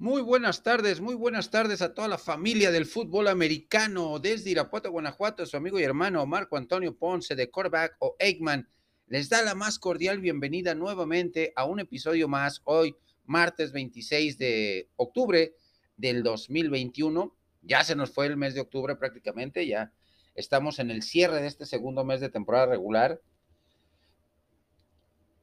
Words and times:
Muy 0.00 0.22
buenas 0.22 0.62
tardes, 0.62 1.00
muy 1.00 1.16
buenas 1.16 1.50
tardes 1.50 1.82
a 1.82 1.92
toda 1.92 2.06
la 2.06 2.18
familia 2.18 2.70
del 2.70 2.86
fútbol 2.86 3.26
americano 3.26 4.20
desde 4.20 4.50
Irapuato, 4.50 4.92
Guanajuato, 4.92 5.44
su 5.44 5.56
amigo 5.56 5.80
y 5.80 5.82
hermano 5.82 6.24
Marco 6.24 6.56
Antonio 6.56 6.96
Ponce 6.96 7.34
de 7.34 7.50
Quarterback 7.50 7.96
o 7.98 8.14
Eggman 8.20 8.68
les 9.08 9.28
da 9.28 9.42
la 9.42 9.56
más 9.56 9.80
cordial 9.80 10.20
bienvenida 10.20 10.76
nuevamente 10.76 11.52
a 11.56 11.64
un 11.64 11.80
episodio 11.80 12.28
más 12.28 12.62
hoy, 12.62 12.94
martes 13.24 13.72
26 13.72 14.38
de 14.38 14.88
octubre 14.94 15.56
del 15.96 16.22
2021. 16.22 17.36
Ya 17.62 17.82
se 17.82 17.96
nos 17.96 18.12
fue 18.12 18.26
el 18.26 18.36
mes 18.36 18.54
de 18.54 18.60
octubre 18.60 18.94
prácticamente, 18.94 19.66
ya 19.66 19.92
estamos 20.36 20.78
en 20.78 20.92
el 20.92 21.02
cierre 21.02 21.42
de 21.42 21.48
este 21.48 21.66
segundo 21.66 22.04
mes 22.04 22.20
de 22.20 22.28
temporada 22.28 22.66
regular 22.66 23.20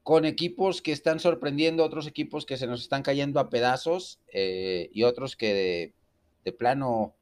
con 0.05 0.23
equipos 0.23 0.83
que 0.83 0.91
están 0.91 1.19
sorprendiendo, 1.19 1.83
otros 1.83 2.05
equipos 2.05 2.45
que 2.45 2.57
se 2.57 2.67
nos 2.67 2.83
están 2.83 3.01
cayendo 3.01 3.39
a 3.39 3.49
pedazos 3.49 4.19
eh, 4.31 4.91
y 4.93 5.01
otros 5.01 5.35
que 5.35 5.95
de, 6.43 6.51
plano 6.51 7.15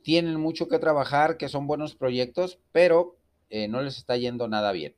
tienen 0.00 0.40
mucho 0.40 0.68
que 0.68 0.78
trabajar, 0.78 1.36
que 1.36 1.50
son 1.50 1.66
buenos 1.66 1.94
proyectos, 1.94 2.58
pero 2.72 3.18
eh, 3.50 3.68
no 3.68 3.82
les 3.82 3.98
está 3.98 4.16
yendo 4.16 4.48
nada 4.48 4.72
bien. 4.72 4.96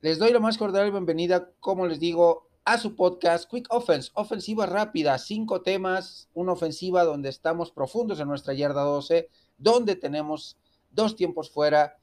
Les 0.00 0.20
doy 0.20 0.32
la 0.32 0.38
más 0.38 0.58
cordial 0.58 0.92
bienvenida, 0.92 1.50
como 1.58 1.88
les 1.88 1.98
digo, 1.98 2.46
a 2.64 2.78
su 2.78 2.94
podcast 2.94 3.50
Quick 3.50 3.66
Offense, 3.70 4.12
ofensiva 4.14 4.66
rápida, 4.66 5.18
cinco 5.18 5.62
temas, 5.62 6.28
una 6.34 6.52
ofensiva 6.52 7.02
donde 7.02 7.30
estamos 7.30 7.72
profundos 7.72 8.20
en 8.20 8.28
nuestra 8.28 8.54
yarda 8.54 8.82
12, 8.82 9.28
donde 9.58 9.96
tenemos 9.96 10.56
dos 10.92 11.16
tiempos 11.16 11.50
fuera, 11.50 11.98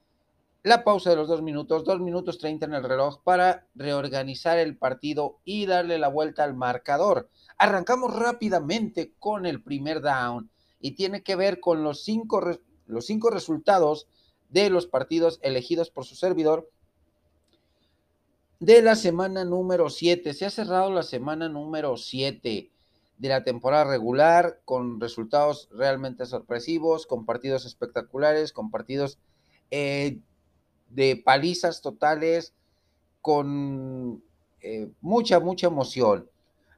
la 0.68 0.84
pausa 0.84 1.10
de 1.10 1.16
los 1.16 1.28
dos 1.28 1.42
minutos, 1.42 1.84
dos 1.86 2.00
minutos 2.00 2.38
treinta 2.38 2.66
en 2.66 2.74
el 2.74 2.84
reloj 2.84 3.22
para 3.24 3.68
reorganizar 3.76 4.58
el 4.58 4.78
partido 4.78 5.40
y 5.46 5.66
darle 5.66 5.98
la 5.98 6.10
vuelta 6.10 6.44
al 6.44 6.56
marcador. 6.56 7.30
Arrancamos 7.58 8.16
rápidamente 8.16 9.14
con 9.20 9.46
el 9.46 9.64
primer 9.64 10.02
down 10.02 10.50
y 10.80 10.92
tiene 10.92 11.24
que 11.24 11.36
ver 11.36 11.60
con 11.60 11.84
los 11.84 12.04
cinco, 12.04 12.42
los 12.86 13.06
cinco 13.06 13.30
resultados 13.30 14.08
de 14.50 14.70
los 14.70 14.88
partidos 14.88 15.40
elegidos 15.42 15.90
por 15.90 16.06
su 16.06 16.16
servidor 16.16 16.70
de 18.60 18.82
la 18.82 18.96
semana 18.96 19.46
número 19.46 19.90
7. 19.90 20.34
Se 20.34 20.46
ha 20.46 20.50
cerrado 20.50 20.92
la 20.92 21.04
semana 21.04 21.48
número 21.50 21.98
7 21.98 22.72
de 23.18 23.30
la 23.30 23.44
temporada 23.44 23.86
regular 23.86 24.62
con 24.66 25.00
resultados 25.00 25.70
realmente 25.72 26.26
sorpresivos, 26.26 27.08
con 27.08 27.26
partidos 27.26 27.66
espectaculares, 27.66 28.54
con 28.54 28.70
partidos 28.70 29.18
eh, 29.72 30.20
de 30.90 31.22
palizas 31.24 31.82
totales 31.82 32.54
con 33.22 34.24
eh, 34.62 34.90
mucha, 35.02 35.40
mucha 35.40 35.68
emoción. 35.68 36.30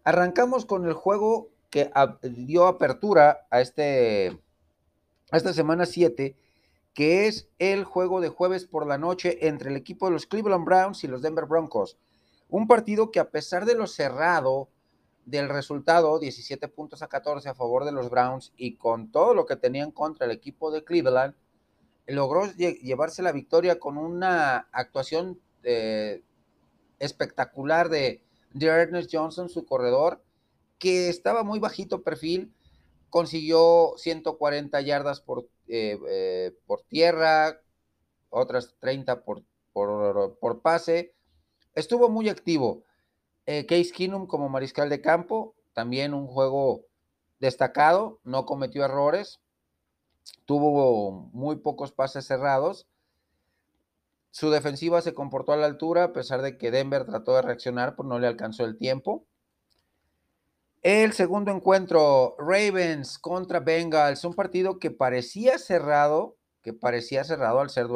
Arrancamos 0.04 0.66
con 0.66 0.86
el 0.86 0.94
juego 0.94 1.50
que 1.70 1.92
dio 2.24 2.68
apertura 2.68 3.46
a, 3.50 3.62
este, 3.62 4.40
a 5.32 5.38
esta 5.38 5.54
semana 5.54 5.86
7, 5.86 6.36
que 6.94 7.28
es 7.28 7.48
el 7.60 7.84
juego 7.84 8.22
de 8.22 8.30
jueves 8.30 8.66
por 8.66 8.88
la 8.88 8.98
noche 8.98 9.48
entre 9.48 9.70
el 9.70 9.76
equipo 9.76 10.08
de 10.08 10.14
los 10.14 10.26
Cleveland 10.26 10.66
Browns 10.66 11.04
y 11.04 11.08
los 11.08 11.22
Denver 11.22 11.46
Broncos. 11.46 11.98
Un 12.50 12.68
partido 12.68 13.12
que 13.12 13.20
a 13.20 13.30
pesar 13.30 13.66
de 13.66 13.76
lo 13.76 13.86
cerrado 13.86 14.70
del 15.26 15.48
resultado, 15.48 16.18
17 16.20 16.68
puntos 16.70 17.04
a 17.04 17.08
14 17.08 17.50
a 17.50 17.54
favor 17.54 17.86
de 17.86 17.92
los 17.92 18.10
Browns 18.10 18.52
y 18.58 18.76
con 18.76 19.12
todo 19.12 19.36
lo 19.36 19.46
que 19.46 19.56
tenían 19.56 19.92
contra 19.92 20.26
el 20.26 20.32
equipo 20.32 20.72
de 20.72 20.84
Cleveland, 20.84 21.36
logró 22.10 22.52
llevarse 22.54 23.22
la 23.22 23.32
victoria 23.32 23.80
con 23.80 23.98
una 23.98 24.68
actuación 24.72 25.40
eh, 25.64 26.24
espectacular 27.00 27.90
de, 27.90 28.24
Ernest 28.60 29.10
Johnson, 29.14 29.48
su 29.48 29.66
corredor, 29.66 30.24
que 30.80 31.10
estaba 31.10 31.44
muy 31.44 31.60
bajito 31.60 32.02
perfil, 32.02 32.52
consiguió 33.10 33.94
140 33.98 34.82
yardas 34.82 35.22
por, 35.22 35.48
eh, 35.68 36.00
eh, 36.10 36.58
por 36.66 36.82
tierra, 36.82 37.62
otras 38.30 38.76
30 38.80 39.24
por, 39.24 39.44
por, 39.74 40.62
pase. 40.62 41.14
Estuvo 41.76 42.10
muy 42.10 42.28
activo. 42.30 42.84
Case 43.46 43.92
Keenum 43.92 44.28
como 44.28 44.48
mariscal 44.48 44.90
de 44.90 45.02
campo, 45.02 45.56
también 45.74 46.14
un 46.14 46.28
juego 46.28 46.86
destacado, 47.40 48.20
no 48.24 48.46
cometió 48.46 48.86
errores, 48.86 49.40
tuvo 50.46 51.30
muy 51.34 51.58
pocos 51.58 51.92
pases 51.92 52.26
cerrados. 52.26 52.88
Su 54.32 54.52
defensiva 54.52 55.02
se 55.02 55.14
comportó 55.14 55.54
a 55.54 55.58
la 55.58 55.66
altura, 55.66 56.06
a 56.06 56.14
pesar 56.14 56.42
de 56.42 56.58
que 56.58 56.72
Denver 56.72 57.06
trató 57.06 57.36
de 57.36 57.42
reaccionar, 57.42 57.96
pues 57.96 58.08
no 58.08 58.20
le 58.20 58.28
alcanzó 58.28 58.66
el 58.66 58.78
tiempo. 58.78 59.26
El 60.82 61.12
segundo 61.14 61.52
encuentro, 61.52 62.36
Ravens 62.40 63.20
contra 63.20 63.60
Bengals, 63.60 64.24
un 64.24 64.34
partido 64.34 64.80
que 64.80 64.92
parecía 64.92 65.58
cerrado, 65.58 66.38
que 66.62 66.72
parecía 66.72 67.24
cerrado 67.24 67.60
al 67.60 67.70
ser, 67.70 67.88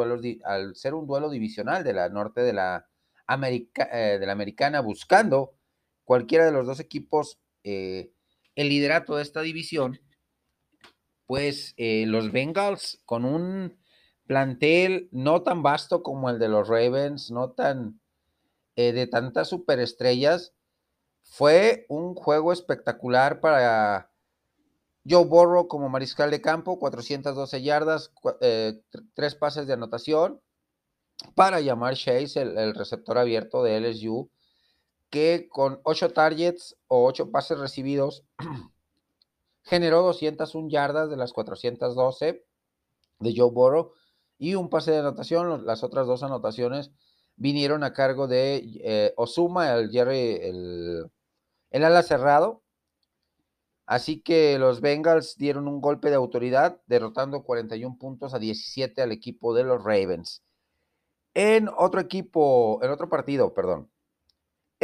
al 0.43 0.75
ser 0.75 0.93
un 0.93 1.07
duelo 1.07 1.29
divisional 1.29 1.83
de 1.83 1.93
la 1.93 2.09
norte 2.09 2.41
de 2.41 2.51
la, 2.51 2.89
eh, 3.29 4.17
de 4.19 4.25
la 4.25 4.31
americana, 4.33 4.81
buscando 4.81 5.53
cualquiera 6.03 6.45
de 6.45 6.51
los 6.51 6.65
dos 6.65 6.81
equipos 6.81 7.39
eh, 7.63 8.11
el 8.55 8.69
liderato 8.69 9.15
de 9.15 9.23
esta 9.23 9.41
división 9.41 9.99
pues 11.33 11.73
eh, 11.77 12.05
los 12.05 12.31
Bengals 12.31 13.01
con 13.05 13.25
un 13.25 13.75
plantel 14.27 15.09
no 15.11 15.41
tan 15.41 15.63
vasto 15.63 16.03
como 16.03 16.29
el 16.29 16.37
de 16.37 16.47
los 16.47 16.67
Ravens, 16.67 17.31
no 17.31 17.49
tan 17.49 17.99
eh, 18.75 18.91
de 18.93 19.07
tantas 19.07 19.47
superestrellas, 19.47 20.53
fue 21.23 21.87
un 21.89 22.13
juego 22.13 22.53
espectacular 22.53 23.41
para 23.41 24.11
Joe 25.09 25.25
Burrow 25.25 25.67
como 25.67 25.89
mariscal 25.89 26.29
de 26.29 26.39
campo, 26.39 26.77
412 26.77 27.63
yardas, 27.63 28.13
eh, 28.41 28.79
tres 29.15 29.33
pases 29.33 29.65
de 29.65 29.73
anotación 29.73 30.39
para 31.33 31.61
llamar 31.61 31.95
Chase, 31.95 32.43
el, 32.43 32.59
el, 32.59 32.75
receptor 32.75 33.17
abierto 33.17 33.63
de 33.63 33.77
LSU, 33.77 34.29
que 35.09 35.47
con 35.49 35.81
ocho 35.83 36.13
targets 36.13 36.77
o 36.85 37.07
ocho 37.07 37.31
pases 37.31 37.57
recibidos 37.57 38.23
generó 39.63 40.01
201 40.03 40.69
yardas 40.69 41.09
de 41.09 41.17
las 41.17 41.33
412 41.33 42.45
de 43.19 43.33
Joe 43.35 43.51
Burrow 43.51 43.93
y 44.37 44.55
un 44.55 44.69
pase 44.69 44.91
de 44.91 44.99
anotación. 44.99 45.65
Las 45.65 45.83
otras 45.83 46.07
dos 46.07 46.23
anotaciones 46.23 46.91
vinieron 47.35 47.83
a 47.83 47.93
cargo 47.93 48.27
de 48.27 48.63
eh, 48.83 49.13
Osuma, 49.17 49.73
el 49.73 49.89
Jerry, 49.89 50.39
el, 50.41 51.11
el 51.71 51.83
ala 51.83 52.03
cerrado. 52.03 52.61
Así 53.85 54.21
que 54.21 54.57
los 54.59 54.79
Bengals 54.81 55.35
dieron 55.37 55.67
un 55.67 55.81
golpe 55.81 56.09
de 56.09 56.15
autoridad, 56.15 56.81
derrotando 56.85 57.43
41 57.43 57.97
puntos 57.97 58.33
a 58.33 58.39
17 58.39 59.01
al 59.01 59.11
equipo 59.11 59.53
de 59.53 59.63
los 59.63 59.83
Ravens. 59.83 60.41
En 61.33 61.69
otro 61.77 61.99
equipo, 61.99 62.79
en 62.83 62.91
otro 62.91 63.09
partido, 63.09 63.53
perdón, 63.53 63.89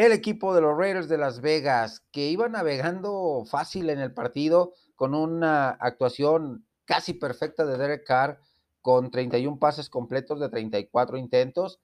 el 0.05 0.13
equipo 0.13 0.55
de 0.55 0.61
los 0.61 0.77
Raiders 0.77 1.09
de 1.09 1.17
Las 1.17 1.41
Vegas, 1.41 2.05
que 2.11 2.29
iba 2.29 2.47
navegando 2.47 3.43
fácil 3.45 3.89
en 3.89 3.99
el 3.99 4.13
partido 4.13 4.73
con 4.95 5.13
una 5.13 5.71
actuación 5.71 6.65
casi 6.85 7.13
perfecta 7.13 7.65
de 7.65 7.77
Derek 7.77 8.05
Carr, 8.05 8.39
con 8.81 9.11
31 9.11 9.59
pases 9.59 9.89
completos 9.89 10.39
de 10.39 10.47
34 10.47 11.17
intentos 11.17 11.81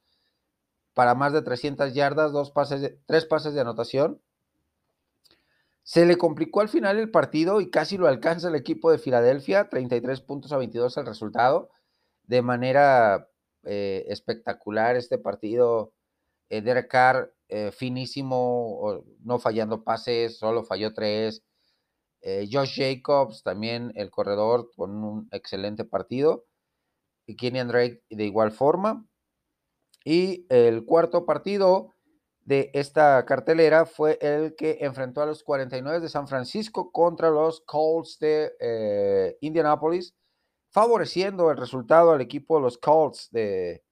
para 0.94 1.14
más 1.14 1.34
de 1.34 1.42
300 1.42 1.94
yardas, 1.94 2.32
dos 2.32 2.52
pases 2.52 2.96
tres 3.06 3.26
pases 3.26 3.54
de 3.54 3.60
anotación. 3.60 4.22
Se 5.84 6.06
le 6.06 6.18
complicó 6.18 6.62
al 6.62 6.70
final 6.70 6.98
el 6.98 7.12
partido 7.12 7.60
y 7.60 7.70
casi 7.70 7.98
lo 7.98 8.08
alcanza 8.08 8.48
el 8.48 8.56
equipo 8.56 8.92
de 8.92 8.98
Filadelfia, 8.98 9.68
33 9.68 10.22
puntos 10.22 10.54
a 10.54 10.58
22 10.58 10.96
el 10.96 11.06
resultado, 11.06 11.70
de 12.24 12.42
manera 12.42 13.28
eh, 13.64 14.06
espectacular 14.08 14.96
este 14.96 15.18
partido. 15.18 15.92
Eh, 16.50 16.62
Derek 16.62 16.88
Carr 16.88 17.35
eh, 17.50 17.72
finísimo, 17.72 19.04
no 19.20 19.40
fallando 19.40 19.84
pases, 19.84 20.38
solo 20.38 20.64
falló 20.64 20.94
tres. 20.94 21.44
Eh, 22.22 22.50
Josh 22.52 22.78
Jacobs, 22.78 23.44
también 23.44 23.92
el 23.96 24.10
corredor, 24.10 24.72
con 24.76 25.04
un 25.04 25.28
excelente 25.32 25.86
partido. 25.86 26.46
Y 27.28 27.36
Kenny 27.36 27.62
Drake 27.64 28.04
de 28.10 28.26
igual 28.26 28.52
forma. 28.52 29.06
Y 30.04 30.46
el 30.50 30.86
cuarto 30.86 31.26
partido 31.26 31.92
de 32.42 32.70
esta 32.74 33.26
cartelera 33.26 33.86
fue 33.86 34.20
el 34.22 34.56
que 34.56 34.78
enfrentó 34.82 35.22
a 35.22 35.26
los 35.26 35.44
49 35.44 36.00
de 36.00 36.10
San 36.10 36.28
Francisco 36.28 36.92
contra 36.92 37.32
los 37.32 37.62
Colts 37.62 38.20
de 38.20 38.54
eh, 38.60 39.38
Indianapolis, 39.42 40.16
favoreciendo 40.70 41.50
el 41.50 41.58
resultado 41.58 42.12
al 42.12 42.22
equipo 42.22 42.58
de 42.58 42.62
los 42.62 42.78
Colts 42.78 43.30
de, 43.32 43.84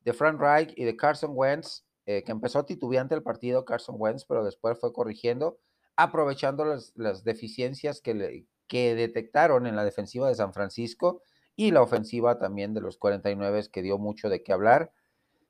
de 0.00 0.12
Frank 0.12 0.40
Reich 0.40 0.72
y 0.76 0.84
de 0.84 0.96
Carson 0.96 1.30
Wentz. 1.32 1.84
Eh, 2.04 2.24
que 2.24 2.32
empezó 2.32 2.64
titubeante 2.64 3.14
el 3.14 3.22
partido 3.22 3.64
Carson 3.64 3.94
Wentz, 3.98 4.24
pero 4.24 4.44
después 4.44 4.78
fue 4.80 4.92
corrigiendo, 4.92 5.58
aprovechando 5.94 6.64
las, 6.64 7.24
deficiencias 7.24 8.00
que, 8.00 8.46
que 8.66 8.94
detectaron 8.94 9.66
en 9.66 9.76
la 9.76 9.84
defensiva 9.84 10.28
de 10.28 10.34
San 10.34 10.52
Francisco 10.52 11.22
y 11.54 11.70
la 11.70 11.82
ofensiva 11.82 12.38
también 12.38 12.74
de 12.74 12.80
los 12.80 12.96
49 12.98 13.68
que 13.70 13.82
dio 13.82 13.98
mucho 13.98 14.28
de 14.28 14.42
qué 14.42 14.52
hablar, 14.52 14.92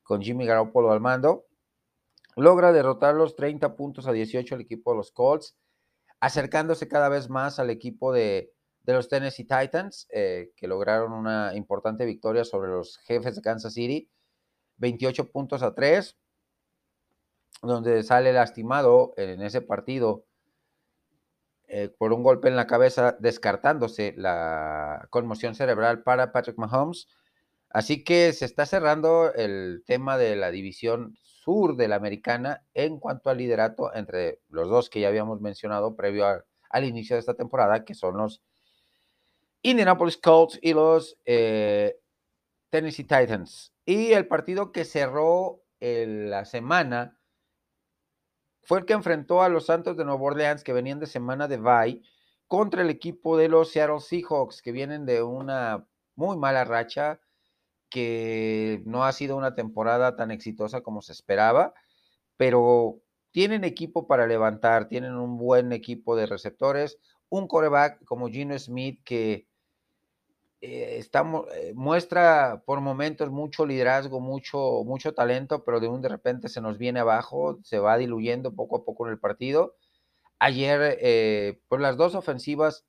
con 0.03 0.21
Jimmy 0.21 0.47
Garoppolo 0.47 0.93
al 0.93 1.01
mando. 1.01 1.47
Logra 2.37 2.73
derrotar 2.73 3.15
los 3.15 3.37
30 3.37 3.77
puntos 3.77 4.07
a 4.07 4.13
18 4.13 4.55
el 4.55 4.63
equipo 4.63 4.91
de 4.91 4.97
los 4.99 5.13
Colts. 5.13 5.57
acercándose 6.21 6.87
cada 6.87 7.09
vez 7.09 7.29
más 7.29 7.59
al 7.59 7.71
equipo 7.71 8.13
de, 8.13 8.53
los 8.87 9.09
Tennessee 9.09 9.45
Titans, 9.45 10.07
eh, 10.11 10.53
que 10.55 10.69
lograron 10.69 11.13
una 11.13 11.55
importante 11.55 12.05
victoria 12.05 12.45
sobre 12.45 12.71
los 12.71 12.99
jefes 12.99 13.35
de 13.37 13.43
Kansas 13.43 13.75
City, 13.75 14.09
28 14.77 15.31
puntos 15.33 15.63
a 15.63 15.75
3, 15.75 16.17
donde 17.63 18.03
sale 18.03 18.33
lastimado 18.33 19.15
en 19.17 19.41
ese 19.41 19.63
partido 19.63 20.25
eh, 21.69 21.89
por 21.89 22.13
un 22.13 22.23
golpe 22.23 22.49
en 22.49 22.57
la 22.57 22.67
cabeza, 22.67 23.17
descartándose 23.19 24.13
la 24.17 25.07
conmoción 25.11 25.55
cerebral 25.55 26.03
para 26.03 26.33
Patrick 26.33 26.59
Mahomes. 26.59 27.09
Así 27.71 28.05
que 28.05 28.33
se 28.35 28.45
está 28.45 28.67
cerrando 28.67 29.33
el 29.33 29.83
tema 29.87 30.19
de 30.19 30.37
la 30.37 30.51
división 30.51 31.17
sur 31.23 31.77
de 31.77 31.89
la 31.89 31.97
americana 31.97 32.63
en 32.75 32.99
cuanto 32.99 33.31
al 33.31 33.39
liderato 33.39 33.95
entre 33.95 34.41
los 34.51 34.69
dos 34.69 34.91
que 34.91 35.01
ya 35.01 35.09
habíamos 35.09 35.41
mencionado 35.41 35.97
previo 35.97 36.27
al 36.69 36.85
inicio 36.85 37.17
de 37.17 37.21
esta 37.21 37.35
temporada, 37.35 37.85
que 37.85 37.95
son 37.95 38.19
los 38.19 38.43
Indianapolis 39.63 40.19
Colts 40.19 40.59
y 40.61 40.75
los 40.75 41.17
eh, 41.25 41.97
Tennessee 42.69 43.05
Titans. 43.05 43.73
Y 43.87 44.13
el 44.13 44.27
partido 44.27 44.73
que 44.73 44.85
cerró 44.85 45.63
la 45.81 46.45
semana 46.45 47.19
fue 48.63 48.79
el 48.79 48.85
que 48.85 48.93
enfrentó 48.93 49.43
a 49.43 49.49
los 49.49 49.67
Santos 49.67 49.97
de 49.97 50.05
Nueva 50.05 50.23
Orleans, 50.23 50.65
que 50.65 50.73
venían 50.73 51.01
de 51.01 51.07
semana 51.07 51.49
de 51.49 51.57
bye, 51.59 52.03
contra 52.47 52.83
el 52.83 52.91
equipo 52.91 53.37
de 53.37 53.49
los 53.49 53.71
Seattle 53.71 54.01
Seahawks, 54.01 54.63
que 54.63 54.73
vienen 54.73 55.07
de 55.07 55.23
una 55.23 55.87
muy 56.15 56.37
mala 56.37 56.65
racha, 56.65 57.21
que 57.89 58.83
no 58.87 59.05
ha 59.05 59.13
sido 59.13 59.37
una 59.37 59.55
temporada 59.55 60.17
tan 60.17 60.31
exitosa 60.31 60.81
como 60.81 61.03
se 61.03 61.13
esperaba, 61.13 61.75
pero 62.37 63.01
tienen 63.33 63.65
equipo 63.65 64.07
para 64.07 64.27
levantar, 64.27 64.89
tienen 64.89 65.15
un 65.15 65.37
buen 65.37 65.73
equipo 65.73 66.17
de 66.17 66.27
receptores, 66.27 66.99
un 67.29 67.49
coreback 67.49 68.05
como 68.05 68.29
Gino 68.29 68.59
Smith 68.59 69.03
que 69.05 69.47
eh, 70.65 71.05
eh, 71.13 71.73
muestra 71.75 72.63
por 72.65 72.81
momentos 72.81 73.31
mucho 73.31 73.67
liderazgo, 73.67 74.21
mucho, 74.21 74.85
mucho 74.85 75.13
talento, 75.13 75.65
pero 75.65 75.81
de 75.81 75.89
un 75.89 76.01
de 76.03 76.09
repente 76.09 76.49
se 76.49 76.61
nos 76.61 76.79
viene 76.79 77.01
abajo, 77.01 77.59
se 77.65 77.81
va 77.81 77.99
diluyendo 77.99 78.55
poco 78.55 78.77
a 78.77 78.85
poco 78.85 79.07
en 79.07 79.13
el 79.13 79.19
partido. 79.19 79.75
Ayer, 80.39 80.99
eh, 81.01 81.61
pues 81.69 81.81
las 81.81 81.97
dos 81.97 82.15
ofensivas 82.15 82.87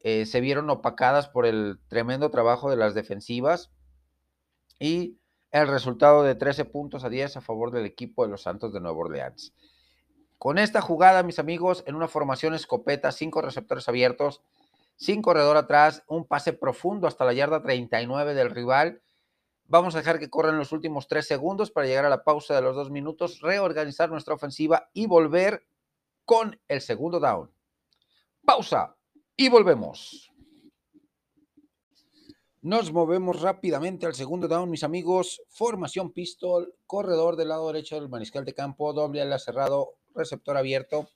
se 0.00 0.40
vieron 0.40 0.70
opacadas 0.70 1.28
por 1.28 1.44
el 1.44 1.80
tremendo 1.88 2.30
trabajo 2.30 2.70
de 2.70 2.76
las 2.76 2.94
defensivas 2.94 3.72
y 4.78 5.18
el 5.50 5.66
resultado 5.66 6.22
de 6.22 6.36
13 6.36 6.64
puntos 6.66 7.04
a 7.04 7.08
10 7.08 7.36
a 7.36 7.40
favor 7.40 7.72
del 7.72 7.84
equipo 7.84 8.24
de 8.24 8.30
los 8.30 8.42
Santos 8.42 8.72
de 8.72 8.80
Nueva 8.80 8.96
Orleans. 8.96 9.52
Con 10.38 10.56
esta 10.56 10.80
jugada, 10.80 11.24
mis 11.24 11.40
amigos, 11.40 11.82
en 11.86 11.96
una 11.96 12.06
formación 12.06 12.54
escopeta, 12.54 13.10
cinco 13.10 13.42
receptores 13.42 13.88
abiertos, 13.88 14.40
sin 14.98 15.22
corredor 15.22 15.56
atrás, 15.56 16.02
un 16.08 16.26
pase 16.26 16.52
profundo 16.52 17.06
hasta 17.06 17.24
la 17.24 17.32
yarda 17.32 17.62
39 17.62 18.34
del 18.34 18.50
rival. 18.50 19.00
Vamos 19.64 19.94
a 19.94 19.98
dejar 19.98 20.18
que 20.18 20.28
corran 20.28 20.58
los 20.58 20.72
últimos 20.72 21.06
tres 21.06 21.26
segundos 21.26 21.70
para 21.70 21.86
llegar 21.86 22.04
a 22.04 22.10
la 22.10 22.24
pausa 22.24 22.54
de 22.54 22.62
los 22.62 22.74
dos 22.74 22.90
minutos, 22.90 23.40
reorganizar 23.40 24.10
nuestra 24.10 24.34
ofensiva 24.34 24.90
y 24.92 25.06
volver 25.06 25.66
con 26.24 26.60
el 26.66 26.80
segundo 26.80 27.20
down. 27.20 27.50
Pausa 28.44 28.96
y 29.36 29.48
volvemos. 29.48 30.32
Nos 32.60 32.92
movemos 32.92 33.40
rápidamente 33.40 34.04
al 34.04 34.14
segundo 34.14 34.48
down, 34.48 34.68
mis 34.68 34.82
amigos. 34.82 35.40
Formación 35.48 36.12
pistol, 36.12 36.74
corredor 36.86 37.36
del 37.36 37.50
lado 37.50 37.68
derecho 37.68 37.94
del 37.94 38.08
mariscal 38.08 38.44
de 38.44 38.52
campo, 38.52 38.92
doble 38.92 39.22
ala 39.22 39.38
cerrado, 39.38 39.94
receptor 40.12 40.56
abierto 40.56 41.08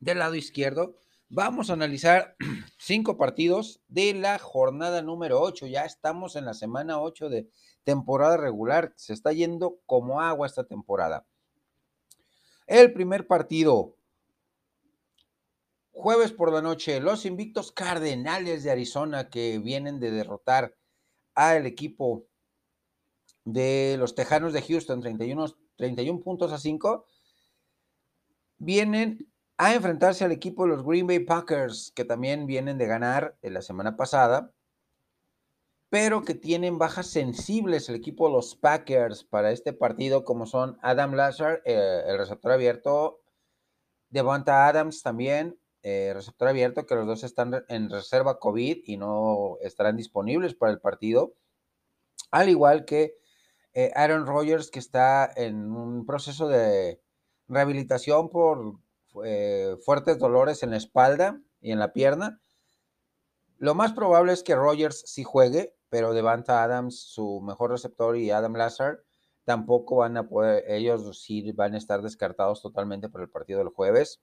del 0.00 0.18
lado 0.18 0.34
izquierdo. 0.34 0.96
Vamos 1.30 1.68
a 1.68 1.74
analizar 1.74 2.36
cinco 2.78 3.18
partidos 3.18 3.82
de 3.88 4.14
la 4.14 4.38
jornada 4.38 5.02
número 5.02 5.42
8. 5.42 5.66
Ya 5.66 5.84
estamos 5.84 6.36
en 6.36 6.46
la 6.46 6.54
semana 6.54 7.02
8 7.02 7.28
de 7.28 7.50
temporada 7.84 8.38
regular. 8.38 8.94
Se 8.96 9.12
está 9.12 9.32
yendo 9.32 9.78
como 9.84 10.22
agua 10.22 10.46
esta 10.46 10.64
temporada. 10.64 11.26
El 12.66 12.94
primer 12.94 13.26
partido, 13.26 13.94
jueves 15.90 16.32
por 16.32 16.50
la 16.50 16.62
noche, 16.62 16.98
los 16.98 17.26
invictos 17.26 17.72
Cardenales 17.72 18.64
de 18.64 18.70
Arizona 18.70 19.28
que 19.28 19.58
vienen 19.58 20.00
de 20.00 20.10
derrotar 20.10 20.74
al 21.34 21.66
equipo 21.66 22.26
de 23.44 23.96
los 23.98 24.14
Tejanos 24.14 24.54
de 24.54 24.62
Houston, 24.62 25.02
31, 25.02 25.46
31 25.76 26.20
puntos 26.20 26.52
a 26.52 26.58
5, 26.58 27.06
vienen 28.56 29.30
a 29.58 29.74
enfrentarse 29.74 30.24
al 30.24 30.30
equipo 30.30 30.62
de 30.62 30.68
los 30.70 30.84
Green 30.84 31.08
Bay 31.08 31.18
Packers, 31.18 31.92
que 31.94 32.04
también 32.04 32.46
vienen 32.46 32.78
de 32.78 32.86
ganar 32.86 33.36
en 33.42 33.54
la 33.54 33.62
semana 33.62 33.96
pasada, 33.96 34.52
pero 35.90 36.22
que 36.22 36.34
tienen 36.34 36.78
bajas 36.78 37.08
sensibles 37.08 37.88
el 37.88 37.96
equipo 37.96 38.28
de 38.28 38.34
los 38.34 38.54
Packers 38.54 39.24
para 39.24 39.50
este 39.50 39.72
partido, 39.72 40.24
como 40.24 40.46
son 40.46 40.78
Adam 40.80 41.14
Lazar, 41.14 41.60
eh, 41.64 42.02
el 42.06 42.18
receptor 42.18 42.52
abierto, 42.52 43.20
Devonta 44.10 44.68
Adams 44.68 45.02
también, 45.02 45.58
eh, 45.82 46.12
receptor 46.14 46.48
abierto, 46.48 46.86
que 46.86 46.94
los 46.94 47.06
dos 47.06 47.24
están 47.24 47.64
en 47.68 47.90
reserva 47.90 48.38
COVID 48.38 48.82
y 48.84 48.96
no 48.96 49.58
estarán 49.60 49.96
disponibles 49.96 50.54
para 50.54 50.70
el 50.70 50.80
partido, 50.80 51.34
al 52.30 52.48
igual 52.48 52.84
que 52.84 53.16
eh, 53.74 53.90
Aaron 53.96 54.24
Rodgers, 54.24 54.70
que 54.70 54.78
está 54.78 55.28
en 55.34 55.72
un 55.72 56.06
proceso 56.06 56.46
de 56.48 57.00
rehabilitación 57.48 58.28
por 58.28 58.78
eh, 59.24 59.76
fuertes 59.84 60.18
dolores 60.18 60.62
en 60.62 60.70
la 60.70 60.76
espalda 60.76 61.40
y 61.60 61.72
en 61.72 61.78
la 61.78 61.92
pierna. 61.92 62.40
Lo 63.58 63.74
más 63.74 63.92
probable 63.92 64.32
es 64.32 64.42
que 64.42 64.54
Rogers 64.54 65.02
sí 65.06 65.24
juegue, 65.24 65.76
pero 65.88 66.14
Devanta 66.14 66.62
Adams, 66.62 67.00
su 67.00 67.40
mejor 67.40 67.70
receptor, 67.70 68.16
y 68.16 68.30
Adam 68.30 68.54
Lazar 68.54 69.02
tampoco 69.44 69.96
van 69.96 70.16
a 70.16 70.28
poder, 70.28 70.62
ellos 70.68 71.22
sí 71.22 71.52
van 71.52 71.74
a 71.74 71.78
estar 71.78 72.02
descartados 72.02 72.60
totalmente 72.60 73.08
por 73.08 73.22
el 73.22 73.30
partido 73.30 73.60
del 73.60 73.70
jueves. 73.70 74.20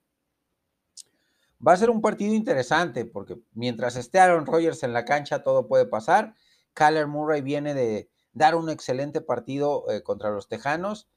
Va 1.66 1.74
a 1.74 1.78
ser 1.78 1.90
un 1.90 2.02
partido 2.02 2.34
interesante 2.34 3.06
porque 3.06 3.38
mientras 3.54 3.96
esté 3.96 4.20
Aaron 4.20 4.46
Rodgers 4.46 4.84
en 4.84 4.94
la 4.94 5.04
cancha 5.04 5.42
todo 5.42 5.68
puede 5.68 5.86
pasar. 5.86 6.36
Kyler 6.74 7.08
Murray 7.08 7.42
viene 7.42 7.74
de 7.74 8.10
dar 8.34 8.56
un 8.56 8.70
excelente 8.70 9.22
partido 9.22 9.90
eh, 9.90 10.04
contra 10.04 10.30
los 10.30 10.48
Tejanos 10.48 11.10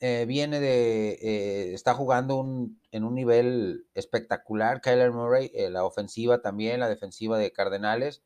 eh, 0.00 0.26
viene 0.26 0.60
de, 0.60 1.12
eh, 1.22 1.74
está 1.74 1.94
jugando 1.94 2.44
en 2.90 3.04
un 3.04 3.14
nivel 3.14 3.86
espectacular, 3.94 4.80
Kyler 4.82 5.10
Murray, 5.10 5.50
eh, 5.54 5.70
la 5.70 5.84
ofensiva 5.84 6.42
también, 6.42 6.80
la 6.80 6.88
defensiva 6.88 7.38
de 7.38 7.50
Cardenales, 7.52 8.22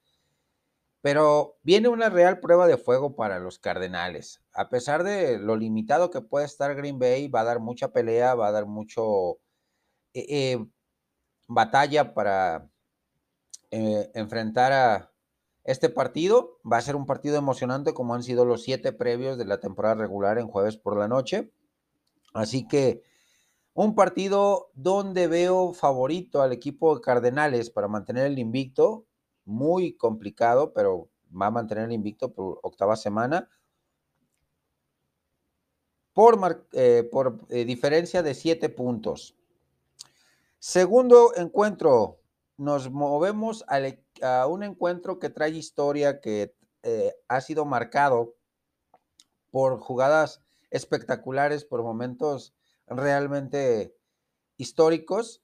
pero 1.01 1.59
viene 1.63 1.89
una 1.89 2.11
real 2.11 2.41
prueba 2.41 2.67
de 2.67 2.77
fuego 2.77 3.15
para 3.15 3.39
los 3.39 3.59
Cardenales. 3.59 4.43
A 4.53 4.69
pesar 4.69 5.05
de 5.05 5.39
lo 5.39 5.57
limitado 5.57 6.11
que 6.11 6.21
puede 6.21 6.47
estar 6.47 6.75
Green 6.75 6.99
Bay, 6.99 7.29
va 7.29 7.41
a 7.43 7.45
dar 7.45 7.61
mucha 7.61 7.93
pelea, 7.93 8.35
va 8.35 8.49
a 8.49 8.53
dar 8.53 8.67
mucho 8.67 9.39
batalla 11.49 12.15
para 12.15 12.69
enfrentar 13.71 14.73
a 14.73 15.13
este 15.65 15.89
partido. 15.89 16.59
Va 16.71 16.79
a 16.79 16.83
ser 16.83 16.97
un 16.97 17.07
partido 17.07 17.37
emocionante 17.37 17.95
como 17.95 18.15
han 18.15 18.23
sido 18.23 18.45
los 18.45 18.63
siete 18.63 18.93
previos 18.93 19.39
de 19.39 19.45
la 19.45 19.61
temporada 19.61 19.95
regular 19.95 20.39
en 20.39 20.49
jueves 20.49 20.77
por 20.77 20.97
la 20.99 21.09
noche. 21.09 21.53
Así 22.33 22.67
que 22.67 23.03
un 23.75 23.95
partido 23.95 24.71
donde 24.75 25.27
veo 25.27 25.73
favorito 25.73 26.43
al 26.43 26.53
equipo 26.53 26.95
de 26.95 27.01
Cardenales 27.01 27.71
para 27.71 27.89
mantener 27.89 28.27
el 28.27 28.39
invicto, 28.39 29.07
muy 29.45 29.97
complicado, 29.97 30.73
pero 30.73 31.09
va 31.31 31.47
a 31.47 31.51
mantener 31.51 31.85
el 31.85 31.93
invicto 31.93 32.33
por 32.33 32.61
octava 32.63 32.97
semana. 32.97 33.49
Por, 36.13 36.67
eh, 36.73 37.09
por 37.11 37.39
eh, 37.49 37.65
diferencia 37.65 38.23
de 38.23 38.35
siete 38.35 38.69
puntos. 38.69 39.37
Segundo 40.59 41.33
encuentro, 41.37 42.21
nos 42.59 42.91
movemos 42.91 43.65
e, 43.71 44.05
a, 44.23 44.47
un 44.47 44.63
encuentro 44.63 45.19
que 45.19 45.31
trae 45.31 45.51
historia, 45.51 46.21
que 46.21 46.55
eh, 46.83 47.15
ha 47.29 47.41
sido 47.41 47.65
marcado 47.65 48.35
por 49.51 49.79
jugadas 49.79 50.43
espectaculares, 50.71 51.65
por 51.65 51.83
momentos 51.83 52.55
realmente 52.87 53.95
históricos. 54.57 55.43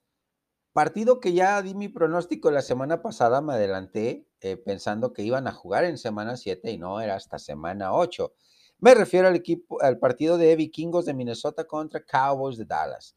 Partido 0.73 1.21
que 1.21 1.33
ya 1.33 1.63
di 1.63 1.75
mi 1.75 1.89
pronóstico 1.89 2.51
la 2.51 2.63
semana 2.63 3.01
pasada, 3.01 3.41
me 3.41 3.55
adelanté 3.55 4.27
eh, 4.41 4.57
pensando 4.57 5.13
que 5.13 5.23
iban 5.23 5.47
a 5.47 5.53
jugar 5.53 5.85
en 5.85 5.97
semana 5.97 6.37
7 6.37 6.71
y 6.71 6.79
no, 6.79 7.01
era 7.01 7.15
hasta 7.15 7.39
semana 7.39 7.95
8. 7.95 8.33
Me 8.79 8.95
refiero 8.95 9.29
al 9.29 9.37
equipo, 9.37 9.81
al 9.81 9.99
partido 9.99 10.37
de 10.37 10.55
Vikingos 10.55 11.07
de 11.07 11.15
Minnesota 11.15 11.65
contra 11.65 12.05
Cowboys 12.05 12.59
de 12.59 12.67
Dallas. 12.67 13.17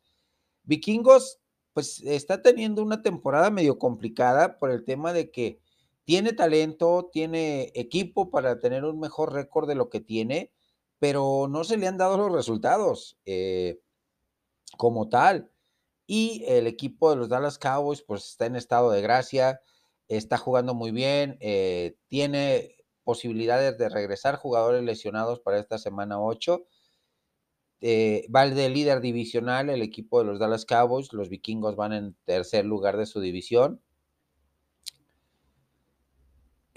Vikingos, 0.64 1.42
pues 1.74 2.02
está 2.04 2.42
teniendo 2.42 2.82
una 2.82 3.02
temporada 3.02 3.50
medio 3.50 3.78
complicada 3.78 4.58
por 4.58 4.72
el 4.72 4.86
tema 4.86 5.12
de 5.12 5.32
que 5.32 5.60
tiene 6.06 6.34
talento, 6.34 7.10
tiene 7.12 7.72
equipo 7.76 8.32
para 8.32 8.58
tener 8.60 8.86
un 8.86 9.00
mejor 9.00 9.34
récord 9.34 9.68
de 9.68 9.76
lo 9.76 9.90
que 9.90 10.00
tiene, 10.00 10.52
pero 11.00 11.48
no 11.50 11.64
se 11.64 11.78
le 11.78 11.88
han 11.88 11.98
dado 11.98 12.18
los 12.18 12.32
resultados 12.32 13.18
eh, 13.26 13.80
como 14.78 15.10
tal. 15.10 15.52
Y 16.08 16.44
el 16.48 16.68
equipo 16.68 17.10
de 17.10 17.18
los 17.18 17.30
Dallas 17.30 17.58
Cowboys, 17.60 18.02
pues 18.02 18.30
está 18.30 18.46
en 18.48 18.56
estado 18.56 18.92
de 18.92 19.02
gracia, 19.02 19.62
está 20.08 20.38
jugando 20.38 20.74
muy 20.74 20.92
bien, 20.92 21.38
eh, 21.40 21.98
tiene 22.08 22.76
posibilidades 23.04 23.78
de 23.78 23.90
regresar 23.90 24.36
jugadores 24.36 24.84
lesionados 24.84 25.40
para 25.40 25.60
esta 25.60 25.78
semana 25.78 26.22
8. 26.22 26.66
Eh, 27.82 28.28
va 28.36 28.44
el 28.44 28.56
de 28.56 28.70
líder 28.70 29.02
divisional, 29.02 29.70
el 29.70 29.82
equipo 29.82 30.20
de 30.20 30.26
los 30.26 30.40
Dallas 30.40 30.66
Cowboys. 30.66 31.14
Los 31.14 31.30
vikingos 31.30 31.76
van 31.76 31.94
en 31.94 32.16
tercer 32.26 32.66
lugar 32.66 32.98
de 32.98 33.06
su 33.06 33.22
división. 33.22 33.82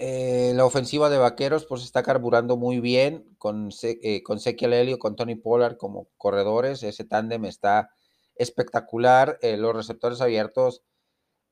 Eh, 0.05 0.51
la 0.53 0.65
ofensiva 0.65 1.09
de 1.09 1.17
Vaqueros 1.17 1.65
pues 1.65 1.81
está 1.81 2.03
carburando 2.03 2.57
muy 2.57 2.81
bien 2.81 3.23
con, 3.37 3.69
eh, 3.83 4.21
con 4.21 4.37
con 4.99 5.15
Tony 5.15 5.35
Pollard 5.35 5.77
como 5.77 6.09
corredores. 6.17 6.83
Ese 6.83 7.05
tándem 7.05 7.45
está 7.45 7.89
espectacular. 8.35 9.39
Eh, 9.41 9.55
los 9.55 9.73
receptores 9.73 10.19
abiertos, 10.19 10.83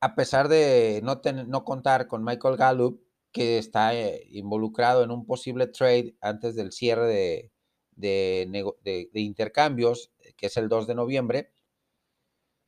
a 0.02 0.16
pesar 0.16 0.50
de 0.50 1.00
no, 1.02 1.22
no 1.48 1.64
contar 1.64 2.08
con 2.08 2.26
Michael 2.26 2.58
Gallup, 2.58 3.02
que 3.32 3.58
está 3.58 3.94
involucrado 4.30 5.06
en 5.06 5.12
un 5.12 5.26
posible 5.26 5.68
trade 5.68 6.18
antes 6.20 6.54
del 6.58 6.74
cierre 6.74 7.08
de, 7.08 7.52
de, 7.96 9.10
intercambios, 9.14 10.12
que 10.36 10.48
es 10.48 10.58
el 10.58 10.68
2 10.68 10.88
de 10.88 10.96
noviembre, 10.96 11.54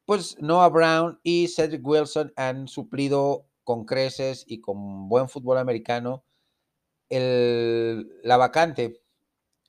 pues 0.06 0.38
Noah 0.40 0.70
Brown 0.70 1.20
y 1.24 1.50
Cedric 1.50 1.86
Wilson 1.86 2.32
han 2.38 2.70
suplido 2.70 3.50
con 3.64 3.86
creces 3.86 4.46
y 4.48 4.62
con 4.62 5.08
buen 5.10 5.30
fútbol 5.30 5.58
americano 5.58 6.24
la 7.10 8.38
vacante 8.38 9.04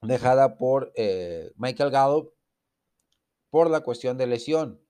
dejada 0.03 0.57
por 0.57 0.93
eh, 0.97 1.53
Michael 1.57 1.91
Gallup 1.91 2.33
por 3.51 3.71
la 3.71 3.81
cuestión 3.81 4.17
de 4.19 4.27
lesión. 4.27 4.81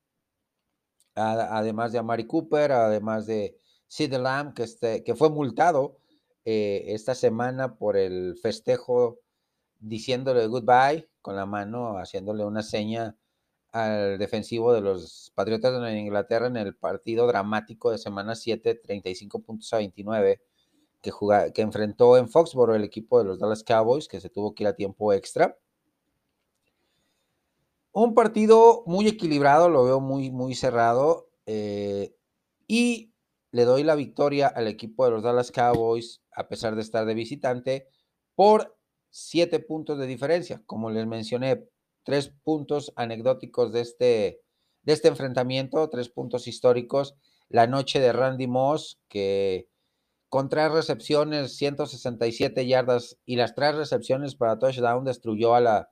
además 1.15 1.91
de 1.91 1.99
Amari 1.99 2.27
Cooper, 2.27 2.71
además 2.71 3.25
de 3.25 3.57
Sid 3.87 4.13
Lamb, 4.15 4.53
que, 4.53 4.63
este, 4.63 5.03
que 5.03 5.15
fue 5.15 5.29
multado 5.29 5.97
eh, 6.43 6.83
esta 6.87 7.15
semana 7.15 7.77
por 7.77 7.95
el 7.97 8.37
festejo 8.41 9.19
diciéndole 9.79 10.47
goodbye 10.47 11.09
con 11.21 11.35
la 11.35 11.45
mano, 11.45 11.97
haciéndole 11.97 12.43
una 12.43 12.63
seña 12.63 13.15
al 13.75 14.17
defensivo 14.17 14.71
de 14.71 14.79
los 14.79 15.33
Patriotas 15.35 15.81
de 15.81 15.99
Inglaterra 15.99 16.47
en 16.47 16.55
el 16.55 16.77
partido 16.77 17.27
dramático 17.27 17.91
de 17.91 17.97
semana 17.97 18.33
7, 18.33 18.75
35 18.75 19.41
puntos 19.41 19.73
a 19.73 19.77
29, 19.77 20.41
que, 21.01 21.11
que 21.53 21.61
enfrentó 21.61 22.15
en 22.17 22.29
Foxborough 22.29 22.75
el 22.75 22.85
equipo 22.85 23.19
de 23.19 23.25
los 23.25 23.37
Dallas 23.37 23.65
Cowboys, 23.65 24.07
que 24.07 24.21
se 24.21 24.29
tuvo 24.29 24.55
que 24.55 24.63
ir 24.63 24.69
a 24.69 24.77
tiempo 24.77 25.11
extra. 25.11 25.57
Un 27.91 28.13
partido 28.13 28.83
muy 28.85 29.09
equilibrado, 29.09 29.67
lo 29.67 29.83
veo 29.83 29.99
muy, 29.99 30.31
muy 30.31 30.55
cerrado. 30.55 31.29
Eh, 31.45 32.15
y 32.67 33.11
le 33.51 33.65
doy 33.65 33.83
la 33.83 33.95
victoria 33.95 34.47
al 34.47 34.69
equipo 34.69 35.03
de 35.03 35.11
los 35.11 35.23
Dallas 35.23 35.51
Cowboys, 35.51 36.21
a 36.31 36.47
pesar 36.47 36.75
de 36.75 36.81
estar 36.81 37.05
de 37.05 37.13
visitante, 37.13 37.89
por 38.35 38.77
siete 39.09 39.59
puntos 39.59 39.99
de 39.99 40.07
diferencia. 40.07 40.63
Como 40.65 40.89
les 40.89 41.05
mencioné, 41.05 41.67
tres 42.05 42.31
puntos 42.43 42.93
anecdóticos 42.95 43.73
de 43.73 43.81
este, 43.81 44.41
de 44.83 44.93
este 44.93 45.09
enfrentamiento, 45.09 45.89
tres 45.89 46.07
puntos 46.09 46.47
históricos. 46.47 47.15
La 47.49 47.67
noche 47.67 47.99
de 47.99 48.13
Randy 48.13 48.47
Moss, 48.47 48.99
que 49.09 49.67
con 50.29 50.49
tres 50.49 50.71
recepciones, 50.71 51.57
167 51.57 52.65
yardas 52.65 53.17
y 53.25 53.35
las 53.35 53.55
tres 53.55 53.75
recepciones 53.75 54.35
para 54.35 54.59
touchdown 54.59 55.03
destruyó 55.03 55.55
a 55.55 55.61
la 55.61 55.89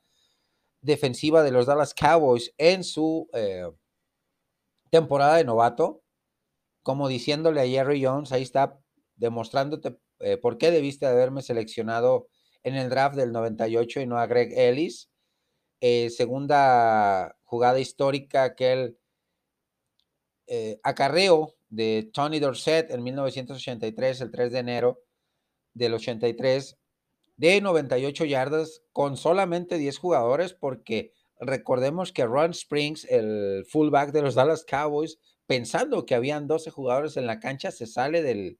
defensiva 0.81 1.43
de 1.43 1.51
los 1.51 1.65
Dallas 1.65 1.93
Cowboys 1.93 2.53
en 2.57 2.83
su 2.83 3.29
eh, 3.33 3.69
temporada 4.89 5.37
de 5.37 5.45
novato, 5.45 6.03
como 6.83 7.07
diciéndole 7.07 7.61
a 7.61 7.65
Jerry 7.67 8.03
Jones, 8.03 8.31
ahí 8.31 8.43
está 8.43 8.79
demostrándote 9.15 9.97
eh, 10.19 10.37
por 10.37 10.57
qué 10.57 10.71
debiste 10.71 11.05
haberme 11.05 11.41
seleccionado 11.41 12.27
en 12.63 12.75
el 12.75 12.89
draft 12.89 13.15
del 13.15 13.31
98 13.31 14.01
y 14.01 14.05
no 14.05 14.17
a 14.17 14.27
Greg 14.27 14.51
Ellis. 14.57 15.09
Eh, 15.85 16.11
segunda 16.11 17.35
jugada 17.43 17.77
histórica, 17.77 18.45
aquel 18.45 18.97
eh, 20.47 20.79
acarreo 20.81 21.55
de 21.67 22.09
Tony 22.13 22.39
Dorsett 22.39 22.89
en 22.89 23.03
1983, 23.03 24.21
el 24.21 24.31
3 24.31 24.53
de 24.53 24.59
enero 24.59 25.03
del 25.73 25.93
83, 25.95 26.77
de 27.35 27.59
98 27.59 28.23
yardas 28.23 28.81
con 28.93 29.17
solamente 29.17 29.77
10 29.77 29.97
jugadores, 29.97 30.53
porque 30.53 31.11
recordemos 31.37 32.13
que 32.13 32.25
Ron 32.25 32.51
Springs, 32.51 33.03
el 33.09 33.65
fullback 33.69 34.13
de 34.13 34.21
los 34.21 34.35
Dallas 34.35 34.63
Cowboys, 34.63 35.19
pensando 35.47 36.05
que 36.05 36.15
habían 36.15 36.47
12 36.47 36.71
jugadores 36.71 37.17
en 37.17 37.27
la 37.27 37.41
cancha, 37.41 37.71
se 37.71 37.87
sale 37.87 38.21
del, 38.21 38.57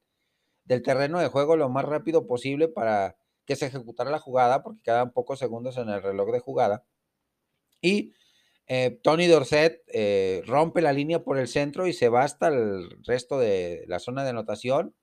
del 0.64 0.82
terreno 0.82 1.20
de 1.20 1.28
juego 1.28 1.56
lo 1.56 1.70
más 1.70 1.86
rápido 1.86 2.26
posible 2.26 2.68
para 2.68 3.16
que 3.46 3.56
se 3.56 3.64
ejecutara 3.64 4.10
la 4.10 4.18
jugada, 4.18 4.62
porque 4.62 4.82
quedan 4.82 5.10
pocos 5.10 5.38
segundos 5.38 5.78
en 5.78 5.88
el 5.88 6.02
reloj 6.02 6.30
de 6.30 6.40
jugada. 6.40 6.84
Y 7.84 8.14
eh, 8.66 8.98
Tony 9.02 9.26
Dorset 9.26 9.82
eh, 9.88 10.42
rompe 10.46 10.80
la 10.80 10.94
línea 10.94 11.22
por 11.22 11.36
el 11.36 11.48
centro 11.48 11.86
y 11.86 11.92
se 11.92 12.08
va 12.08 12.22
hasta 12.22 12.48
el 12.48 12.88
resto 13.04 13.38
de 13.38 13.84
la 13.88 13.98
zona 13.98 14.24
de 14.24 14.30
anotación. 14.30 14.94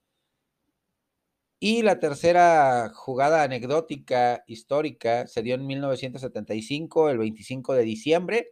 Y 1.59 1.83
la 1.83 1.99
tercera 1.99 2.89
jugada 2.91 3.43
anecdótica 3.43 4.43
histórica 4.47 5.27
se 5.27 5.43
dio 5.43 5.53
en 5.53 5.67
1975, 5.67 7.11
el 7.11 7.19
25 7.19 7.75
de 7.75 7.83
diciembre, 7.83 8.47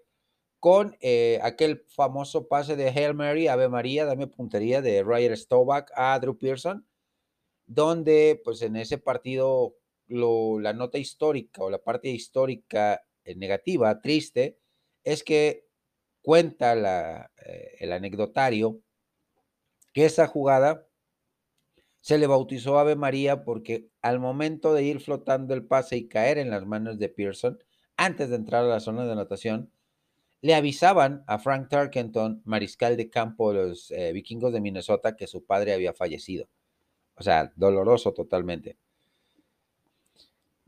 con 0.59 0.95
eh, 1.01 1.39
aquel 1.41 1.83
famoso 1.87 2.47
pase 2.47 2.75
de 2.75 2.89
Hail 2.89 3.15
Mary, 3.15 3.47
Ave 3.47 3.67
María, 3.67 4.05
dame 4.05 4.27
puntería 4.27 4.83
de 4.83 5.01
Ryder 5.01 5.35
Staubach 5.35 5.89
a 5.95 6.19
Drew 6.19 6.37
Pearson, 6.37 6.85
donde 7.65 8.39
pues 8.43 8.61
en 8.61 8.75
ese 8.75 8.99
partido 8.99 9.75
la 10.07 10.73
nota 10.73 10.99
histórica 10.99 11.63
o 11.63 11.71
la 11.71 11.79
parte 11.79 12.09
histórica 12.09 13.01
negativa, 13.35 14.01
triste, 14.01 14.59
es 15.03 15.23
que 15.23 15.67
cuenta 16.21 17.29
eh, 17.45 17.75
el 17.79 17.93
anecdotario 17.93 18.81
que 19.93 20.05
esa 20.05 20.27
jugada 20.27 20.87
se 22.01 22.17
le 22.17 22.27
bautizó 22.27 22.79
Ave 22.79 22.95
María 22.95 23.43
porque 23.43 23.89
al 24.01 24.19
momento 24.19 24.73
de 24.73 24.83
ir 24.83 24.99
flotando 24.99 25.53
el 25.53 25.65
pase 25.65 25.97
y 25.97 26.07
caer 26.07 26.37
en 26.37 26.49
las 26.49 26.65
manos 26.65 26.97
de 26.97 27.09
Pearson, 27.09 27.59
antes 27.97 28.29
de 28.29 28.37
entrar 28.37 28.63
a 28.63 28.67
la 28.67 28.79
zona 28.79 29.05
de 29.05 29.11
anotación, 29.11 29.71
le 30.41 30.55
avisaban 30.55 31.23
a 31.27 31.37
Frank 31.39 31.69
Tarkenton, 31.69 32.41
mariscal 32.45 32.95
de 32.95 33.09
campo 33.09 33.51
de 33.51 33.67
los 33.67 33.91
eh, 33.91 34.13
vikingos 34.13 34.53
de 34.53 34.61
Minnesota, 34.61 35.17
que 35.17 35.27
su 35.27 35.45
padre 35.45 35.73
había 35.73 35.93
fallecido. 35.93 36.49
O 37.15 37.23
sea, 37.23 37.51
doloroso 37.55 38.13
totalmente. 38.13 38.77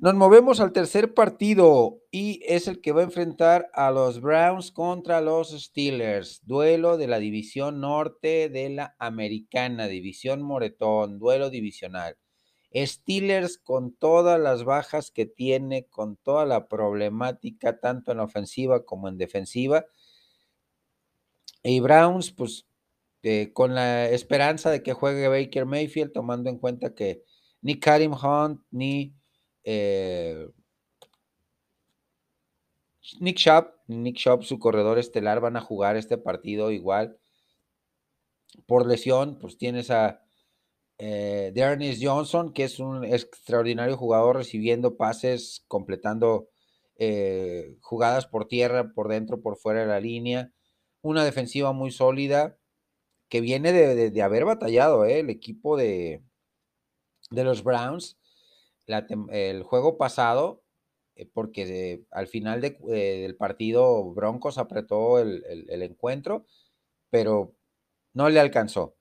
Nos 0.01 0.15
movemos 0.15 0.59
al 0.59 0.71
tercer 0.71 1.13
partido 1.13 2.01
y 2.09 2.41
es 2.47 2.67
el 2.67 2.81
que 2.81 2.91
va 2.91 3.01
a 3.01 3.03
enfrentar 3.03 3.69
a 3.71 3.91
los 3.91 4.19
Browns 4.19 4.71
contra 4.71 5.21
los 5.21 5.51
Steelers. 5.51 6.41
Duelo 6.43 6.97
de 6.97 7.05
la 7.05 7.19
división 7.19 7.81
norte 7.81 8.49
de 8.49 8.71
la 8.71 8.95
americana, 8.97 9.85
división 9.85 10.41
Moretón, 10.41 11.19
duelo 11.19 11.51
divisional. 11.51 12.17
Steelers 12.73 13.59
con 13.59 13.93
todas 13.93 14.39
las 14.39 14.63
bajas 14.63 15.11
que 15.11 15.27
tiene, 15.27 15.85
con 15.85 16.17
toda 16.17 16.47
la 16.47 16.67
problemática, 16.67 17.79
tanto 17.79 18.11
en 18.11 18.21
ofensiva 18.21 18.83
como 18.83 19.07
en 19.07 19.19
defensiva. 19.19 19.85
Y 21.61 21.79
Browns, 21.79 22.31
pues, 22.31 22.65
eh, 23.21 23.51
con 23.53 23.75
la 23.75 24.09
esperanza 24.09 24.71
de 24.71 24.81
que 24.81 24.93
juegue 24.93 25.27
Baker 25.27 25.67
Mayfield, 25.67 26.11
tomando 26.11 26.49
en 26.49 26.57
cuenta 26.57 26.95
que 26.95 27.23
ni 27.61 27.79
Karim 27.79 28.13
Hunt 28.13 28.61
ni 28.71 29.20
eh, 29.63 30.47
Nick 33.19 33.37
Shop, 33.37 33.75
Nick 33.87 34.17
Shop, 34.17 34.43
su 34.43 34.59
corredor 34.59 34.99
estelar, 34.99 35.39
van 35.41 35.57
a 35.57 35.61
jugar 35.61 35.97
este 35.97 36.17
partido 36.17 36.71
igual. 36.71 37.17
Por 38.65 38.87
lesión, 38.87 39.37
pues 39.39 39.57
tienes 39.57 39.91
a 39.91 40.21
eh, 40.97 41.97
Johnson, 41.99 42.53
que 42.53 42.63
es 42.65 42.79
un 42.79 43.03
extraordinario 43.03 43.97
jugador 43.97 44.37
recibiendo 44.37 44.97
pases, 44.97 45.63
completando 45.67 46.49
eh, 46.97 47.77
jugadas 47.81 48.27
por 48.27 48.47
tierra, 48.47 48.93
por 48.93 49.07
dentro, 49.09 49.41
por 49.41 49.57
fuera 49.57 49.81
de 49.81 49.87
la 49.87 49.99
línea. 49.99 50.51
Una 51.01 51.25
defensiva 51.25 51.73
muy 51.73 51.91
sólida 51.91 52.57
que 53.29 53.41
viene 53.41 53.71
de, 53.71 54.21
haber 54.21 54.45
batallado 54.45 55.05
eh, 55.05 55.19
el 55.21 55.29
equipo 55.29 55.77
de, 55.77 56.23
de 57.31 57.43
los 57.43 57.63
Browns 57.63 58.20
el 58.87 59.63
juego 59.63 59.97
pasado, 59.97 60.63
eh, 61.15 61.29
porque 61.31 62.03
al 62.11 62.27
final 62.27 62.63
eh, 62.63 62.77
del 63.21 63.35
partido 63.35 64.11
Broncos 64.13 64.57
apretó 64.57 65.19
el, 65.19 65.43
encuentro, 65.81 66.45
pero 67.09 67.53
no 68.13 68.29
le 68.29 68.39
alcanzó. 68.39 68.95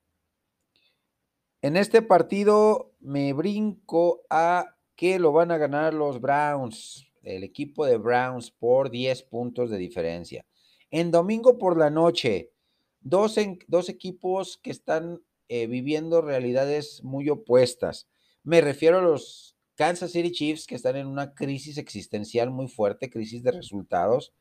En 1.62 1.76
este 1.76 2.02
partido 2.02 2.92
me 3.00 3.32
brinco 3.32 4.22
a 4.30 4.76
que 4.96 5.18
lo 5.18 5.32
van 5.32 5.50
a 5.50 5.58
ganar 5.58 5.94
los 5.94 6.20
Browns, 6.20 7.06
el 7.22 7.44
equipo 7.44 7.86
de 7.86 7.96
Browns 7.96 8.50
por 8.50 8.90
10 8.90 9.22
puntos 9.24 9.70
de 9.70 9.78
diferencia. 9.78 10.46
En 10.90 11.10
domingo 11.10 11.58
por 11.58 11.78
la 11.78 11.90
noche, 11.90 12.52
dos, 13.00 13.36
dos 13.68 13.88
equipos 13.88 14.58
que 14.58 14.70
están 14.70 15.22
eh, 15.48 15.66
viviendo 15.66 16.22
realidades 16.22 17.02
muy 17.02 17.28
opuestas. 17.28 18.08
Me 18.42 18.60
refiero 18.60 18.98
a 18.98 19.02
los 19.02 19.56
Kansas 19.80 20.12
City 20.12 20.30
Chiefs 20.30 20.66
que 20.66 20.74
están 20.74 20.96
en 20.96 21.06
una 21.06 21.32
crisis 21.32 21.78
existencial 21.78 22.50
muy 22.50 22.68
fuerte, 22.68 23.08
crisis 23.08 23.42
de 23.42 23.50
resultados, 23.50 24.34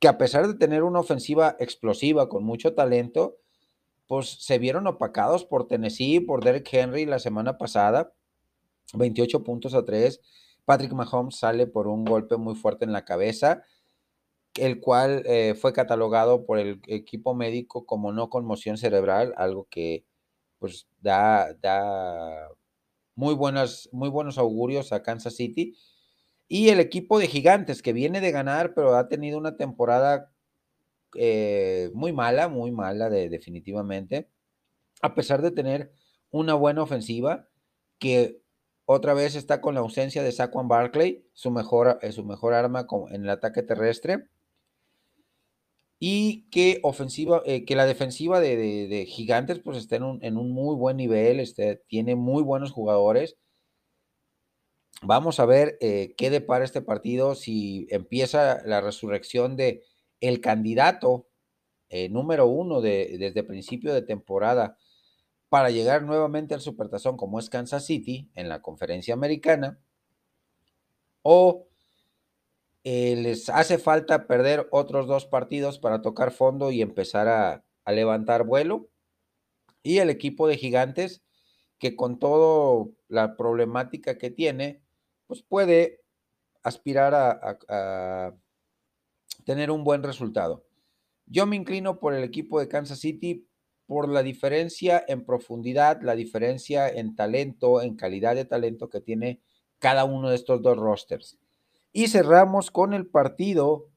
que 0.00 0.08
a 0.08 0.18
pesar 0.18 0.48
de 0.48 0.54
tener 0.54 0.82
una 0.82 0.98
ofensiva 0.98 1.54
explosiva 1.60 2.28
con 2.28 2.42
mucho 2.42 2.74
talento, 2.74 3.36
pues 4.08 4.28
se 4.40 4.58
vieron 4.58 4.88
opacados 4.88 5.44
por 5.44 5.68
Tennessee, 5.68 6.18
por 6.18 6.42
Derek 6.42 6.68
Henry 6.72 7.06
la 7.06 7.20
semana 7.20 7.58
pasada, 7.58 8.12
28 8.94 9.44
puntos 9.44 9.72
a 9.72 9.84
3. 9.84 10.20
Patrick 10.64 10.94
Mahomes 10.94 11.36
sale 11.36 11.68
por 11.68 11.86
un 11.86 12.04
golpe 12.04 12.36
muy 12.36 12.56
fuerte 12.56 12.84
en 12.84 12.92
la 12.92 13.04
cabeza 13.04 13.62
el 14.56 14.80
cual 14.80 15.22
eh, 15.26 15.54
fue 15.54 15.72
catalogado 15.72 16.44
por 16.44 16.58
el 16.58 16.80
equipo 16.88 17.36
médico 17.36 17.86
como 17.86 18.10
no 18.10 18.28
conmoción 18.30 18.78
cerebral, 18.78 19.32
algo 19.36 19.68
que 19.70 20.04
pues 20.58 20.88
da, 21.00 21.54
da 21.54 22.48
muy, 23.20 23.34
buenas, 23.34 23.90
muy 23.92 24.08
buenos 24.08 24.38
augurios 24.38 24.94
a 24.94 25.02
Kansas 25.02 25.36
City. 25.36 25.76
Y 26.48 26.70
el 26.70 26.80
equipo 26.80 27.18
de 27.18 27.26
gigantes 27.26 27.82
que 27.82 27.92
viene 27.92 28.22
de 28.22 28.32
ganar, 28.32 28.72
pero 28.72 28.96
ha 28.96 29.08
tenido 29.08 29.36
una 29.36 29.58
temporada 29.58 30.32
eh, 31.14 31.90
muy 31.92 32.14
mala, 32.14 32.48
muy 32.48 32.72
mala 32.72 33.10
de, 33.10 33.28
definitivamente, 33.28 34.30
a 35.02 35.14
pesar 35.14 35.42
de 35.42 35.50
tener 35.50 35.92
una 36.30 36.54
buena 36.54 36.82
ofensiva 36.82 37.46
que 37.98 38.40
otra 38.86 39.12
vez 39.12 39.34
está 39.36 39.60
con 39.60 39.74
la 39.74 39.80
ausencia 39.80 40.22
de 40.22 40.32
Saquon 40.32 40.66
Barkley, 40.66 41.28
su 41.34 41.50
mejor, 41.50 41.98
eh, 42.00 42.12
su 42.12 42.24
mejor 42.24 42.54
arma 42.54 42.86
en 43.10 43.24
el 43.24 43.30
ataque 43.30 43.62
terrestre 43.62 44.30
y 46.02 46.48
que 46.50 46.80
ofensiva, 46.82 47.42
eh, 47.44 47.66
que 47.66 47.76
la 47.76 47.84
defensiva 47.84 48.40
de, 48.40 49.06
Gigantes 49.06 49.60
pues 49.60 49.76
está 49.76 49.96
en 49.96 50.04
un, 50.38 50.50
muy 50.50 50.74
buen 50.74 50.96
nivel, 50.96 51.40
este, 51.40 51.76
tiene 51.88 52.16
muy 52.16 52.42
buenos 52.42 52.72
jugadores. 52.72 53.36
Vamos 55.02 55.40
a 55.40 55.46
ver 55.46 55.76
eh, 55.80 56.14
qué 56.16 56.30
depara 56.30 56.64
este 56.64 56.80
partido 56.80 57.34
si 57.34 57.86
empieza 57.90 58.62
la 58.64 58.80
resurrección 58.80 59.56
de 59.56 59.82
el 60.20 60.40
candidato 60.40 61.28
eh, 61.90 62.08
número 62.08 62.46
uno 62.46 62.80
de, 62.80 63.16
desde 63.18 63.42
principio 63.42 63.92
de 63.92 64.02
temporada 64.02 64.78
para 65.50 65.70
llegar 65.70 66.02
nuevamente 66.02 66.54
al 66.54 66.60
Supertazón 66.62 67.18
como 67.18 67.38
es 67.38 67.50
Kansas 67.50 67.84
City 67.84 68.30
en 68.34 68.48
la 68.48 68.62
conferencia 68.62 69.12
americana 69.12 69.80
o 71.22 71.69
eh, 72.82 73.14
les 73.16 73.48
hace 73.50 73.78
falta 73.78 74.26
perder 74.26 74.66
otros 74.70 75.06
dos 75.06 75.26
partidos 75.26 75.78
para 75.78 76.00
tocar 76.00 76.30
fondo 76.30 76.70
y 76.70 76.80
empezar 76.82 77.28
a, 77.28 77.64
levantar 77.86 78.44
vuelo. 78.44 78.88
Y 79.82 79.98
el 79.98 80.10
equipo 80.10 80.46
de 80.46 80.56
gigantes, 80.56 81.22
que 81.78 81.96
con 81.96 82.18
toda 82.20 82.86
la 83.08 83.36
problemática 83.36 84.16
que 84.16 84.30
tiene, 84.30 84.80
pues 85.26 85.42
puede 85.42 86.00
aspirar 86.62 87.14
a, 87.14 88.36
tener 89.44 89.70
un 89.70 89.82
buen 89.82 90.02
resultado. 90.02 90.64
Yo 91.26 91.46
me 91.46 91.56
inclino 91.56 91.98
por 91.98 92.14
el 92.14 92.22
equipo 92.22 92.60
de 92.60 92.68
Kansas 92.68 93.00
City 93.00 93.48
por 93.86 94.08
la 94.08 94.22
diferencia 94.22 95.04
en 95.08 95.24
profundidad, 95.24 96.00
la 96.02 96.14
diferencia 96.14 96.88
en 96.88 97.16
talento, 97.16 97.82
en 97.82 97.96
calidad 97.96 98.36
de 98.36 98.44
talento 98.44 98.88
que 98.88 99.00
tiene 99.00 99.40
cada 99.80 100.04
uno 100.04 100.28
de 100.30 100.36
estos 100.36 100.62
dos 100.62 100.76
rosters. 100.76 101.38
Y 101.92 102.08
cerramos 102.08 102.70
con 102.70 102.94
el 102.94 103.06
partido. 103.06 103.88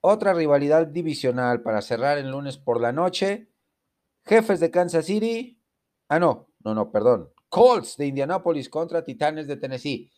Otra 0.00 0.34
rivalidad 0.34 0.86
divisional 0.86 1.62
para 1.62 1.80
cerrar 1.80 2.18
el 2.18 2.30
lunes 2.30 2.58
por 2.58 2.80
la 2.80 2.92
noche. 2.92 3.48
Jefes 4.24 4.60
de 4.60 4.70
Kansas 4.70 5.06
City. 5.06 5.60
Ah, 6.08 6.18
no, 6.18 6.48
no, 6.64 6.74
no, 6.74 6.90
perdón. 6.90 7.30
Colts 7.48 7.96
de 7.96 8.06
Indianapolis 8.06 8.68
contra 8.68 9.04
Titanes 9.04 9.46
de 9.46 9.56
Tennessee. 9.56 10.10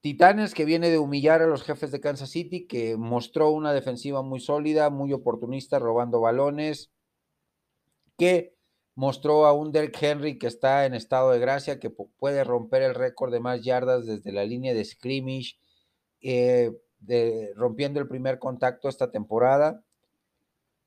Titanes 0.00 0.52
que 0.52 0.64
viene 0.64 0.90
de 0.90 0.98
humillar 0.98 1.42
a 1.42 1.46
los 1.46 1.62
jefes 1.62 1.92
de 1.92 2.00
Kansas 2.00 2.30
City, 2.30 2.66
que 2.66 2.96
mostró 2.96 3.50
una 3.50 3.72
defensiva 3.72 4.20
muy 4.22 4.40
sólida, 4.40 4.90
muy 4.90 5.12
oportunista, 5.12 5.78
robando 5.78 6.20
balones, 6.20 6.90
que 8.18 8.56
mostró 8.94 9.46
a 9.46 9.52
un 9.52 9.72
Derek 9.72 9.96
Henry 10.00 10.38
que 10.38 10.46
está 10.46 10.86
en 10.86 10.94
estado 10.94 11.30
de 11.30 11.38
gracia, 11.38 11.80
que 11.80 11.90
puede 11.90 12.44
romper 12.44 12.82
el 12.82 12.94
récord 12.94 13.32
de 13.32 13.40
más 13.40 13.62
yardas 13.62 14.06
desde 14.06 14.32
la 14.32 14.44
línea 14.44 14.74
de 14.74 14.84
scrimmage, 14.84 15.56
eh, 16.20 16.72
rompiendo 17.56 18.00
el 18.00 18.08
primer 18.08 18.38
contacto 18.38 18.88
esta 18.88 19.10
temporada. 19.10 19.82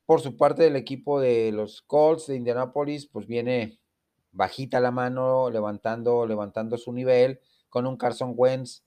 Por 0.06 0.22
su 0.22 0.38
parte, 0.38 0.64
del 0.64 0.76
equipo 0.76 1.20
de 1.20 1.52
los 1.52 1.82
Colts 1.82 2.28
de 2.28 2.36
Indianapolis, 2.36 3.08
pues 3.08 3.26
viene 3.26 3.80
bajita 4.32 4.80
la 4.80 4.92
mano, 4.92 5.50
levantando, 5.50 6.28
levantando 6.28 6.78
su 6.78 6.94
nivel, 6.94 7.40
con 7.70 7.88
un 7.88 7.98
Carson 7.98 8.34
Wentz 8.36 8.84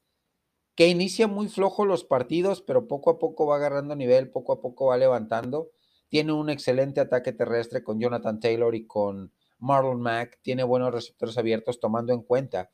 que 0.78 0.86
inicia 0.86 1.26
muy 1.26 1.48
flojo 1.48 1.84
los 1.84 2.04
partidos, 2.04 2.62
pero 2.62 2.86
poco 2.86 3.10
a 3.10 3.18
poco 3.18 3.46
va 3.46 3.56
agarrando 3.56 3.96
nivel, 3.96 4.30
poco 4.30 4.52
a 4.52 4.60
poco 4.60 4.86
va 4.86 4.96
levantando 4.96 5.72
tiene 6.08 6.32
un 6.32 6.50
excelente 6.50 7.00
ataque 7.00 7.32
terrestre 7.32 7.82
con 7.82 8.00
Jonathan 8.00 8.40
Taylor 8.40 8.74
y 8.74 8.86
con 8.86 9.32
Marlon 9.58 10.00
Mack. 10.00 10.38
Tiene 10.42 10.64
buenos 10.64 10.92
receptores 10.92 11.36
abiertos, 11.38 11.80
tomando 11.80 12.12
en 12.12 12.22
cuenta 12.22 12.70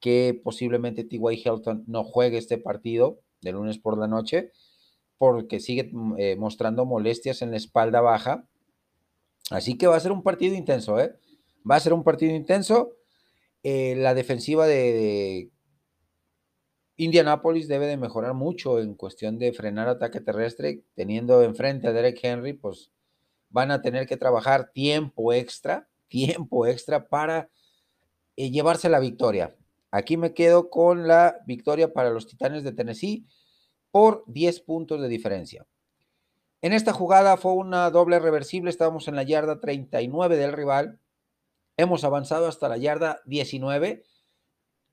que 0.00 0.38
posiblemente 0.42 1.04
T.Y. 1.04 1.42
Hilton 1.44 1.84
no 1.86 2.04
juegue 2.04 2.36
este 2.36 2.58
partido 2.58 3.20
de 3.40 3.52
lunes 3.52 3.78
por 3.78 3.96
la 3.96 4.06
noche, 4.06 4.52
porque 5.16 5.60
sigue 5.60 5.90
mm, 5.92 6.14
eh, 6.18 6.36
mostrando 6.36 6.84
molestias 6.84 7.40
en 7.42 7.50
la 7.50 7.56
espalda 7.56 8.00
baja. 8.00 8.46
Así 9.50 9.78
que 9.78 9.86
va 9.86 9.96
a 9.96 10.00
ser 10.00 10.12
un 10.12 10.22
partido 10.22 10.54
intenso, 10.54 11.00
¿eh? 11.00 11.14
Va 11.68 11.76
a 11.76 11.80
ser 11.80 11.92
un 11.92 12.04
partido 12.04 12.34
intenso. 12.34 12.96
Eh, 13.62 13.94
la 13.96 14.14
defensiva 14.14 14.66
de, 14.66 15.50
Indianapolis 16.96 17.66
debe 17.66 17.86
de 17.86 17.96
mejorar 17.96 18.34
mucho 18.34 18.78
en 18.78 18.94
cuestión 18.94 19.38
de 19.38 19.52
frenar 19.52 19.88
ataque 19.88 20.20
terrestre, 20.20 20.84
teniendo 20.94 21.42
enfrente 21.42 21.88
a 21.88 21.92
Derek 21.92 22.20
Henry, 22.22 22.52
pues 22.52 22.92
van 23.48 23.70
a 23.70 23.82
tener 23.82 24.06
que 24.06 24.16
trabajar 24.16 24.70
tiempo 24.72 25.32
extra, 25.32 25.88
tiempo 26.08 26.66
extra 26.66 27.08
para 27.08 27.50
eh, 28.36 28.50
llevarse 28.50 28.88
la 28.88 29.00
victoria. 29.00 29.56
Aquí 29.90 30.16
me 30.16 30.34
quedo 30.34 30.70
con 30.70 31.06
la 31.06 31.38
victoria 31.46 31.92
para 31.92 32.10
los 32.10 32.26
Titanes 32.26 32.64
de 32.64 32.72
Tennessee 32.72 33.26
por 33.90 34.24
10 34.26 34.60
puntos 34.60 35.00
de 35.00 35.08
diferencia. 35.08 35.66
En 36.62 36.72
esta 36.72 36.92
jugada 36.92 37.36
fue 37.36 37.52
una 37.52 37.90
doble 37.90 38.18
reversible, 38.18 38.70
estábamos 38.70 39.06
en 39.06 39.16
la 39.16 39.22
yarda 39.22 39.60
39 39.60 40.36
del 40.36 40.52
rival, 40.52 40.98
hemos 41.76 42.04
avanzado 42.04 42.46
hasta 42.46 42.68
la 42.68 42.76
yarda 42.76 43.20
19 43.26 44.04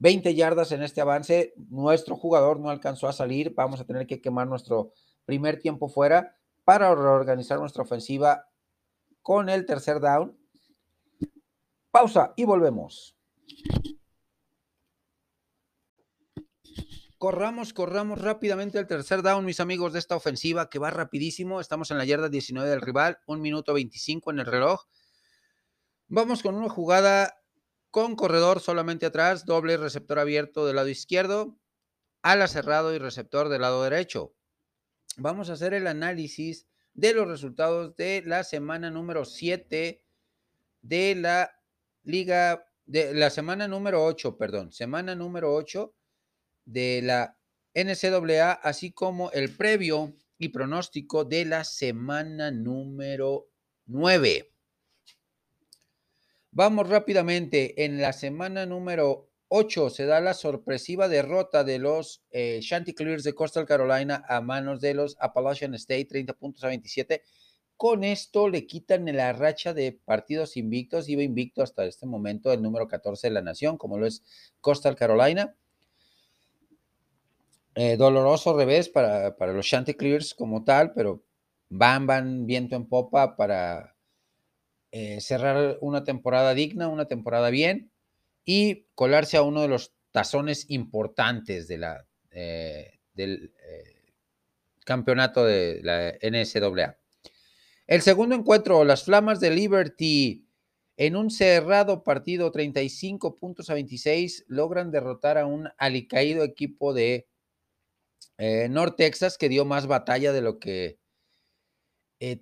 20 0.01 0.33
yardas 0.33 0.71
en 0.71 0.81
este 0.81 0.99
avance. 0.99 1.53
Nuestro 1.69 2.15
jugador 2.15 2.59
no 2.59 2.71
alcanzó 2.71 3.07
a 3.07 3.13
salir. 3.13 3.53
Vamos 3.53 3.79
a 3.79 3.85
tener 3.85 4.07
que 4.07 4.19
quemar 4.19 4.47
nuestro 4.47 4.93
primer 5.25 5.59
tiempo 5.59 5.89
fuera 5.89 6.35
para 6.63 6.93
reorganizar 6.95 7.59
nuestra 7.59 7.83
ofensiva 7.83 8.47
con 9.21 9.47
el 9.47 9.67
tercer 9.67 9.99
down. 9.99 10.35
Pausa 11.91 12.33
y 12.35 12.45
volvemos. 12.45 13.15
Corramos, 17.19 17.71
corramos 17.71 18.19
rápidamente 18.19 18.79
el 18.79 18.87
tercer 18.87 19.21
down, 19.21 19.45
mis 19.45 19.59
amigos, 19.59 19.93
de 19.93 19.99
esta 19.99 20.15
ofensiva 20.15 20.67
que 20.71 20.79
va 20.79 20.89
rapidísimo. 20.89 21.61
Estamos 21.61 21.91
en 21.91 21.99
la 21.99 22.05
yarda 22.05 22.27
19 22.27 22.67
del 22.67 22.81
rival, 22.81 23.19
un 23.27 23.39
minuto 23.39 23.75
25 23.75 24.31
en 24.31 24.39
el 24.39 24.47
reloj. 24.47 24.81
Vamos 26.07 26.41
con 26.41 26.55
una 26.55 26.69
jugada 26.69 27.40
con 27.91 28.15
corredor 28.15 28.61
solamente 28.61 29.05
atrás, 29.05 29.45
doble 29.45 29.77
receptor 29.77 30.17
abierto 30.17 30.65
del 30.65 30.77
lado 30.77 30.87
izquierdo, 30.87 31.57
ala 32.21 32.47
cerrado 32.47 32.95
y 32.95 32.97
receptor 32.97 33.49
del 33.49 33.61
lado 33.61 33.83
derecho. 33.83 34.33
Vamos 35.17 35.49
a 35.49 35.53
hacer 35.53 35.73
el 35.73 35.87
análisis 35.87 36.67
de 36.93 37.13
los 37.13 37.27
resultados 37.27 37.95
de 37.97 38.23
la 38.25 38.43
semana 38.43 38.89
número 38.89 39.25
7 39.25 40.03
de 40.81 41.15
la 41.15 41.51
liga, 42.03 42.65
de 42.85 43.13
la 43.13 43.29
semana 43.29 43.67
número 43.67 44.03
8, 44.05 44.37
perdón, 44.37 44.71
semana 44.71 45.13
número 45.13 45.53
8 45.53 45.93
de 46.65 47.01
la 47.03 47.37
NCAA, 47.73 48.53
así 48.53 48.91
como 48.91 49.31
el 49.31 49.55
previo 49.55 50.13
y 50.37 50.49
pronóstico 50.49 51.25
de 51.25 51.45
la 51.45 51.63
semana 51.63 52.51
número 52.51 53.47
9. 53.85 54.50
Vamos 56.53 56.89
rápidamente. 56.89 57.85
En 57.85 58.01
la 58.01 58.11
semana 58.11 58.65
número 58.65 59.29
8 59.47 59.89
se 59.89 60.05
da 60.05 60.19
la 60.19 60.33
sorpresiva 60.33 61.07
derrota 61.07 61.63
de 61.63 61.79
los 61.79 62.25
eh, 62.29 62.59
Chanticleers 62.61 63.23
de 63.23 63.33
Coastal 63.33 63.65
Carolina 63.65 64.25
a 64.27 64.41
manos 64.41 64.81
de 64.81 64.93
los 64.93 65.15
Appalachian 65.21 65.73
State, 65.75 66.05
30 66.05 66.33
puntos 66.33 66.65
a 66.65 66.67
27. 66.67 67.23
Con 67.77 68.03
esto 68.03 68.49
le 68.49 68.67
quitan 68.67 69.05
la 69.15 69.31
racha 69.31 69.73
de 69.73 69.93
partidos 69.93 70.57
invictos. 70.57 71.07
Iba 71.07 71.23
invicto 71.23 71.63
hasta 71.63 71.85
este 71.85 72.05
momento 72.05 72.51
el 72.51 72.61
número 72.61 72.85
14 72.85 73.27
de 73.27 73.33
la 73.33 73.41
nación, 73.41 73.77
como 73.77 73.97
lo 73.97 74.05
es 74.05 74.21
Coastal 74.59 74.97
Carolina. 74.97 75.55
Eh, 77.75 77.95
doloroso 77.95 78.57
revés 78.57 78.89
para, 78.89 79.37
para 79.37 79.53
los 79.53 79.65
Chanticleers 79.65 80.33
como 80.33 80.65
tal, 80.65 80.91
pero 80.91 81.23
van, 81.69 82.05
van 82.05 82.45
viento 82.45 82.75
en 82.75 82.89
popa 82.89 83.37
para 83.37 83.95
eh, 84.93 85.21
cerrar 85.21 85.77
una 85.79 86.03
temporada 86.03 86.53
digna, 86.53 86.89
una 86.89 87.05
temporada 87.05 87.49
bien 87.49 87.93
y 88.43 88.87
colarse 88.93 89.37
a 89.37 89.41
uno 89.41 89.61
de 89.61 89.69
los 89.69 89.93
tazones 90.11 90.65
importantes 90.67 91.69
eh, 91.69 92.99
del 93.13 93.53
eh, 93.63 94.11
campeonato 94.83 95.45
de 95.45 95.79
la 95.81 96.13
NSAA. 96.21 96.97
El 97.87 98.01
segundo 98.01 98.35
encuentro, 98.35 98.83
las 98.83 99.05
Flamas 99.05 99.39
de 99.39 99.51
Liberty, 99.51 100.45
en 100.97 101.15
un 101.15 101.31
cerrado 101.31 102.03
partido 102.03 102.51
35 102.51 103.37
puntos 103.37 103.69
a 103.69 103.75
26, 103.75 104.43
logran 104.49 104.91
derrotar 104.91 105.37
a 105.37 105.45
un 105.45 105.69
alicaído 105.77 106.43
equipo 106.43 106.93
de 106.93 107.29
North 108.69 108.97
Texas 108.97 109.37
que 109.37 109.49
dio 109.49 109.65
más 109.65 109.87
batalla 109.87 110.33
de 110.33 110.41
lo 110.41 110.59
que 110.59 110.99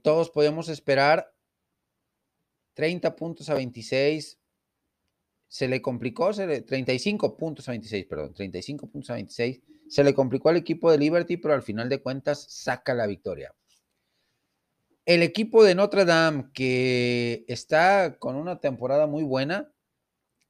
todos 0.01 0.31
podíamos 0.31 0.67
esperar. 0.69 1.31
30 2.79 3.13
puntos 3.13 3.49
a 3.49 3.55
26. 3.55 4.39
Se 5.49 5.67
le 5.67 5.81
complicó, 5.81 6.31
se 6.31 6.47
le, 6.47 6.61
35 6.61 7.35
puntos 7.35 7.67
a 7.67 7.71
26, 7.71 8.05
perdón, 8.05 8.33
35 8.33 8.87
puntos 8.87 9.09
a 9.09 9.15
26. 9.15 9.59
Se 9.89 10.01
le 10.01 10.13
complicó 10.13 10.47
al 10.47 10.55
equipo 10.55 10.89
de 10.89 10.97
Liberty, 10.97 11.35
pero 11.35 11.53
al 11.53 11.61
final 11.61 11.89
de 11.89 12.01
cuentas 12.01 12.45
saca 12.47 12.93
la 12.93 13.05
victoria. 13.05 13.53
El 15.05 15.23
equipo 15.23 15.61
de 15.65 15.75
Notre 15.75 16.05
Dame, 16.05 16.51
que 16.53 17.43
está 17.49 18.17
con 18.17 18.37
una 18.37 18.61
temporada 18.61 19.07
muy 19.07 19.23
buena, 19.23 19.73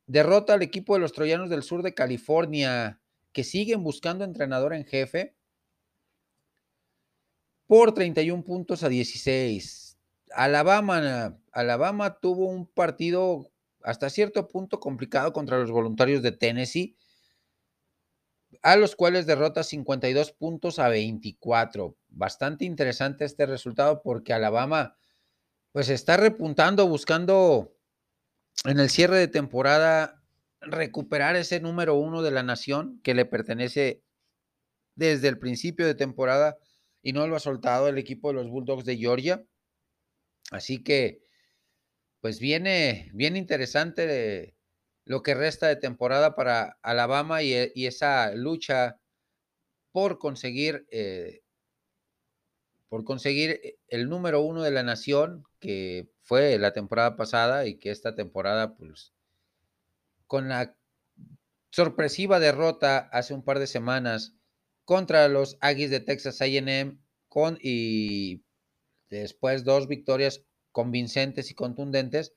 derrota 0.06 0.54
al 0.54 0.62
equipo 0.62 0.94
de 0.94 1.00
los 1.00 1.14
Troyanos 1.14 1.50
del 1.50 1.64
Sur 1.64 1.82
de 1.82 1.96
California, 1.96 3.02
que 3.32 3.44
siguen 3.44 3.82
buscando 3.82 4.24
entrenador 4.24 4.76
en 4.76 4.86
jefe, 4.86 5.36
por 7.66 7.92
31 7.92 8.44
puntos 8.44 8.84
a 8.84 8.90
16. 8.90 9.89
Alabama, 10.34 11.38
Alabama 11.52 12.20
tuvo 12.20 12.48
un 12.48 12.68
partido 12.68 13.52
hasta 13.82 14.10
cierto 14.10 14.48
punto 14.48 14.80
complicado 14.80 15.34
contra 15.34 15.58
los 15.58 15.72
voluntarios 15.72 16.22
de 16.22 16.32
Tennessee, 16.32 16.98
a 18.62 18.76
los 18.76 18.96
cuales 18.96 19.26
derrota 19.26 19.64
52 19.64 20.32
puntos 20.34 20.80
a 20.80 20.90
24. 20.90 21.96
Bastante 22.10 22.66
interesante 22.66 23.26
este 23.26 23.46
resultado 23.46 24.02
porque 24.02 24.34
Alabama 24.34 24.98
pues 25.72 25.90
está 25.90 26.18
repuntando, 26.18 26.88
buscando 26.88 27.76
en 28.66 28.80
el 28.80 28.90
cierre 28.90 29.18
de 29.18 29.28
temporada 29.28 30.22
recuperar 30.62 31.36
ese 31.36 31.60
número 31.60 31.96
uno 31.96 32.22
de 32.22 32.32
la 32.32 32.44
nación 32.44 33.00
que 33.04 33.14
le 33.14 33.26
pertenece 33.26 34.04
desde 34.96 35.30
el 35.30 35.40
principio 35.40 35.86
de 35.86 35.96
temporada 35.96 36.58
y 37.02 37.14
no 37.14 37.28
lo 37.28 37.36
ha 37.36 37.40
soltado 37.40 37.88
el 37.88 37.98
equipo 37.98 38.30
de 38.30 38.34
los 38.36 38.50
Bulldogs 38.50 38.84
de 38.84 38.98
Georgia. 38.98 39.46
Así 40.52 40.84
que, 40.84 41.22
pues 42.22 42.40
viene 42.40 43.10
bien 43.14 43.38
interesante 43.38 44.56
lo 45.06 45.24
que 45.24 45.34
resta 45.34 45.68
de 45.68 45.76
temporada 45.76 46.36
para 46.36 46.78
Alabama 46.82 47.44
y, 47.44 47.72
y 47.74 47.88
esa 47.88 48.34
lucha 48.34 49.00
por 49.92 50.20
conseguir, 50.20 50.88
eh, 50.92 51.42
por 52.90 53.04
conseguir 53.04 53.78
el 53.88 54.10
número 54.10 54.42
uno 54.42 54.64
de 54.64 54.72
la 54.72 54.84
nación, 54.84 55.44
que 55.60 56.10
fue 56.22 56.58
la 56.58 56.74
temporada 56.74 57.16
pasada 57.16 57.66
y 57.66 57.78
que 57.78 57.92
esta 57.92 58.16
temporada, 58.16 58.76
pues, 58.76 59.14
con 60.28 60.48
la 60.50 60.76
sorpresiva 61.72 62.40
derrota 62.40 62.98
hace 63.12 63.34
un 63.34 63.44
par 63.44 63.60
de 63.60 63.68
semanas 63.68 64.36
contra 64.86 65.28
los 65.28 65.58
Aggies 65.62 65.92
de 65.92 66.00
Texas 66.00 66.42
AM 66.42 67.00
con, 67.28 67.58
y 67.62 68.44
después 69.18 69.64
dos 69.64 69.88
victorias 69.88 70.44
convincentes 70.72 71.52
y 71.52 71.56
contundentes, 71.56 72.34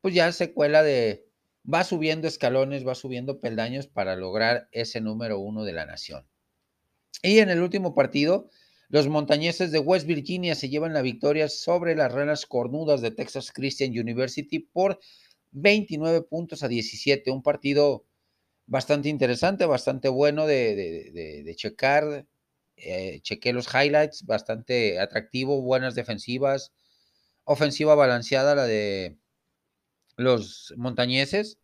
pues 0.00 0.14
ya 0.14 0.30
secuela 0.32 0.82
de 0.82 1.26
va 1.72 1.84
subiendo 1.84 2.26
escalones, 2.28 2.86
va 2.86 2.94
subiendo 2.94 3.40
peldaños 3.40 3.86
para 3.86 4.16
lograr 4.16 4.68
ese 4.72 5.00
número 5.00 5.38
uno 5.38 5.64
de 5.64 5.72
la 5.72 5.86
nación. 5.86 6.26
Y 7.22 7.38
en 7.38 7.50
el 7.50 7.60
último 7.62 7.94
partido, 7.94 8.50
los 8.88 9.08
montañeses 9.08 9.70
de 9.70 9.78
West 9.78 10.06
Virginia 10.06 10.54
se 10.54 10.68
llevan 10.68 10.92
la 10.92 11.02
victoria 11.02 11.48
sobre 11.48 11.94
las 11.94 12.12
ranas 12.12 12.46
cornudas 12.46 13.00
de 13.00 13.12
Texas 13.12 13.52
Christian 13.52 13.92
University 13.92 14.58
por 14.58 14.98
29 15.52 16.22
puntos 16.22 16.62
a 16.62 16.68
17. 16.68 17.30
Un 17.30 17.42
partido 17.42 18.06
bastante 18.66 19.08
interesante, 19.08 19.66
bastante 19.66 20.08
bueno 20.08 20.46
de 20.46 21.54
checar. 21.56 22.26
Eh, 22.76 23.20
chequé 23.22 23.52
los 23.52 23.68
highlights, 23.72 24.24
bastante 24.24 24.98
atractivo, 24.98 25.62
buenas 25.62 25.94
defensivas, 25.94 26.72
ofensiva 27.44 27.94
balanceada 27.94 28.54
la 28.54 28.64
de 28.64 29.18
los 30.16 30.74
montañeses. 30.76 31.58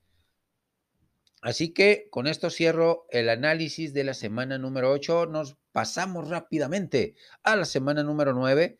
Así 1.41 1.73
que 1.73 2.09
con 2.11 2.27
esto 2.27 2.51
cierro 2.51 3.07
el 3.11 3.29
análisis 3.29 3.93
de 3.95 4.05
la 4.05 4.15
semana 4.15 4.59
número 4.59 4.91
8. 4.91 5.27
Nos 5.27 5.57
pasamos 5.73 6.29
rápidamente 6.29 7.15
a 7.45 7.55
la 7.57 7.65
semana 7.65 8.03
número 8.03 8.33
9 8.33 8.79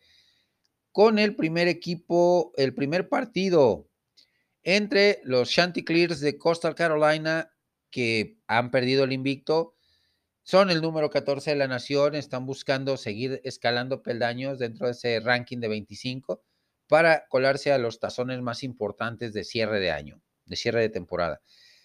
con 0.91 1.19
el 1.19 1.35
primer 1.35 1.67
equipo, 1.67 2.51
el 2.57 2.73
primer 2.73 3.07
partido 3.07 3.87
entre 4.63 5.21
los 5.23 5.49
Chanticleers 5.49 6.19
de 6.19 6.37
Coastal 6.37 6.75
Carolina 6.75 7.51
que 7.89 8.37
han 8.47 8.71
perdido 8.71 9.05
el 9.05 9.13
invicto. 9.13 9.75
Son 10.49 10.71
el 10.71 10.81
número 10.81 11.11
14 11.11 11.51
de 11.51 11.55
la 11.55 11.67
nación, 11.67 12.15
están 12.15 12.47
buscando 12.47 12.97
seguir 12.97 13.39
escalando 13.43 14.01
peldaños 14.01 14.57
dentro 14.57 14.87
de 14.87 14.93
ese 14.93 15.19
ranking 15.19 15.59
de 15.59 15.67
25 15.67 16.41
para 16.87 17.27
colarse 17.27 17.71
a 17.71 17.77
los 17.77 17.99
tazones 17.99 18.41
más 18.41 18.63
importantes 18.63 19.31
de 19.31 19.43
cierre 19.43 19.79
de 19.79 19.91
año, 19.91 20.23
de 20.45 20.55
cierre 20.55 20.81
de 20.81 20.89
temporada. 20.89 21.39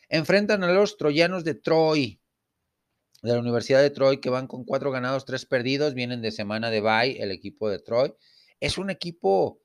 Enfrentan 0.09 0.64
a 0.64 0.72
los 0.72 0.96
troyanos 0.96 1.44
de 1.44 1.57
Troy, 1.57 2.22
de 3.20 3.35
la 3.35 3.38
Universidad 3.38 3.83
de 3.83 3.90
Troy, 3.90 4.18
que 4.18 4.31
van 4.31 4.46
con 4.46 4.64
cuatro 4.64 4.90
ganados, 4.90 5.27
tres 5.27 5.44
perdidos, 5.44 5.92
vienen 5.92 6.22
de 6.22 6.31
semana 6.31 6.70
de 6.70 6.81
bye, 6.81 7.22
el 7.22 7.33
equipo 7.33 7.68
de 7.68 7.81
Troy. 7.81 8.14
Es 8.61 8.79
un 8.79 8.88
equipo 8.88 9.61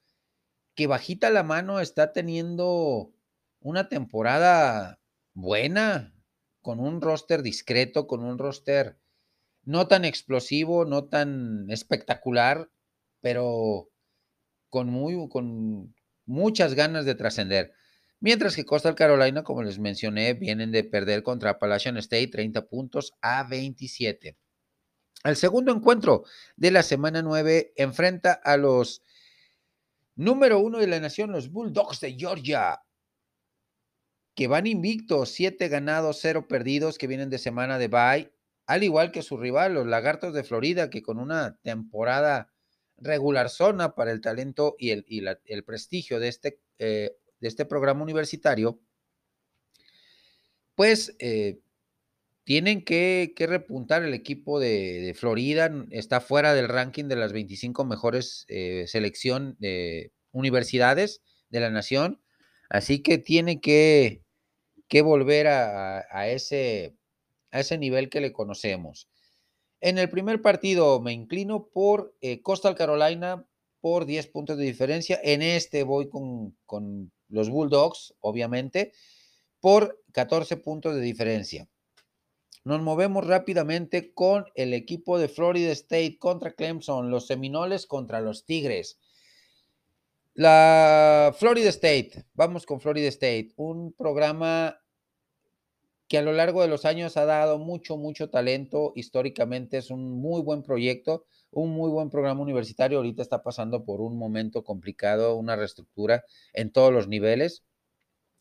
que 0.75 0.87
bajita 0.87 1.29
la 1.29 1.43
mano 1.43 1.79
está 1.79 2.11
teniendo 2.11 3.13
una 3.61 3.87
temporada 3.87 4.99
buena, 5.33 6.18
con 6.61 6.79
un 6.79 7.01
roster 7.01 7.41
discreto, 7.41 8.07
con 8.07 8.23
un 8.23 8.37
roster 8.37 8.97
no 9.63 9.87
tan 9.87 10.05
explosivo, 10.05 10.85
no 10.85 11.05
tan 11.05 11.69
espectacular, 11.69 12.69
pero 13.21 13.89
con, 14.69 14.89
muy, 14.89 15.29
con 15.29 15.95
muchas 16.25 16.73
ganas 16.73 17.05
de 17.05 17.15
trascender. 17.15 17.73
Mientras 18.19 18.55
que 18.55 18.65
Coastal 18.65 18.95
Carolina, 18.95 19.43
como 19.43 19.63
les 19.63 19.79
mencioné, 19.79 20.33
vienen 20.33 20.71
de 20.71 20.83
perder 20.83 21.23
contra 21.23 21.51
Appalachian 21.51 21.97
State 21.97 22.27
30 22.27 22.67
puntos 22.67 23.13
a 23.21 23.43
27. 23.43 24.37
El 25.23 25.35
segundo 25.35 25.73
encuentro 25.73 26.23
de 26.55 26.71
la 26.71 26.83
semana 26.83 27.21
9 27.21 27.73
enfrenta 27.75 28.33
a 28.33 28.57
los 28.57 29.03
número 30.15 30.59
uno 30.59 30.79
de 30.79 30.87
la 30.87 30.99
nación, 30.99 31.31
los 31.31 31.49
Bulldogs 31.49 32.01
de 32.01 32.13
Georgia, 32.13 32.81
que 34.39 34.47
van 34.47 34.67
invictos, 34.67 35.31
7 35.31 35.67
ganados, 35.67 36.19
0 36.21 36.47
perdidos, 36.47 36.97
que 36.97 37.07
vienen 37.07 37.29
de 37.29 37.39
semana 37.39 37.77
de 37.77 37.89
bye, 37.89 38.31
al 38.67 38.83
igual 38.83 39.11
que 39.11 39.21
su 39.21 39.35
rival, 39.35 39.73
los 39.73 39.85
Lagartos 39.85 40.33
de 40.33 40.45
Florida, 40.45 40.89
que 40.89 41.01
con 41.01 41.19
una 41.19 41.57
temporada 41.61 42.49
regular 42.95 43.49
zona 43.49 43.95
para 43.95 44.13
el 44.13 44.21
talento 44.21 44.77
y 44.79 44.91
el, 44.91 45.05
el 45.43 45.63
prestigio 45.65 46.21
de 46.21 46.29
este, 46.29 46.61
eh, 46.77 47.17
de 47.41 47.47
este 47.49 47.65
programa 47.65 48.01
universitario, 48.01 48.79
pues 50.73 51.17
eh, 51.19 51.59
tienen 52.45 52.85
que, 52.85 53.33
que, 53.35 53.45
repuntar 53.45 54.03
el 54.03 54.13
equipo 54.13 54.57
de, 54.61 55.01
de, 55.01 55.13
Florida, 55.15 55.69
está 55.91 56.21
fuera 56.21 56.53
del 56.53 56.69
ranking 56.69 57.09
de 57.09 57.17
las 57.17 57.33
25 57.33 57.83
mejores 57.83 58.45
eh, 58.47 58.85
selección 58.87 59.57
de 59.59 60.13
universidades 60.31 61.21
de 61.49 61.59
la 61.59 61.71
nación, 61.71 62.21
así 62.69 63.03
que 63.03 63.17
tiene 63.17 63.59
que, 63.59 64.23
que 64.89 65.01
volver 65.03 65.47
a, 65.47 66.27
ese, 66.27 66.97
a 67.51 67.61
ese 67.61 67.77
nivel 67.77 68.09
que 68.09 68.19
le 68.19 68.33
conocemos. 68.33 69.07
En 69.79 69.97
el 69.97 70.09
primer 70.09 70.41
partido 70.41 70.99
me 70.99 71.13
inclino 71.13 71.67
por 71.67 72.13
eh, 72.19 72.41
Coastal 72.41 72.75
Carolina 72.75 73.45
por 73.79 74.05
10 74.05 74.27
puntos 74.27 74.57
de 74.57 74.65
diferencia. 74.65 75.19
En 75.23 75.41
este 75.41 75.83
voy 75.83 76.09
con, 76.09 76.57
con, 76.65 77.13
los 77.29 77.49
Bulldogs, 77.49 78.15
obviamente, 78.19 78.91
por 79.59 80.01
14 80.13 80.57
puntos 80.57 80.95
de 80.95 81.01
diferencia. 81.01 81.69
Nos 82.63 82.81
movemos 82.81 83.25
rápidamente 83.25 84.13
con 84.13 84.45
el 84.55 84.73
equipo 84.73 85.19
de 85.19 85.29
Florida 85.29 85.71
State 85.71 86.17
contra 86.17 86.53
Clemson, 86.53 87.11
los 87.11 87.27
Seminoles 87.27 87.85
contra 87.85 88.19
los 88.19 88.45
Tigres. 88.45 88.99
La 90.39 91.35
Florida 91.37 91.67
State, 91.67 92.23
vamos 92.33 92.65
con 92.65 92.79
Florida 92.79 93.09
State, 93.09 93.49
un 93.57 93.91
programa 93.91 94.79
que 96.07 96.17
a 96.17 96.21
lo 96.21 96.31
largo 96.31 96.61
de 96.61 96.69
los 96.69 96.85
años 96.85 97.17
ha 97.17 97.25
dado 97.25 97.59
mucho, 97.59 97.97
mucho 97.97 98.29
talento. 98.29 98.93
Históricamente 98.95 99.79
es 99.79 99.91
un 99.91 100.13
muy 100.21 100.41
buen 100.41 100.63
proyecto, 100.63 101.25
un 101.51 101.71
muy 101.71 101.89
buen 101.91 102.09
programa 102.09 102.39
universitario. 102.39 102.99
Ahorita 102.99 103.21
está 103.21 103.43
pasando 103.43 103.83
por 103.83 103.99
un 103.99 104.17
momento 104.17 104.63
complicado, 104.63 105.35
una 105.35 105.57
reestructura 105.57 106.23
en 106.53 106.71
todos 106.71 106.93
los 106.93 107.09
niveles. 107.09 107.65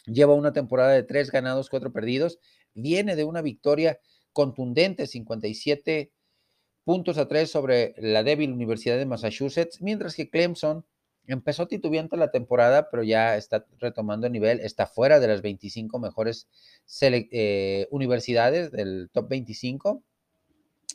Lleva 0.07 0.35
una 0.35 0.53
temporada 0.53 0.93
de 0.93 1.03
tres 1.03 1.33
ganados, 1.33 1.69
cuatro 1.69 1.93
perdidos. 1.93 2.39
Viene 2.75 3.17
de 3.17 3.25
una 3.25 3.43
victoria 3.43 3.99
contundente, 4.33 5.09
57 5.09 6.13
puntos 6.85 7.19
a 7.19 7.27
tres 7.27 7.51
sobre 7.51 7.97
la 7.99 8.23
débil 8.23 8.53
Universidad 8.53 8.99
de 8.99 9.07
Massachusetts, 9.07 9.83
mientras 9.83 10.15
que 10.15 10.31
Clemson 10.31 10.87
empezó 11.29 11.69
titubeante 11.69 12.17
la 12.17 12.31
temporada, 12.31 12.91
pero 12.91 13.03
ya 13.03 13.37
está 13.37 13.67
retomando 13.79 14.29
nivel, 14.29 14.61
está 14.61 14.87
fuera 14.87 15.21
de 15.21 15.29
las 15.29 15.43
25 15.43 15.99
mejores 15.99 16.49
eh, 17.03 17.87
universidades 17.91 18.73
del 18.73 19.11
top 19.13 19.29
25, 19.29 20.03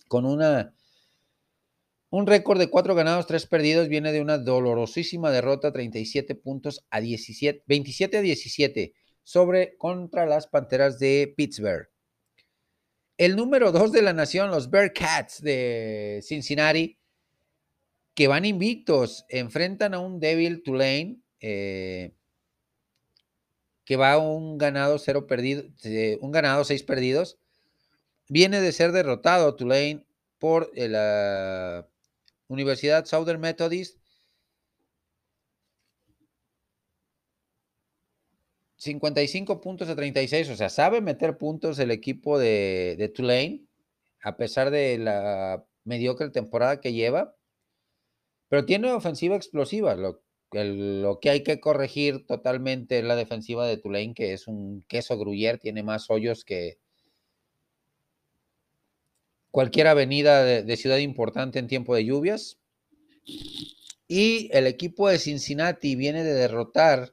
con 0.08 0.26
una, 0.26 0.74
un 2.10 2.28
récord 2.28 2.60
de 2.60 2.70
cuatro 2.70 2.96
ganados, 2.96 3.28
tres 3.28 3.46
perdidos, 3.46 3.88
viene 3.88 4.12
de 4.12 4.22
una 4.22 4.38
dolorosísima 4.38 5.32
derrota, 5.32 5.72
37 5.72 6.36
puntos 6.36 6.86
a 6.90 7.00
17, 7.00 7.64
27 7.68 8.18
a 8.18 8.22
17 8.22 8.94
sobre 9.24 9.78
contra 9.78 10.26
las 10.26 10.48
Panteras 10.48 11.00
de 11.00 11.34
Pittsburgh. 11.38 11.90
El 13.18 13.36
número 13.36 13.72
dos 13.72 13.92
de 13.92 14.02
la 14.02 14.14
nación, 14.14 14.50
los 14.50 14.72
Bearcats 14.72 15.42
de 15.42 16.22
Cincinnati, 16.24 16.98
que 18.14 18.28
van 18.28 18.46
invictos, 18.46 19.26
enfrentan 19.30 19.94
a 19.94 20.00
un 20.00 20.20
débil 20.20 20.64
Tulane, 20.64 21.20
eh, 21.40 22.14
que 23.86 23.96
va 23.98 24.18
un 24.18 24.58
ganado, 24.58 24.98
cero 25.00 25.28
perdido, 25.28 25.64
eh, 25.84 26.18
un 26.22 26.32
ganado, 26.32 26.64
seis 26.64 26.84
perdidos. 26.84 27.40
Viene 28.30 28.62
de 28.62 28.72
ser 28.72 28.92
derrotado 28.92 29.56
Tulane 29.56 30.06
por 30.40 30.72
eh, 30.76 30.90
la 30.90 31.88
Universidad 32.48 33.06
Southern 33.06 33.42
Methodist. 33.42 34.00
55 38.78 39.62
puntos 39.62 39.88
a 39.90 39.96
36, 39.96 40.50
o 40.50 40.56
sea, 40.58 40.70
sabe 40.70 41.00
meter 41.02 41.38
puntos 41.38 41.80
el 41.80 41.90
equipo 41.90 42.38
de 42.38 43.12
Tulane, 43.16 43.66
a 44.22 44.36
pesar 44.36 44.72
de 44.72 44.98
la 44.98 45.66
mediocre 45.86 46.30
temporada 46.30 46.82
que 46.82 46.94
lleva. 46.94 47.36
Pero 48.54 48.68
tiene 48.68 48.92
ofensiva 48.92 49.36
explosiva. 49.36 49.96
Lo, 49.96 51.20
que 51.20 51.30
hay 51.32 51.42
que 51.42 51.60
corregir 51.60 52.28
totalmente 52.28 53.00
es 53.00 53.04
la 53.04 53.16
defensiva 53.16 53.66
de 53.66 53.78
Tulane, 53.78 54.14
que 54.14 54.34
es 54.34 54.48
un 54.48 54.84
queso 54.88 55.18
gruyer, 55.18 55.58
tiene 55.58 55.82
más 55.82 56.12
hoyos 56.12 56.46
que 56.46 56.78
cualquier 59.50 59.88
avenida 59.88 60.44
de, 60.44 60.78
ciudad 60.78 61.00
importante 61.00 61.58
en 61.58 61.66
tiempo 61.66 61.96
de 61.96 62.06
lluvias. 62.06 62.60
Y 64.08 64.56
el 64.56 64.68
equipo 64.68 65.10
de 65.10 65.18
Cincinnati 65.18 65.96
viene 65.96 66.24
de 66.24 66.36
derrotar 66.36 67.12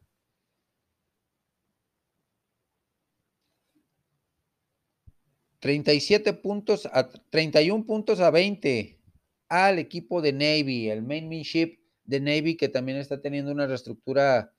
¿37 5.63 6.39
puntos 6.39 6.85
a 6.93 7.09
31 7.31 7.87
puntos 7.87 8.21
a 8.21 8.31
20 8.31 9.00
al 9.51 9.81
equipo 9.81 10.23
de 10.23 10.33
Navy, 10.33 10.89
el 10.89 11.03
mainmanship 11.03 11.81
de 12.05 12.21
Navy, 12.21 12.57
que 12.57 12.69
también 12.69 12.99
está 12.99 13.21
teniendo 13.21 13.51
una 13.53 13.67
reestructura 13.67 14.55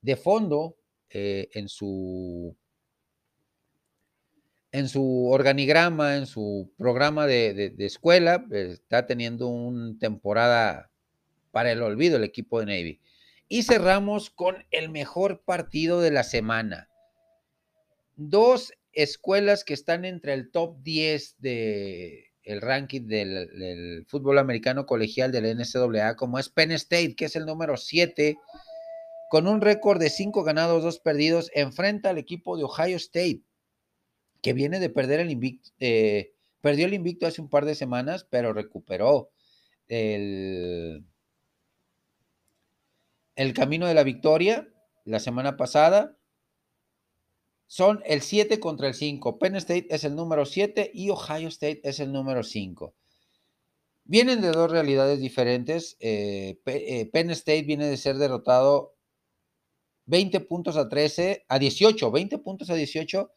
de 0.00 0.16
fondo 0.16 0.78
eh, 1.10 1.48
en 1.52 1.68
su 1.68 2.56
en 4.70 4.88
su 4.88 5.28
organigrama, 5.30 6.16
en 6.16 6.26
su 6.26 6.72
programa 6.76 7.26
de, 7.26 7.74
escuela, 7.78 8.46
está 8.50 9.06
teniendo 9.06 9.48
una 9.48 9.98
temporada 9.98 10.90
para 11.50 11.72
el 11.72 11.82
olvido 11.82 12.18
el 12.18 12.24
equipo 12.24 12.60
de 12.60 12.66
Navy. 12.66 13.00
Y 13.48 13.62
cerramos 13.62 14.28
con 14.28 14.66
el 14.70 14.90
mejor 14.90 15.42
partido 15.42 16.02
de 16.02 16.10
la 16.10 16.22
semana. 16.22 16.90
Dos 18.16 18.74
escuelas 18.92 19.64
que 19.64 19.72
están 19.72 20.04
entre 20.04 20.34
el 20.34 20.50
top 20.50 20.82
10 20.82 21.36
de, 21.38 22.27
el 22.42 22.60
ranking 22.60 23.06
del, 23.06 24.04
fútbol 24.08 24.38
americano 24.38 24.86
colegial 24.86 25.32
del 25.32 25.56
NCAA, 25.56 26.16
como 26.16 26.38
es 26.38 26.48
Penn 26.48 26.72
State, 26.72 27.14
que 27.14 27.26
es 27.26 27.36
el 27.36 27.46
número 27.46 27.76
7, 27.76 28.36
con 29.30 29.46
un 29.46 29.60
récord 29.60 30.00
de 30.00 30.10
5 30.10 30.42
ganados, 30.44 30.82
2 30.82 30.98
perdidos, 31.00 31.50
enfrenta 31.54 32.10
al 32.10 32.18
equipo 32.18 32.56
de 32.56 32.64
Ohio 32.64 32.96
State, 32.96 33.42
que 34.42 34.52
viene 34.52 34.80
de 34.80 34.90
perder 34.90 35.20
el 35.20 35.30
invicto, 35.30 35.70
eh, 35.80 36.32
perdió 36.60 36.86
el 36.86 36.94
invicto 36.94 37.26
hace 37.26 37.40
un 37.40 37.48
par 37.48 37.64
de 37.64 37.74
semanas, 37.74 38.26
pero 38.28 38.52
recuperó 38.52 39.30
el, 39.88 41.04
el 43.36 43.52
camino 43.54 43.86
de 43.86 43.94
la 43.94 44.04
victoria 44.04 44.68
la 45.04 45.20
semana 45.20 45.56
pasada 45.56 46.17
son 47.68 48.02
el 48.06 48.22
7 48.22 48.58
contra 48.58 48.88
el 48.88 48.94
5. 48.94 49.38
Penn 49.38 49.54
State 49.56 49.86
es 49.90 50.02
el 50.02 50.16
número 50.16 50.46
7 50.46 50.90
y 50.92 51.10
Ohio 51.10 51.48
State 51.48 51.82
es 51.84 52.00
el 52.00 52.12
número 52.12 52.42
5. 52.42 52.94
Vienen 54.04 54.40
de 54.40 54.50
dos 54.50 54.70
realidades 54.70 55.20
diferentes. 55.20 55.96
Eh, 56.00 56.58
eh, 56.64 57.10
Penn 57.12 57.30
State 57.30 57.62
viene 57.62 57.86
de 57.86 57.98
ser 57.98 58.16
derrotado 58.16 58.96
20 60.06 60.40
puntos 60.40 60.78
a 60.78 60.88
13, 60.88 61.44
a 61.46 61.58
18, 61.58 62.10
20 62.10 62.38
puntos 62.38 62.70
a 62.70 62.74
18 62.74 63.30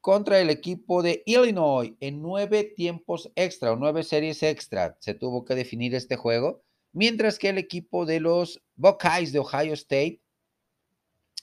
contra 0.00 0.40
el 0.40 0.48
equipo 0.48 1.02
de 1.02 1.22
Illinois 1.26 1.92
en 2.00 2.22
nueve 2.22 2.64
tiempos 2.64 3.30
extra 3.34 3.72
o 3.72 3.76
nueve 3.76 4.02
series 4.02 4.42
extra. 4.42 4.96
Se 5.00 5.12
tuvo 5.12 5.44
que 5.44 5.54
definir 5.54 5.94
este 5.94 6.16
juego. 6.16 6.62
Mientras 6.92 7.38
que 7.38 7.50
el 7.50 7.58
equipo 7.58 8.06
de 8.06 8.20
los 8.20 8.62
Buckeyes 8.76 9.32
de 9.32 9.40
Ohio 9.40 9.74
State 9.74 10.22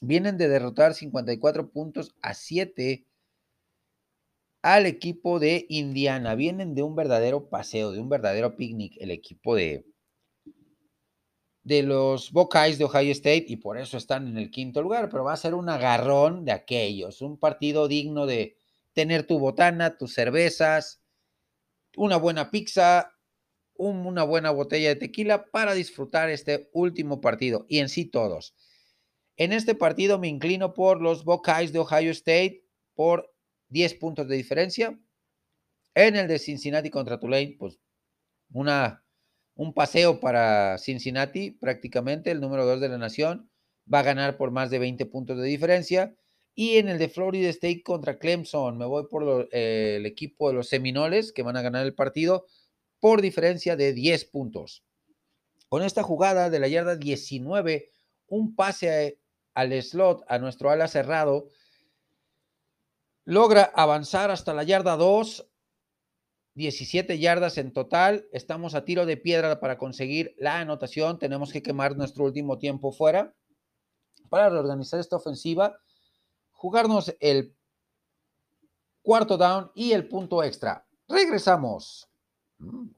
vienen 0.01 0.37
de 0.37 0.47
derrotar 0.47 0.93
54 0.93 1.69
puntos 1.71 2.15
a 2.21 2.33
7 2.33 3.05
al 4.61 4.85
equipo 4.85 5.39
de 5.39 5.65
Indiana. 5.69 6.35
Vienen 6.35 6.73
de 6.75 6.83
un 6.83 6.95
verdadero 6.95 7.49
paseo, 7.49 7.91
de 7.91 7.99
un 7.99 8.09
verdadero 8.09 8.55
picnic, 8.55 8.95
el 8.99 9.11
equipo 9.11 9.55
de, 9.55 9.85
de 11.63 11.83
los 11.83 12.31
Buckeyes 12.31 12.77
de 12.77 12.85
Ohio 12.85 13.11
State 13.11 13.45
y 13.47 13.57
por 13.57 13.77
eso 13.77 13.97
están 13.97 14.27
en 14.27 14.37
el 14.37 14.51
quinto 14.51 14.81
lugar, 14.81 15.09
pero 15.09 15.23
va 15.23 15.33
a 15.33 15.37
ser 15.37 15.53
un 15.53 15.69
agarrón 15.69 16.45
de 16.45 16.51
aquellos, 16.51 17.21
un 17.21 17.37
partido 17.37 17.87
digno 17.87 18.25
de 18.25 18.57
tener 18.93 19.27
tu 19.27 19.39
botana, 19.39 19.97
tus 19.97 20.13
cervezas, 20.13 21.01
una 21.97 22.17
buena 22.17 22.51
pizza, 22.51 23.13
una 23.75 24.23
buena 24.23 24.51
botella 24.51 24.89
de 24.89 24.95
tequila 24.95 25.45
para 25.51 25.73
disfrutar 25.73 26.29
este 26.29 26.69
último 26.73 27.19
partido 27.19 27.65
y 27.67 27.79
en 27.79 27.89
sí 27.89 28.05
todos. 28.05 28.55
En 29.37 29.51
este 29.51 29.75
partido 29.75 30.17
me 30.17 30.27
inclino 30.27 30.73
por 30.73 31.01
los 31.01 31.25
Buckeyes 31.25 31.73
de 31.73 31.79
Ohio 31.79 32.11
State 32.11 32.63
por 32.93 33.33
10 33.69 33.95
puntos 33.95 34.27
de 34.27 34.35
diferencia. 34.35 34.97
En 35.93 36.15
el 36.15 36.27
de 36.27 36.39
Cincinnati 36.39 36.89
contra 36.89 37.19
Tulane, 37.19 37.55
pues 37.59 37.79
una, 38.51 39.03
un 39.55 39.73
paseo 39.73 40.19
para 40.19 40.77
Cincinnati 40.77 41.51
prácticamente, 41.51 42.31
el 42.31 42.39
número 42.39 42.65
2 42.65 42.79
de 42.79 42.89
la 42.89 42.97
nación, 42.97 43.49
va 43.91 43.99
a 43.99 44.03
ganar 44.03 44.37
por 44.37 44.51
más 44.51 44.69
de 44.69 44.79
20 44.79 45.05
puntos 45.07 45.37
de 45.37 45.47
diferencia. 45.47 46.15
Y 46.53 46.77
en 46.77 46.87
el 46.87 46.97
de 46.97 47.09
Florida 47.09 47.49
State 47.49 47.83
contra 47.83 48.17
Clemson, 48.17 48.77
me 48.77 48.85
voy 48.85 49.07
por 49.09 49.49
eh, 49.51 49.97
el 49.97 50.05
equipo 50.05 50.47
de 50.47 50.55
los 50.55 50.69
Seminoles 50.69 51.33
que 51.33 51.43
van 51.43 51.57
a 51.57 51.61
ganar 51.61 51.85
el 51.85 51.93
partido 51.93 52.45
por 53.01 53.21
diferencia 53.21 53.75
de 53.75 53.91
10 53.91 54.25
puntos. 54.25 54.85
Con 55.67 55.83
esta 55.83 56.03
jugada 56.03 56.49
de 56.49 56.59
la 56.59 56.69
yarda 56.69 56.95
19, 56.95 57.89
un 58.27 58.55
pase 58.55 59.19
al 59.55 59.81
slot, 59.81 60.23
a 60.27 60.37
nuestro 60.37 60.69
ala 60.69 60.87
cerrado, 60.87 61.49
logra 63.23 63.71
avanzar 63.73 64.29
hasta 64.29 64.53
la 64.53 64.63
yarda 64.63 64.97
2, 64.97 65.49
17 66.53 67.17
yardas 67.17 67.57
en 67.57 67.73
total. 67.73 68.27
Estamos 68.31 68.75
a 68.75 68.85
tiro 68.85 69.05
de 69.05 69.17
piedra 69.17 69.59
para 69.59 69.77
conseguir 69.77 70.35
la 70.37 70.59
anotación. 70.59 71.17
Tenemos 71.17 71.51
que 71.51 71.63
quemar 71.63 71.97
nuestro 71.97 72.25
último 72.25 72.59
tiempo 72.59 72.91
fuera 72.91 73.33
para 74.29 74.49
reorganizar 74.49 74.99
esta 74.99 75.15
ofensiva, 75.15 75.79
jugarnos 76.51 77.15
el 77.19 77.55
cuarto 79.01 79.37
down 79.37 79.71
y 79.75 79.93
el 79.93 80.07
punto 80.07 80.43
extra. 80.43 80.85
Regresamos. 81.07 82.09
Mm. 82.57 82.89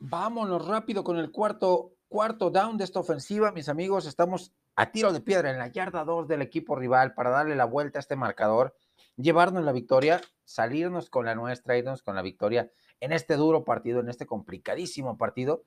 Vámonos 0.00 0.66
rápido 0.66 1.04
con 1.04 1.18
el 1.18 1.30
cuarto 1.30 1.92
Cuarto 2.10 2.50
down 2.50 2.76
de 2.76 2.82
esta 2.82 2.98
ofensiva, 2.98 3.52
mis 3.52 3.68
amigos, 3.68 4.04
estamos 4.04 4.52
a 4.74 4.90
tiro 4.90 5.12
de 5.12 5.20
piedra 5.20 5.48
en 5.52 5.58
la 5.58 5.68
yarda 5.68 6.04
2 6.04 6.26
del 6.26 6.42
equipo 6.42 6.74
rival 6.74 7.14
para 7.14 7.30
darle 7.30 7.54
la 7.54 7.66
vuelta 7.66 8.00
a 8.00 8.02
este 8.02 8.16
marcador, 8.16 8.74
llevarnos 9.14 9.62
la 9.62 9.70
victoria, 9.70 10.20
salirnos 10.44 11.08
con 11.08 11.24
la 11.24 11.36
nuestra, 11.36 11.78
irnos 11.78 12.02
con 12.02 12.16
la 12.16 12.22
victoria 12.22 12.68
en 12.98 13.12
este 13.12 13.36
duro 13.36 13.64
partido, 13.64 14.00
en 14.00 14.08
este 14.08 14.26
complicadísimo 14.26 15.16
partido. 15.16 15.62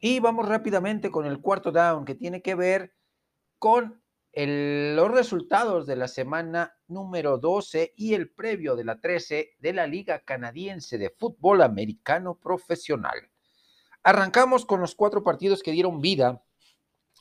Y 0.00 0.18
vamos 0.18 0.48
rápidamente 0.48 1.12
con 1.12 1.24
el 1.24 1.40
cuarto 1.40 1.70
down 1.70 2.04
que 2.04 2.16
tiene 2.16 2.42
que 2.42 2.56
ver 2.56 2.92
con 3.60 4.02
los 4.34 5.10
resultados 5.12 5.86
de 5.86 5.94
la 5.94 6.08
semana 6.08 6.76
número 6.88 7.38
12 7.38 7.94
y 7.96 8.14
el 8.14 8.28
previo 8.28 8.74
de 8.74 8.82
la 8.82 9.00
13 9.00 9.50
de 9.60 9.72
la 9.72 9.86
Liga 9.86 10.18
Canadiense 10.18 10.98
de 10.98 11.10
Fútbol 11.10 11.62
Americano 11.62 12.34
Profesional. 12.34 13.30
Arrancamos 14.04 14.66
con 14.66 14.80
los 14.80 14.94
cuatro 14.94 15.24
partidos 15.24 15.62
que 15.62 15.72
dieron 15.72 16.02
vida 16.02 16.44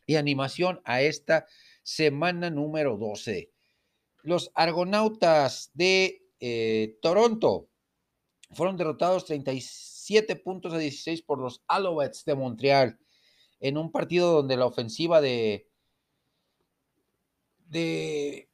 y 0.06 0.17
animación 0.17 0.82
a 0.84 1.02
esta 1.02 1.48
semana 1.82 2.50
número 2.50 2.98
12. 2.98 3.52
Los 4.24 4.52
Argonautas 4.54 5.72
de 5.74 6.26
eh, 6.41 6.98
Toronto 7.02 7.69
fueron 8.52 8.76
derrotados 8.76 9.24
37 9.26 10.36
puntos 10.36 10.74
a 10.74 10.78
16 10.78 11.22
por 11.22 11.39
los 11.39 11.63
Alouettes 11.67 12.26
de 12.26 12.36
Montreal 12.36 13.00
en 13.62 13.78
un 13.78 13.89
partido 13.89 14.34
donde 14.34 14.58
la 14.58 14.65
ofensiva 14.65 15.22
de 15.22 15.69
de, 17.69 18.50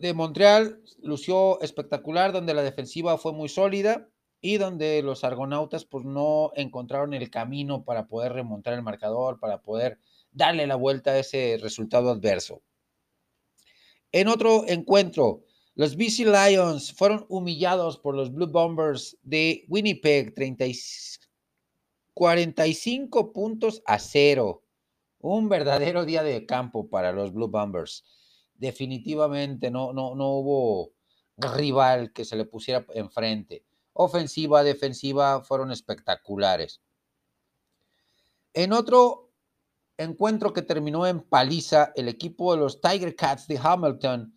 de 0.00 0.14
Montreal 0.14 0.82
lució 1.02 1.60
espectacular, 1.62 2.32
donde 2.32 2.52
la 2.52 2.62
defensiva 2.62 3.16
fue 3.16 3.32
muy 3.32 3.48
sólida 3.48 4.08
y 4.44 4.58
donde 4.58 5.00
los 5.00 5.24
argonautas 5.24 5.86
pues 5.86 6.04
no 6.04 6.52
encontraron 6.54 7.14
el 7.14 7.30
camino 7.30 7.82
para 7.82 8.06
poder 8.08 8.34
remontar 8.34 8.74
el 8.74 8.82
marcador, 8.82 9.40
para 9.40 9.62
poder 9.62 9.98
darle 10.32 10.66
la 10.66 10.76
vuelta 10.76 11.12
a 11.12 11.18
ese 11.18 11.58
resultado 11.62 12.10
adverso. 12.10 12.60
En 14.12 14.28
otro 14.28 14.68
encuentro, 14.68 15.44
los 15.74 15.96
BC 15.96 16.26
Lions 16.26 16.92
fueron 16.92 17.24
humillados 17.30 17.96
por 17.96 18.14
los 18.14 18.34
Blue 18.34 18.46
Bombers 18.46 19.16
de 19.22 19.64
Winnipeg, 19.68 20.34
30, 20.34 20.66
45 22.12 23.32
puntos 23.32 23.82
a 23.86 23.98
cero. 23.98 24.62
Un 25.20 25.48
verdadero 25.48 26.04
día 26.04 26.22
de 26.22 26.44
campo 26.44 26.90
para 26.90 27.12
los 27.12 27.32
Blue 27.32 27.48
Bombers 27.48 28.04
definitivamente 28.52 29.70
no, 29.70 29.94
no, 29.94 30.14
no 30.14 30.32
hubo 30.32 30.92
rival 31.38 32.12
que 32.12 32.26
se 32.26 32.36
le 32.36 32.44
pusiera 32.44 32.84
enfrente. 32.92 33.64
Ofensiva, 33.94 34.62
defensiva 34.62 35.42
fueron 35.42 35.72
espectaculares. 35.72 36.82
En 38.52 38.72
otro 38.72 39.32
encuentro 39.96 40.52
que 40.52 40.62
terminó 40.62 41.06
en 41.06 41.20
paliza, 41.20 41.92
el 41.96 42.08
equipo 42.08 42.54
de 42.54 42.60
los 42.60 42.80
Tiger 42.80 43.16
Cats 43.16 43.48
de 43.48 43.58
Hamilton 43.62 44.36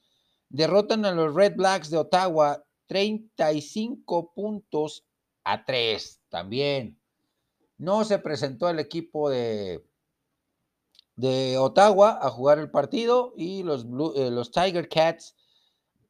derrotan 0.49 1.03
a 1.05 1.11
los 1.11 1.35
Red 1.35 1.55
Blacks 1.55 1.89
de 1.89 1.97
Ottawa 1.97 2.63
35 2.87 4.33
puntos 4.33 5.05
a 5.43 5.65
3 5.65 6.21
también. 6.29 6.99
No 7.77 8.05
se 8.05 8.17
presentó 8.17 8.69
el 8.69 8.79
equipo 8.79 9.29
de 9.29 9.83
de 11.17 11.57
Ottawa 11.57 12.19
a 12.21 12.29
jugar 12.29 12.59
el 12.59 12.69
partido 12.71 13.33
y 13.35 13.63
los, 13.63 13.85
eh, 14.15 14.29
los 14.31 14.51
Tiger 14.51 14.87
Cats 14.87 15.35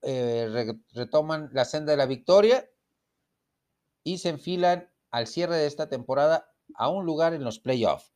eh, 0.02 0.76
retoman 0.94 1.50
la 1.54 1.66
senda 1.66 1.92
de 1.92 1.98
la 1.98 2.06
victoria 2.06 2.70
y 4.08 4.20
se 4.20 4.30
enfilan 4.30 4.90
al 5.12 5.28
cierre 5.28 5.58
de 5.58 5.68
esta 5.68 5.90
temporada 5.90 6.50
a 6.76 6.90
un 6.90 7.06
lugar 7.06 7.34
en 7.34 7.44
los 7.44 7.60
playoffs. 7.60 8.14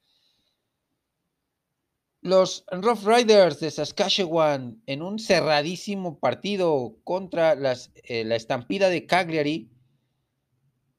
Los 2.21 2.63
Rough 2.71 3.03
Riders 3.03 3.59
de 3.59 3.71
Saskatchewan 3.71 4.81
en 4.85 5.01
un 5.01 5.19
cerradísimo 5.19 6.19
partido 6.19 6.95
contra 7.03 7.55
las, 7.55 7.91
eh, 8.03 8.23
la 8.23 8.35
estampida 8.35 8.89
de 8.89 9.05
Cagliari 9.05 9.71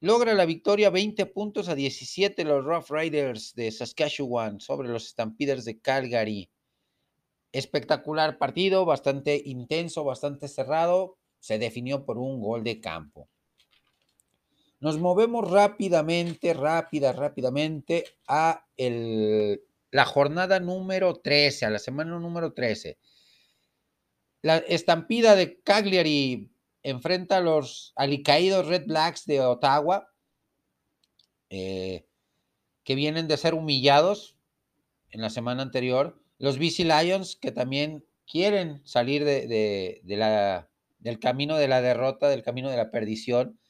Logra 0.00 0.35
la 0.35 0.46
victoria 0.46 0.90
20 0.90 1.26
puntos 1.26 1.68
a 1.68 1.76
17 1.76 2.42
los 2.42 2.64
Rough 2.64 2.90
Riders 2.90 3.55
de 3.55 3.70
Saskatchewan 3.70 4.61
sobre 4.61 4.88
los 4.88 5.07
Stampeders 5.07 5.64
de 5.64 5.81
Calgary. 5.81 6.50
Espectacular 7.52 8.37
partido, 8.37 8.85
bastante 8.85 9.40
intenso, 9.44 10.02
bastante 10.02 10.48
cerrado. 10.48 11.18
Se 11.38 11.61
definió 11.61 12.05
por 12.05 12.18
un 12.18 12.40
gol 12.40 12.64
de 12.64 12.81
campo. 12.81 13.28
Nos 14.82 14.98
movemos 14.98 15.48
rápidamente, 15.48 16.54
rápida, 16.54 17.12
rápidamente 17.12 18.04
a 18.26 18.66
la 18.76 20.04
jornada 20.04 20.58
número 20.58 21.14
13, 21.14 21.66
a 21.66 21.70
la 21.70 21.78
semana 21.78 22.18
número 22.18 22.52
13. 22.52 22.98
La 24.42 24.56
estampida 24.56 25.36
de 25.36 25.62
Cagliari 25.62 26.50
enfrenta 26.82 27.36
a 27.36 27.40
los 27.40 27.92
alicaídos 27.94 28.66
Red 28.66 28.86
Blacks 28.88 29.24
de 29.24 29.40
Ottawa, 29.40 30.08
eh, 31.48 32.08
que 32.82 32.96
vienen 32.96 33.28
de 33.28 33.36
ser 33.36 33.54
humillados 33.54 34.36
en 35.10 35.20
la 35.20 35.30
semana 35.30 35.62
anterior. 35.62 36.20
Los 36.38 36.58
BC 36.58 36.80
Lions, 36.80 37.36
que 37.36 37.52
también 37.52 38.04
quieren 38.26 38.84
salir 38.84 39.24
de, 39.24 40.02
la, 40.06 40.68
del 40.98 41.20
camino 41.20 41.56
de 41.56 41.68
la 41.68 41.80
derrota, 41.80 42.28
del 42.28 42.42
camino 42.42 42.68
de 42.68 42.78
la 42.78 42.90
perdición. 42.90 43.60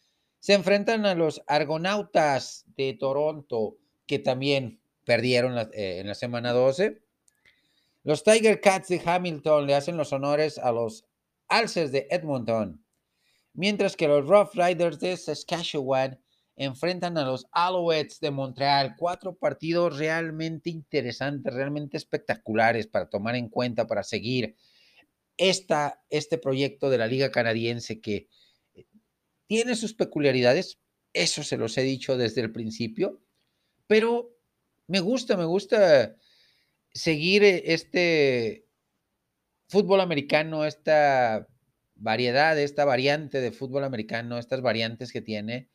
Se 0.43 0.55
enfrentan 0.55 1.07
a 1.07 1.15
los 1.15 1.41
Argonautas 1.47 2.65
de 2.77 2.95
Toronto, 2.99 3.79
que 4.07 4.19
también 4.19 4.81
perdieron 5.05 5.57
eh, 5.73 6.01
en 6.01 6.09
la 6.09 6.15
semana 6.15 6.53
12. 6.53 7.01
Los 8.03 8.25
Tiger 8.25 8.61
Cats 8.61 8.89
de 8.89 9.01
Hamilton 9.05 9.67
le 9.69 9.77
hacen 9.77 9.97
los 9.97 10.13
honores 10.13 10.59
a 10.59 10.73
los 10.73 11.07
Alces 11.47 11.93
de 11.93 12.09
Edmonton 12.11 12.83
mientras 13.55 13.97
que 13.97 14.09
los 14.09 14.27
Rough 14.27 14.55
Riders 14.55 14.99
de 14.99 15.17
Saskatchewan 15.17 16.19
enfrentan 16.57 17.17
a 17.19 17.25
los 17.25 17.47
Alouettes 17.53 18.21
de 18.21 18.31
Montreal. 18.31 18.95
Cuatro 18.99 19.35
partidos 19.35 19.99
realmente 19.99 20.71
interesantes, 20.71 21.53
realmente 21.53 21.97
espectaculares 21.97 22.87
para 22.87 23.09
tomar 23.09 23.37
en 23.37 23.49
cuenta, 23.49 23.87
para 23.87 24.03
seguir 24.03 24.57
esta, 25.37 26.03
este 26.11 26.39
proyecto 26.39 26.91
de 26.91 26.99
la 26.99 27.07
Liga 27.07 27.31
Canadiense 27.31 28.01
que 28.01 28.29
tiene 29.47 29.77
sus 29.77 29.95
peculiaridades, 29.95 30.79
eso 31.13 31.43
se 31.43 31.57
los 31.57 31.77
he 31.79 31.83
dicho 31.83 32.17
desde 32.17 32.41
el 32.41 32.53
principio, 32.53 33.23
pero 33.87 34.35
me 34.87 35.01
gusta, 35.01 35.37
me 35.37 35.45
gusta 35.45 36.17
seguir 36.93 37.45
eh, 37.45 37.63
este 37.67 38.67
fútbol 39.69 40.01
americano, 40.01 40.65
esta 40.65 41.49
variedad, 41.95 42.59
esta 42.59 42.85
variante 42.85 43.41
de 43.41 43.53
fútbol 43.53 43.85
americano, 43.85 44.39
estas 44.39 44.61
variantes 44.61 45.13
que 45.13 45.23
tiene 45.23 45.69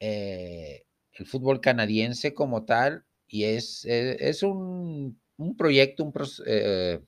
eh, 0.00 0.84
el 1.12 1.26
fútbol 1.26 1.60
canadiense 1.60 2.34
como 2.34 2.64
tal, 2.64 3.04
y 3.26 3.44
es, 3.44 3.84
eh, 3.84 4.16
es 4.20 4.42
un, 4.42 5.20
proyecto, 5.56 6.04
un, 6.04 6.12
eh, 6.46 7.00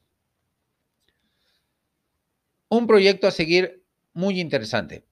un 2.69 2.87
proyecto 2.87 3.27
a 3.27 3.31
seguir 3.31 3.85
muy 4.13 4.41
interesante. 4.41 5.05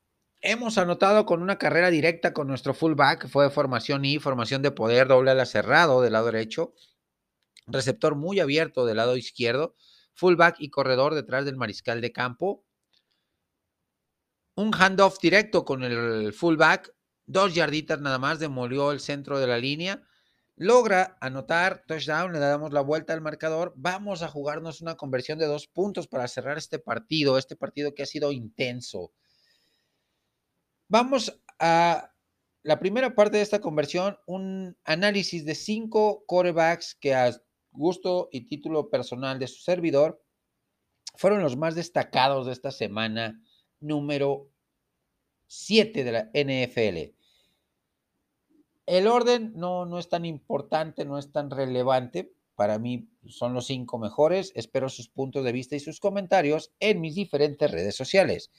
Hemos 0.42 0.78
anotado 0.78 1.26
con 1.26 1.42
una 1.42 1.58
carrera 1.58 1.90
directa 1.90 2.32
con 2.32 2.46
nuestro 2.46 2.72
fullback, 2.72 3.28
fue 3.28 3.50
formación 3.50 4.06
y 4.06 4.18
formación 4.18 4.62
de 4.62 4.70
poder, 4.70 5.06
doble 5.06 5.32
ala 5.32 5.44
cerrado 5.44 6.00
del 6.00 6.14
lado 6.14 6.26
derecho, 6.26 6.72
receptor 7.66 8.14
muy 8.14 8.40
abierto 8.40 8.86
del 8.86 8.96
lado 8.96 9.18
izquierdo, 9.18 9.74
fullback 10.14 10.56
y 10.58 10.70
corredor 10.70 11.14
detrás 11.14 11.44
del 11.44 11.56
mariscal 11.56 12.00
de 12.00 12.12
campo, 12.12 12.64
un 14.54 14.72
handoff 14.74 15.18
directo 15.20 15.66
con 15.66 15.84
el 15.84 16.32
fullback, 16.32 16.94
dos 17.26 17.54
yarditas 17.54 18.00
nada 18.00 18.18
más, 18.18 18.38
demolió 18.38 18.92
el 18.92 19.00
centro 19.00 19.40
de 19.40 19.46
la 19.46 19.58
línea, 19.58 20.02
logra 20.56 21.18
anotar 21.20 21.84
touchdown, 21.86 22.32
le 22.32 22.38
damos 22.38 22.72
la 22.72 22.80
vuelta 22.80 23.12
al 23.12 23.20
marcador, 23.20 23.74
vamos 23.76 24.22
a 24.22 24.28
jugarnos 24.28 24.80
una 24.80 24.94
conversión 24.94 25.38
de 25.38 25.44
dos 25.44 25.66
puntos 25.66 26.08
para 26.08 26.28
cerrar 26.28 26.56
este 26.56 26.78
partido, 26.78 27.36
este 27.36 27.56
partido 27.56 27.94
que 27.94 28.04
ha 28.04 28.06
sido 28.06 28.32
intenso. 28.32 29.12
Vamos 30.90 31.40
a 31.60 32.12
la 32.64 32.80
primera 32.80 33.14
parte 33.14 33.36
de 33.36 33.44
esta 33.44 33.60
conversión, 33.60 34.18
un 34.26 34.76
análisis 34.82 35.44
de 35.44 35.54
cinco 35.54 36.24
corebacks 36.26 36.96
que 36.96 37.14
a 37.14 37.30
gusto 37.70 38.28
y 38.32 38.48
título 38.48 38.90
personal 38.90 39.38
de 39.38 39.46
su 39.46 39.62
servidor 39.62 40.20
fueron 41.14 41.44
los 41.44 41.56
más 41.56 41.76
destacados 41.76 42.46
de 42.46 42.52
esta 42.54 42.72
semana 42.72 43.40
número 43.78 44.50
7 45.46 46.02
de 46.02 46.10
la 46.10 46.28
NFL. 46.34 47.14
El 48.86 49.06
orden 49.06 49.52
no, 49.54 49.86
no 49.86 49.96
es 50.00 50.08
tan 50.08 50.24
importante, 50.24 51.04
no 51.04 51.18
es 51.18 51.30
tan 51.30 51.52
relevante. 51.52 52.34
Para 52.56 52.80
mí 52.80 53.08
son 53.28 53.54
los 53.54 53.66
cinco 53.66 53.96
mejores. 54.00 54.50
Espero 54.56 54.88
sus 54.88 55.08
puntos 55.08 55.44
de 55.44 55.52
vista 55.52 55.76
y 55.76 55.80
sus 55.80 56.00
comentarios 56.00 56.72
en 56.80 57.00
mis 57.00 57.14
diferentes 57.14 57.70
redes 57.70 57.94
sociales. 57.94 58.50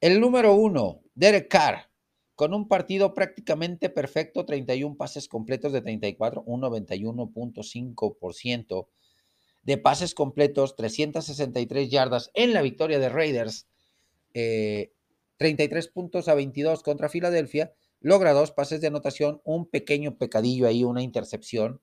El 0.00 0.20
número 0.20 0.54
uno, 0.54 1.02
Derek 1.14 1.48
Carr, 1.48 1.90
con 2.34 2.52
un 2.52 2.68
partido 2.68 3.14
prácticamente 3.14 3.88
perfecto, 3.88 4.44
31 4.44 4.94
pases 4.96 5.26
completos 5.26 5.72
de 5.72 5.80
34, 5.80 6.42
un 6.42 6.60
91.5% 6.60 8.88
de 9.62 9.78
pases 9.78 10.14
completos, 10.14 10.76
363 10.76 11.90
yardas 11.90 12.30
en 12.34 12.52
la 12.52 12.60
victoria 12.62 12.98
de 12.98 13.08
Raiders, 13.08 13.66
33 14.32 15.86
eh, 15.86 15.90
puntos 15.92 16.28
a 16.28 16.34
22 16.34 16.82
contra 16.82 17.08
Filadelfia, 17.08 17.72
logra 18.00 18.34
dos 18.34 18.52
pases 18.52 18.82
de 18.82 18.88
anotación, 18.88 19.40
un 19.44 19.64
pequeño 19.66 20.18
pecadillo 20.18 20.68
ahí, 20.68 20.84
una 20.84 21.00
intercepción, 21.02 21.80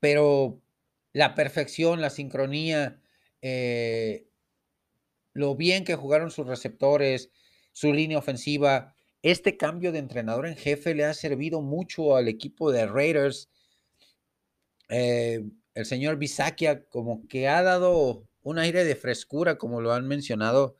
pero 0.00 0.60
la 1.12 1.36
perfección, 1.36 2.00
la 2.00 2.10
sincronía, 2.10 3.00
eh, 3.40 4.26
lo 5.32 5.56
bien 5.56 5.84
que 5.84 5.96
jugaron 5.96 6.30
sus 6.30 6.46
receptores, 6.46 7.30
su 7.72 7.92
línea 7.92 8.18
ofensiva. 8.18 8.94
Este 9.22 9.56
cambio 9.56 9.92
de 9.92 9.98
entrenador 9.98 10.46
en 10.46 10.56
jefe 10.56 10.94
le 10.94 11.04
ha 11.04 11.14
servido 11.14 11.62
mucho 11.62 12.16
al 12.16 12.28
equipo 12.28 12.72
de 12.72 12.86
Raiders. 12.86 13.50
Eh, 14.88 15.44
el 15.74 15.86
señor 15.86 16.16
Bisakia 16.16 16.84
como 16.84 17.26
que 17.28 17.48
ha 17.48 17.62
dado 17.62 18.28
un 18.42 18.58
aire 18.58 18.84
de 18.84 18.96
frescura, 18.96 19.56
como 19.56 19.80
lo 19.80 19.92
han 19.92 20.06
mencionado 20.06 20.76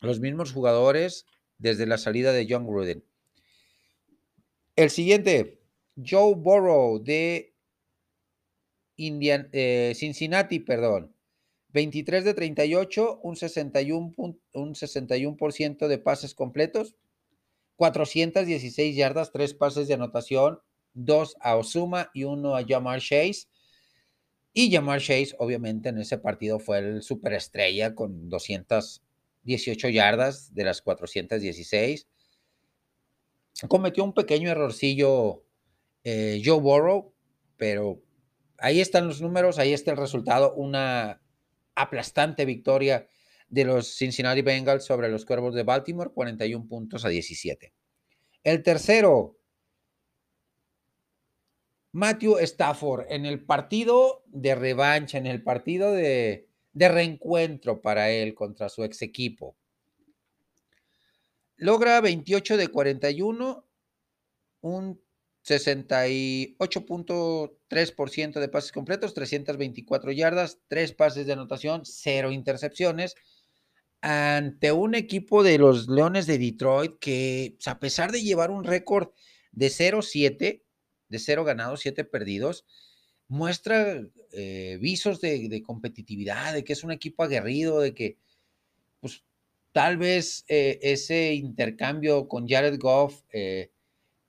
los 0.00 0.20
mismos 0.20 0.52
jugadores 0.52 1.26
desde 1.58 1.86
la 1.86 1.98
salida 1.98 2.32
de 2.32 2.46
John 2.48 2.66
Gruden. 2.66 3.04
El 4.76 4.90
siguiente, 4.90 5.60
Joe 5.96 6.34
Burrow 6.34 7.02
de 7.02 7.54
eh, 8.96 9.92
Cincinnati, 9.94 10.60
perdón. 10.60 11.14
23 11.72 12.24
de 12.24 12.34
38, 12.34 13.20
un 13.22 13.36
61%, 13.36 14.38
un 14.52 14.74
61 14.74 15.88
de 15.88 15.98
pases 15.98 16.34
completos, 16.34 16.96
416 17.76 18.96
yardas, 18.96 19.32
3 19.32 19.54
pases 19.54 19.88
de 19.88 19.94
anotación, 19.94 20.60
2 20.94 21.36
a 21.40 21.56
Osuma 21.56 22.10
y 22.12 22.24
1 22.24 22.56
a 22.56 22.64
Jamar 22.66 23.00
Chase. 23.00 23.46
Y 24.52 24.72
Jamar 24.72 25.00
Chase, 25.00 25.34
obviamente, 25.38 25.88
en 25.88 25.98
ese 25.98 26.18
partido 26.18 26.58
fue 26.58 26.78
el 26.78 27.02
superestrella 27.02 27.94
con 27.94 28.28
218 28.28 29.88
yardas 29.88 30.52
de 30.52 30.64
las 30.64 30.82
416. 30.82 32.08
Cometió 33.68 34.04
un 34.04 34.12
pequeño 34.12 34.50
errorcillo 34.50 35.44
eh, 36.02 36.42
Joe 36.44 36.60
Burrow, 36.60 37.14
pero 37.56 38.02
ahí 38.58 38.80
están 38.80 39.06
los 39.06 39.20
números, 39.20 39.58
ahí 39.58 39.72
está 39.72 39.92
el 39.92 39.96
resultado. 39.96 40.54
Una 40.54 41.19
aplastante 41.80 42.44
victoria 42.44 43.08
de 43.48 43.64
los 43.64 43.96
Cincinnati 43.96 44.42
Bengals 44.42 44.84
sobre 44.84 45.08
los 45.08 45.24
Cuervos 45.24 45.54
de 45.54 45.64
Baltimore, 45.64 46.10
41 46.12 46.68
puntos 46.68 47.04
a 47.04 47.08
17. 47.08 47.72
El 48.44 48.62
tercero, 48.62 49.38
Matthew 51.92 52.38
Stafford, 52.38 53.06
en 53.10 53.26
el 53.26 53.44
partido 53.44 54.22
de 54.28 54.54
revancha, 54.54 55.18
en 55.18 55.26
el 55.26 55.42
partido 55.42 55.92
de, 55.92 56.48
reencuentro 56.72 57.82
para 57.82 58.10
él 58.10 58.34
contra 58.34 58.68
su 58.68 58.84
ex 58.84 59.02
equipo. 59.02 59.56
Logra 61.56 62.00
28 62.00 62.56
de 62.56 62.68
41, 62.68 63.68
un 64.62 65.02
68.3% 65.46 68.40
de 68.40 68.48
pases 68.48 68.72
completos, 68.72 69.14
324 69.14 70.12
yardas, 70.12 70.58
3 70.68 70.92
pases 70.92 71.26
de 71.26 71.32
anotación, 71.32 71.82
0 71.84 72.30
intercepciones, 72.32 73.14
ante 74.02 74.72
un 74.72 74.94
equipo 74.94 75.42
de 75.42 75.58
los 75.58 75.88
Leones 75.88 76.26
de 76.26 76.38
Detroit 76.38 76.98
que, 76.98 77.54
pues, 77.56 77.68
a 77.68 77.78
pesar 77.78 78.12
de 78.12 78.22
llevar 78.22 78.50
un 78.50 78.64
récord 78.64 79.10
de 79.52 79.68
0-7, 79.68 80.62
de 81.08 81.18
0 81.18 81.44
ganados, 81.44 81.80
7 81.80 82.04
perdidos, 82.04 82.64
muestra 83.28 84.02
eh, 84.32 84.78
visos 84.80 85.20
de, 85.20 85.48
de, 85.48 85.62
competitividad, 85.62 86.54
de 86.54 86.64
que 86.64 86.72
es 86.72 86.84
un 86.84 86.92
equipo 86.92 87.22
aguerrido, 87.22 87.80
de 87.80 87.94
que 87.94 88.16
pues, 89.00 89.22
tal 89.72 89.98
vez 89.98 90.44
eh, 90.48 90.78
ese 90.82 91.34
intercambio 91.34 92.28
con 92.28 92.48
Jared 92.48 92.78
Goff 92.78 93.22
eh, 93.32 93.70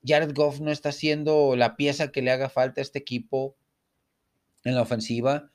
Jared 0.04 0.34
Goff 0.34 0.60
no 0.60 0.70
está 0.70 0.92
siendo 0.92 1.56
la 1.56 1.76
pieza 1.76 2.10
que 2.10 2.22
le 2.22 2.30
haga 2.30 2.48
falta 2.48 2.80
a 2.80 2.82
este 2.82 2.98
equipo 2.98 3.56
en 4.64 4.74
la 4.74 4.82
ofensiva. 4.82 5.50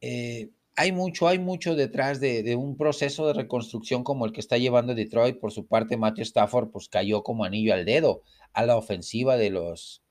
Eh, 0.00 0.50
hay 0.76 0.92
mucho, 0.92 1.28
hay 1.28 1.38
mucho 1.38 1.74
detrás 1.74 2.20
de, 2.20 2.56
un 2.56 2.76
proceso 2.76 3.26
de 3.26 3.34
reconstrucción 3.34 4.04
como 4.04 4.26
el 4.26 4.32
que 4.32 4.40
está 4.40 4.58
llevando 4.58 4.94
Detroit. 4.94 5.38
Por 5.38 5.52
su 5.52 5.66
parte, 5.66 5.96
Matthew 5.96 6.22
Stafford 6.22 6.70
pues 6.70 6.88
cayó 6.88 7.22
como 7.22 7.44
anillo 7.44 7.74
al 7.74 7.84
dedo 7.84 8.22
a 8.52 8.64
la 8.64 8.76
ofensiva 8.76 9.36
de 9.36 9.50
los, 9.50 10.02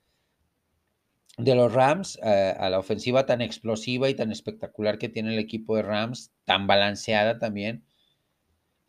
de 1.38 1.56
los 1.56 1.74
Rams, 1.74 2.20
a 2.22 2.70
la 2.70 2.80
ofensiva 2.80 3.26
tan 3.26 3.42
explosiva 3.42 4.10
y 4.10 4.16
tan 4.16 4.32
espectacular 4.32 4.98
que 4.98 5.10
tiene 5.10 5.34
el 5.34 5.40
equipo 5.40 5.76
de 5.76 5.84
Rams, 5.84 6.32
tan 6.46 6.68
balanceada 6.68 7.40
también. 7.40 7.84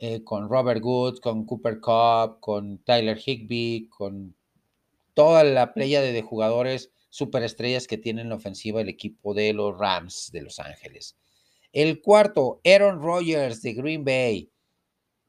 Eh, 0.05 0.25
con 0.25 0.49
Robert 0.49 0.83
Woods, 0.83 1.21
con 1.21 1.47
Cooper 1.47 1.79
Cup, 1.79 2.41
con 2.41 2.79
Tyler 2.79 3.17
Higby, 3.25 3.89
con 3.89 4.35
toda 5.15 5.45
la 5.45 5.75
playa 5.75 6.01
de, 6.01 6.23
jugadores 6.23 6.91
superestrellas 7.09 7.87
que 7.87 7.99
tiene 7.99 8.23
en 8.23 8.31
la 8.31 8.35
ofensiva 8.35 8.81
el 8.81 8.89
equipo 8.89 9.33
de 9.33 9.53
los 9.53 9.79
Rams 9.79 10.31
de 10.33 10.43
Los 10.43 10.59
Ángeles. 10.59 11.17
El 11.73 12.03
cuarto, 12.03 12.61
Aaron 12.65 13.01
Rodgers 13.01 13.63
de 13.63 13.75
Green 13.75 14.05
Bay. 14.05 14.51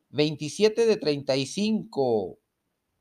27 0.09 0.87
de 0.87 0.97
35, 0.97 2.39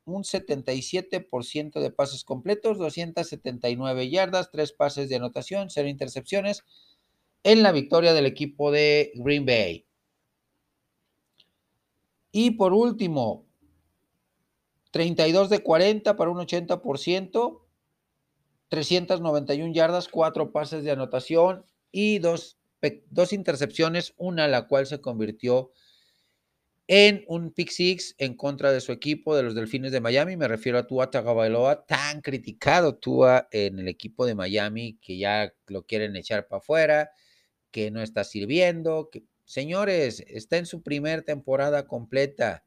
un 0.05 0.25
77% 0.25 1.81
de 1.81 1.91
pases 1.91 2.25
completos, 2.25 2.77
279 2.77 4.11
yardas, 4.11 4.51
3 4.51 4.73
pases 4.75 5.09
de 5.09 5.17
anotación, 5.17 5.71
0 5.71 5.89
intercepciones 5.89 6.65
en 7.45 7.63
la 7.63 7.73
victoria 7.73 8.13
del 8.13 8.27
equipo 8.27 8.71
de 8.71 9.11
Green 9.15 9.47
Bay. 9.47 9.87
Y 12.33 12.53
por 12.53 12.73
último, 12.73 13.47
32 14.91 15.51
de 15.51 15.63
40 15.63 16.17
para 16.17 16.31
un 16.31 16.39
80%, 16.39 17.61
391 18.69 19.75
yardas, 19.75 20.09
4 20.09 20.51
pases 20.51 20.83
de 20.83 20.91
anotación 20.91 21.67
y 21.91 22.19
dos, 22.19 22.59
dos 23.11 23.35
intercepciones, 23.35 24.15
una 24.17 24.49
la 24.49 24.67
cual 24.67 24.87
se 24.87 25.03
convirtió 25.03 25.73
en 26.89 27.25
un 27.29 27.53
pick 27.53 27.71
six 27.71 28.15
en 28.19 28.35
contra 28.35 28.73
de 28.73 28.81
su 28.81 28.93
equipo 28.93 29.37
de 29.37 29.43
los 29.43 29.55
Delfines 29.55 29.93
de 29.93 30.01
Miami. 30.01 30.37
Me 30.37 30.49
refiero 30.49 30.79
a 30.79 30.87
Tua 30.87 31.11
Tagovailoa, 31.11 31.87
tan 31.87 32.21
criticado 32.23 32.97
Tua 32.97 33.49
en 33.51 33.79
el 33.79 33.89
equipo 33.89 34.27
de 34.27 34.35
Miami 34.35 34.99
que 35.01 35.17
ya 35.17 35.53
lo 35.67 35.85
quieren 35.85 36.17
echar 36.17 36.49
para 36.49 36.59
afuera, 36.59 37.11
que 37.71 37.91
no 37.91 38.03
está 38.03 38.25
sirviendo, 38.25 39.09
que 39.11 39.25
Señores, 39.53 40.25
está 40.29 40.57
en 40.57 40.65
su 40.65 40.83
primer 40.83 41.25
temporada 41.25 41.87
completa. 41.87 42.65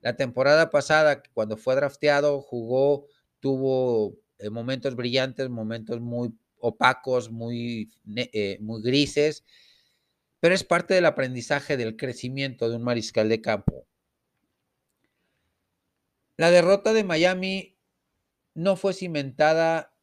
La 0.00 0.16
temporada 0.16 0.68
pasada, 0.68 1.22
cuando 1.32 1.56
fue 1.56 1.76
drafteado, 1.76 2.40
jugó, 2.40 3.06
tuvo 3.38 4.18
eh, 4.40 4.50
momentos 4.50 4.96
brillantes, 4.96 5.48
momentos 5.48 6.00
muy 6.00 6.34
opacos, 6.58 7.30
muy, 7.30 7.92
eh, 8.16 8.58
muy 8.60 8.82
grises, 8.82 9.44
pero 10.40 10.56
es 10.56 10.64
parte 10.64 10.94
del 10.94 11.06
aprendizaje 11.06 11.76
del 11.76 11.96
crecimiento 11.96 12.68
de 12.68 12.78
un 12.78 12.82
mariscal 12.82 13.28
de 13.28 13.40
campo. 13.40 13.86
La 16.36 16.50
derrota 16.50 16.92
de 16.92 17.04
Miami 17.04 17.78
no 18.54 18.74
fue 18.74 18.92
cimentada 18.92 19.94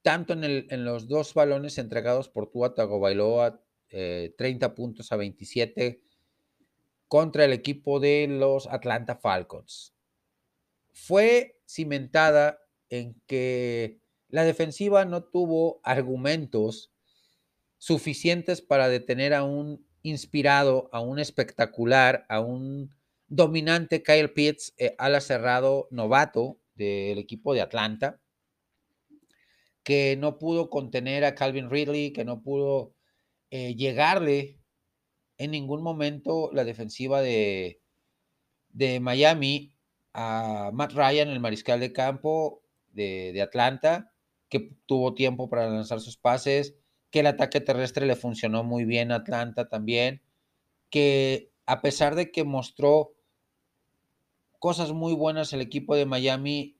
tanto 0.00 0.32
en, 0.32 0.42
en 0.42 0.84
los 0.86 1.06
dos 1.06 1.34
balones 1.34 1.76
entregados 1.76 2.30
por 2.30 2.50
Tua 2.50 2.74
Tagovailoa 2.74 3.62
30 3.90 4.66
eh, 4.66 4.68
puntos 4.70 5.12
a 5.12 5.16
27 5.16 6.00
contra 7.08 7.44
el 7.44 7.52
equipo 7.52 7.98
de 7.98 8.26
los 8.28 8.66
Atlanta 8.68 9.16
Falcons. 9.16 9.94
Fue 10.92 11.58
cimentada 11.66 12.60
en 12.88 13.20
que 13.26 14.00
la 14.28 14.44
defensiva 14.44 15.04
no 15.04 15.24
tuvo 15.24 15.80
argumentos 15.82 16.92
suficientes 17.78 18.60
para 18.60 18.88
detener 18.88 19.34
a 19.34 19.42
un 19.42 19.84
inspirado, 20.02 20.88
a 20.92 21.00
un 21.00 21.18
espectacular, 21.18 22.26
a 22.28 22.40
un 22.40 22.94
dominante 23.26 24.02
Kyle 24.02 24.30
Pitts, 24.30 24.74
eh, 24.78 24.94
ala 24.98 25.20
cerrado 25.20 25.88
novato 25.90 26.58
del 26.74 27.18
equipo 27.18 27.54
de 27.54 27.60
Atlanta, 27.60 28.20
que 29.82 30.16
no 30.16 30.38
pudo 30.38 30.70
contener 30.70 31.24
a 31.24 31.34
Calvin 31.34 31.70
Ridley, 31.70 32.12
que 32.12 32.24
no 32.24 32.42
pudo 32.42 32.94
eh, 33.50 33.74
llegarle 33.74 34.58
en 35.38 35.50
ningún 35.50 35.82
momento 35.82 36.50
la 36.52 36.64
defensiva 36.64 37.20
de, 37.20 37.80
de 38.68 39.00
Miami 39.00 39.74
a 40.12 40.70
Matt 40.72 40.92
Ryan, 40.92 41.28
el 41.28 41.40
mariscal 41.40 41.80
de 41.80 41.92
campo 41.92 42.62
de, 42.92 43.32
de, 43.32 43.42
Atlanta, 43.42 44.12
que 44.48 44.76
tuvo 44.86 45.14
tiempo 45.14 45.48
para 45.48 45.68
lanzar 45.68 46.00
sus 46.00 46.16
pases, 46.16 46.74
que 47.10 47.20
el 47.20 47.26
ataque 47.26 47.60
terrestre 47.60 48.06
le 48.06 48.16
funcionó 48.16 48.64
muy 48.64 48.84
bien 48.84 49.12
a 49.12 49.16
Atlanta 49.16 49.68
también, 49.68 50.22
que 50.90 51.50
a 51.66 51.80
pesar 51.80 52.14
de 52.14 52.30
que 52.30 52.44
mostró 52.44 53.14
cosas 54.58 54.92
muy 54.92 55.14
buenas 55.14 55.52
el 55.52 55.60
equipo 55.60 55.96
de 55.96 56.06
Miami, 56.06 56.76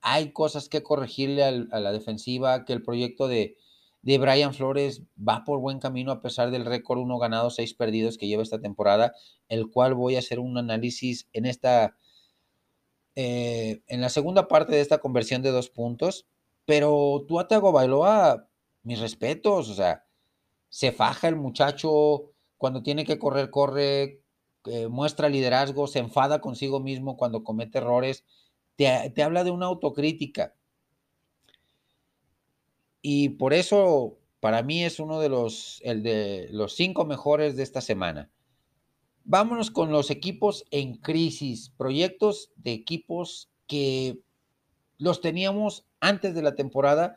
hay 0.00 0.32
cosas 0.32 0.68
que 0.68 0.82
corregirle 0.82 1.44
a 1.44 1.80
la 1.80 1.92
defensiva, 1.92 2.64
que 2.64 2.72
el 2.72 2.82
proyecto 2.82 3.28
de, 3.28 3.56
de 4.08 4.16
Brian 4.16 4.54
Flores 4.54 5.02
va 5.16 5.44
por 5.44 5.60
buen 5.60 5.80
camino 5.80 6.12
a 6.12 6.22
pesar 6.22 6.50
del 6.50 6.64
récord 6.64 6.98
uno 6.98 7.18
ganado, 7.18 7.50
seis 7.50 7.74
perdidos 7.74 8.16
que 8.16 8.26
lleva 8.26 8.42
esta 8.42 8.58
temporada, 8.58 9.12
el 9.50 9.68
cual 9.70 9.92
voy 9.92 10.16
a 10.16 10.20
hacer 10.20 10.40
un 10.40 10.56
análisis 10.56 11.28
en 11.34 11.44
esta, 11.44 11.94
eh, 13.16 13.82
en 13.86 14.00
la 14.00 14.08
segunda 14.08 14.48
parte 14.48 14.72
de 14.74 14.80
esta 14.80 14.96
conversión 14.96 15.42
de 15.42 15.50
dos 15.50 15.68
puntos. 15.68 16.26
Pero 16.64 17.26
Tuatago 17.28 17.70
Bailoa 17.70 18.48
mis 18.82 18.98
respetos, 18.98 19.68
o 19.68 19.74
sea, 19.74 20.06
se 20.70 20.90
faja 20.90 21.28
el 21.28 21.36
muchacho, 21.36 22.32
cuando 22.56 22.82
tiene 22.82 23.04
que 23.04 23.18
correr, 23.18 23.50
corre, 23.50 24.22
eh, 24.64 24.88
muestra 24.88 25.28
liderazgo, 25.28 25.86
se 25.86 25.98
enfada 25.98 26.40
consigo 26.40 26.80
mismo 26.80 27.18
cuando 27.18 27.44
comete 27.44 27.76
errores, 27.76 28.24
te 28.76 29.22
habla 29.22 29.44
de 29.44 29.50
una 29.50 29.66
autocrítica. 29.66 30.54
Y 33.10 33.30
por 33.30 33.54
eso, 33.54 34.18
para 34.38 34.62
mí 34.62 34.84
es 34.84 35.00
uno 35.00 35.18
de 35.18 35.30
los, 35.30 35.80
el 35.82 36.02
de 36.02 36.46
los 36.50 36.74
cinco 36.74 37.06
mejores 37.06 37.56
de 37.56 37.62
esta 37.62 37.80
semana. 37.80 38.30
Vámonos 39.24 39.70
con 39.70 39.90
los 39.90 40.10
equipos 40.10 40.66
en 40.70 40.96
crisis, 40.96 41.72
proyectos 41.78 42.52
de 42.56 42.72
equipos 42.72 43.48
que 43.66 44.18
los 44.98 45.22
teníamos 45.22 45.86
antes 46.00 46.34
de 46.34 46.42
la 46.42 46.54
temporada 46.54 47.16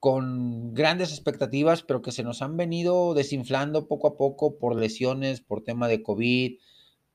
con 0.00 0.72
grandes 0.72 1.10
expectativas, 1.10 1.82
pero 1.82 2.00
que 2.00 2.10
se 2.10 2.22
nos 2.22 2.40
han 2.40 2.56
venido 2.56 3.12
desinflando 3.12 3.88
poco 3.88 4.06
a 4.08 4.16
poco 4.16 4.56
por 4.56 4.74
lesiones, 4.74 5.42
por 5.42 5.62
tema 5.62 5.86
de 5.86 6.02
COVID, 6.02 6.60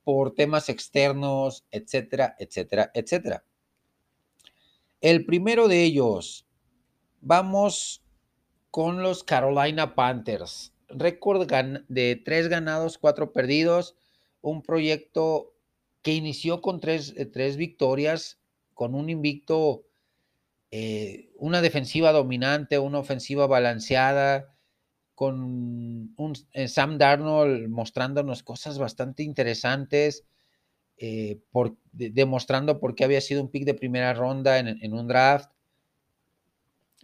por 0.03 0.35
temas 0.35 0.69
externos, 0.69 1.65
etcétera, 1.71 2.35
etcétera, 2.37 2.91
etcétera. 2.93 3.43
El 5.01 5.25
primero 5.25 5.67
de 5.67 5.83
ellos, 5.83 6.45
vamos 7.23 8.03
con 8.69 9.01
los 9.01 9.23
Carolina 9.23 9.95
Panthers. 9.95 10.73
Récord 10.89 11.49
de 11.87 12.21
tres 12.23 12.49
ganados, 12.49 12.97
cuatro 12.97 13.31
perdidos. 13.31 13.95
Un 14.41 14.61
proyecto 14.61 15.53
que 16.01 16.13
inició 16.13 16.61
con 16.61 16.79
tres, 16.79 17.13
eh, 17.17 17.25
tres 17.25 17.55
victorias, 17.55 18.39
con 18.73 18.93
un 18.93 19.09
invicto 19.09 19.85
eh, 20.71 21.29
una 21.37 21.61
defensiva 21.61 22.11
dominante, 22.11 22.79
una 22.79 22.99
ofensiva 22.99 23.47
balanceada, 23.47 24.55
con 25.13 25.39
un 26.17 26.33
eh, 26.53 26.67
Sam 26.67 26.97
Darnold 26.97 27.69
mostrándonos 27.69 28.43
cosas 28.43 28.79
bastante 28.79 29.23
interesantes, 29.23 30.25
demostrando 31.91 32.79
por 32.79 32.95
qué 32.95 33.03
había 33.03 33.19
sido 33.19 33.41
un 33.41 33.49
pick 33.49 33.65
de 33.65 33.73
primera 33.73 34.13
ronda 34.13 34.57
en, 34.57 34.93
un 34.93 35.07
draft, 35.07 35.52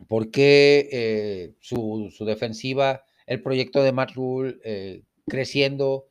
por 0.08 0.32
qué 0.32 1.56
su, 1.60 2.12
defensiva, 2.26 3.04
el 3.28 3.41
proyecto 3.41 3.84
de 3.84 3.91
Matt 3.91 4.12
Rule 4.14 5.04
creciendo, 5.28 6.08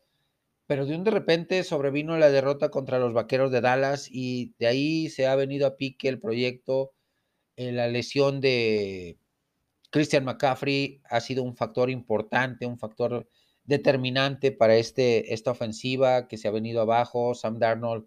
pero 0.66 0.86
de 0.86 0.94
un 0.94 1.04
de 1.04 1.10
repente 1.10 1.64
sobrevino 1.64 2.16
la 2.18 2.30
derrota 2.30 2.70
contra 2.70 2.98
los 2.98 3.12
Vaqueros 3.12 3.50
de 3.50 3.60
Dallas 3.60 4.08
y 4.10 4.54
de 4.58 4.66
ahí 4.66 5.08
se 5.08 5.26
ha 5.26 5.34
venido 5.34 5.66
a 5.66 5.76
pique 5.76 6.08
el 6.08 6.20
proyecto 6.20 6.92
eh, 7.58 7.72
la 7.72 7.88
lesión 7.88 8.40
de 8.40 9.18
Christian 9.90 10.24
McCaffrey 10.24 11.02
ha 11.10 11.20
sido 11.20 11.42
un 11.42 11.56
factor 11.56 11.90
importante, 11.90 12.66
un 12.66 12.78
factor 12.78 13.28
determinante 13.64 14.52
para 14.52 14.76
este, 14.76 15.34
esta 15.34 15.50
ofensiva 15.50 16.28
que 16.28 16.36
se 16.36 16.46
ha 16.46 16.52
venido 16.52 16.80
abajo. 16.80 17.34
Sam 17.34 17.58
Darnold 17.58 18.06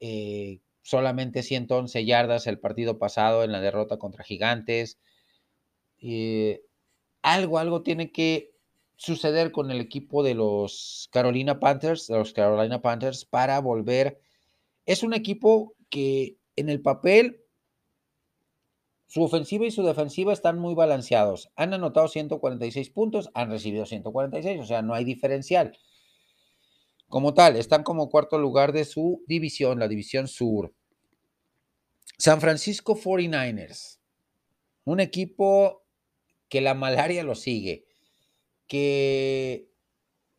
eh, 0.00 0.60
solamente 0.84 1.42
111 1.42 2.04
yardas 2.04 2.46
el 2.46 2.60
partido 2.60 2.98
pasado 2.98 3.42
en 3.42 3.52
la 3.52 3.62
derrota 3.62 3.98
contra 3.98 4.22
Gigantes. 4.22 5.00
Eh, 5.98 6.62
algo, 7.22 7.58
algo 7.58 7.82
tiene 7.82 8.12
que 8.12 8.52
suceder 8.96 9.50
con 9.50 9.70
el 9.70 9.80
equipo 9.80 10.22
de 10.22 10.34
los 10.34 11.08
Carolina 11.10 11.58
Panthers, 11.58 12.06
de 12.06 12.18
los 12.18 12.34
Carolina 12.34 12.82
Panthers, 12.82 13.24
para 13.24 13.58
volver. 13.60 14.20
Es 14.84 15.02
un 15.02 15.14
equipo 15.14 15.74
que 15.88 16.36
en 16.54 16.68
el 16.68 16.82
papel 16.82 17.40
su 19.06 19.22
ofensiva 19.22 19.64
y 19.64 19.70
su 19.70 19.82
defensiva 19.84 20.34
están 20.34 20.58
muy 20.58 20.74
balanceados. 20.74 21.50
Han 21.56 21.72
anotado 21.72 22.08
146 22.08 22.90
puntos, 22.90 23.30
han 23.32 23.48
recibido 23.48 23.86
146, 23.86 24.60
o 24.60 24.66
sea, 24.66 24.82
no 24.82 24.92
hay 24.92 25.04
diferencial. 25.04 25.78
Como 27.08 27.34
tal, 27.34 27.56
están 27.56 27.82
como 27.82 28.08
cuarto 28.08 28.38
lugar 28.38 28.72
de 28.72 28.84
su 28.84 29.22
división, 29.26 29.78
la 29.78 29.88
división 29.88 30.28
sur. 30.28 30.74
San 32.18 32.40
Francisco 32.40 32.96
49ers, 32.96 33.98
un 34.84 35.00
equipo 35.00 35.84
que 36.48 36.60
la 36.60 36.74
malaria 36.74 37.24
lo 37.24 37.34
sigue, 37.34 37.86
que 38.66 39.68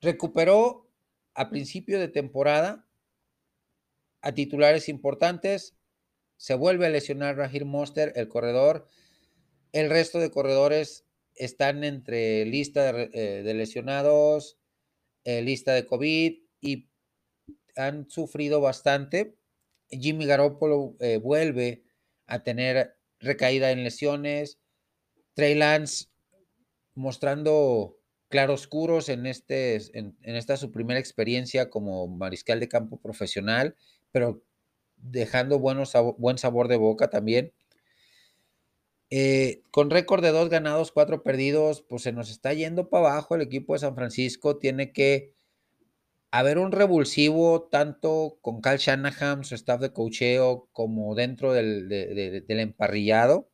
recuperó 0.01 0.89
a 1.33 1.49
principio 1.49 1.99
de 1.99 2.07
temporada 2.07 2.87
a 4.21 4.33
titulares 4.33 4.89
importantes, 4.89 5.75
se 6.37 6.55
vuelve 6.55 6.85
a 6.85 6.89
lesionar 6.89 7.37
Rahir 7.37 7.65
Monster, 7.65 8.13
el 8.15 8.27
corredor. 8.27 8.87
El 9.71 9.89
resto 9.89 10.19
de 10.19 10.31
corredores 10.31 11.05
están 11.35 11.83
entre 11.83 12.45
lista 12.45 12.91
de, 12.91 13.09
eh, 13.13 13.53
lesionados, 13.53 14.57
eh, 15.25 15.41
lista 15.41 15.73
de 15.73 15.85
COVID 15.85 16.44
y 16.65 16.89
han 17.75 18.09
sufrido 18.09 18.59
bastante. 18.59 19.37
Jimmy 19.89 20.25
Garoppolo 20.25 20.95
eh, 20.99 21.17
vuelve 21.17 21.83
a 22.25 22.43
tener 22.43 22.97
recaída 23.19 23.71
en 23.71 23.83
lesiones. 23.83 24.59
Trey 25.35 25.55
Lance 25.55 26.07
mostrando 26.95 27.99
claroscuros 28.29 29.09
en, 29.09 29.27
este, 29.27 29.75
en, 29.97 30.15
esta 30.23 30.57
su 30.57 30.71
primera 30.71 30.99
experiencia 30.99 31.69
como 31.69 32.07
mariscal 32.07 32.59
de 32.59 32.67
campo 32.67 32.99
profesional, 32.99 33.75
pero 34.11 34.41
dejando 34.95 35.59
buenos, 35.59 35.93
buen 36.17 36.37
sabor 36.37 36.67
de 36.67 36.77
boca 36.77 37.09
también. 37.09 37.53
Eh, 39.11 39.61
con 39.69 39.91
récord 39.91 40.23
de 40.23 40.31
dos 40.31 40.49
ganados, 40.49 40.91
cuatro 40.91 41.21
perdidos, 41.21 41.83
pues 41.83 42.01
se 42.01 42.11
nos 42.11 42.31
está 42.31 42.53
yendo 42.53 42.89
para 42.89 43.09
abajo 43.11 43.35
el 43.35 43.41
equipo 43.41 43.73
de 43.73 43.79
San 43.79 43.95
Francisco. 43.95 44.57
Tiene 44.57 44.91
que 44.91 45.34
haber 46.39 46.57
un 46.57 46.71
revulsivo 46.71 47.63
tanto 47.71 48.37
con 48.41 48.61
Cal 48.61 48.77
Shanahan, 48.77 49.43
su 49.43 49.55
staff 49.55 49.81
de 49.81 49.93
cocheo, 49.93 50.69
como 50.71 51.15
dentro 51.15 51.53
del, 51.53 51.87
del 51.89 52.59
emparrillado. 52.59 53.49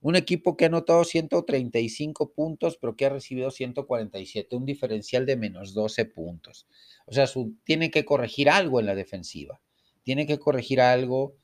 Un 0.00 0.16
equipo 0.16 0.56
que 0.56 0.66
ha 0.66 0.68
anotado 0.68 1.04
135 1.04 2.32
puntos, 2.34 2.76
pero 2.78 2.94
que 2.94 3.06
ha 3.06 3.10
recibido 3.10 3.50
147, 3.50 4.54
un 4.54 4.66
diferencial 4.66 5.24
de 5.24 5.36
menos 5.36 5.72
12 5.72 6.04
puntos. 6.04 6.66
O 7.06 7.12
sea, 7.12 7.26
su, 7.26 7.56
tiene 7.64 7.90
que 7.90 8.04
corregir 8.04 8.50
algo 8.50 8.80
en 8.80 8.86
la 8.86 8.94
defensiva 8.94 9.60
tiene 10.04 10.26
que 10.26 10.38
corregir 10.38 10.80
algo 10.80 11.36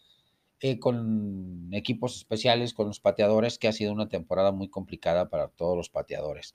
eh, 0.61 0.79
con 0.79 1.71
equipos 1.73 2.17
especiales, 2.17 2.75
con 2.75 2.87
los 2.87 3.01
pateadores, 3.01 3.59
que 3.59 3.67
ha 3.67 3.73
sido 3.73 3.93
una 3.93 4.09
temporada 4.09 4.53
muy 4.53 4.69
complicada 4.69 5.29
para 5.31 5.49
todos 5.49 5.77
los 5.77 5.89
pateadores. 5.89 6.55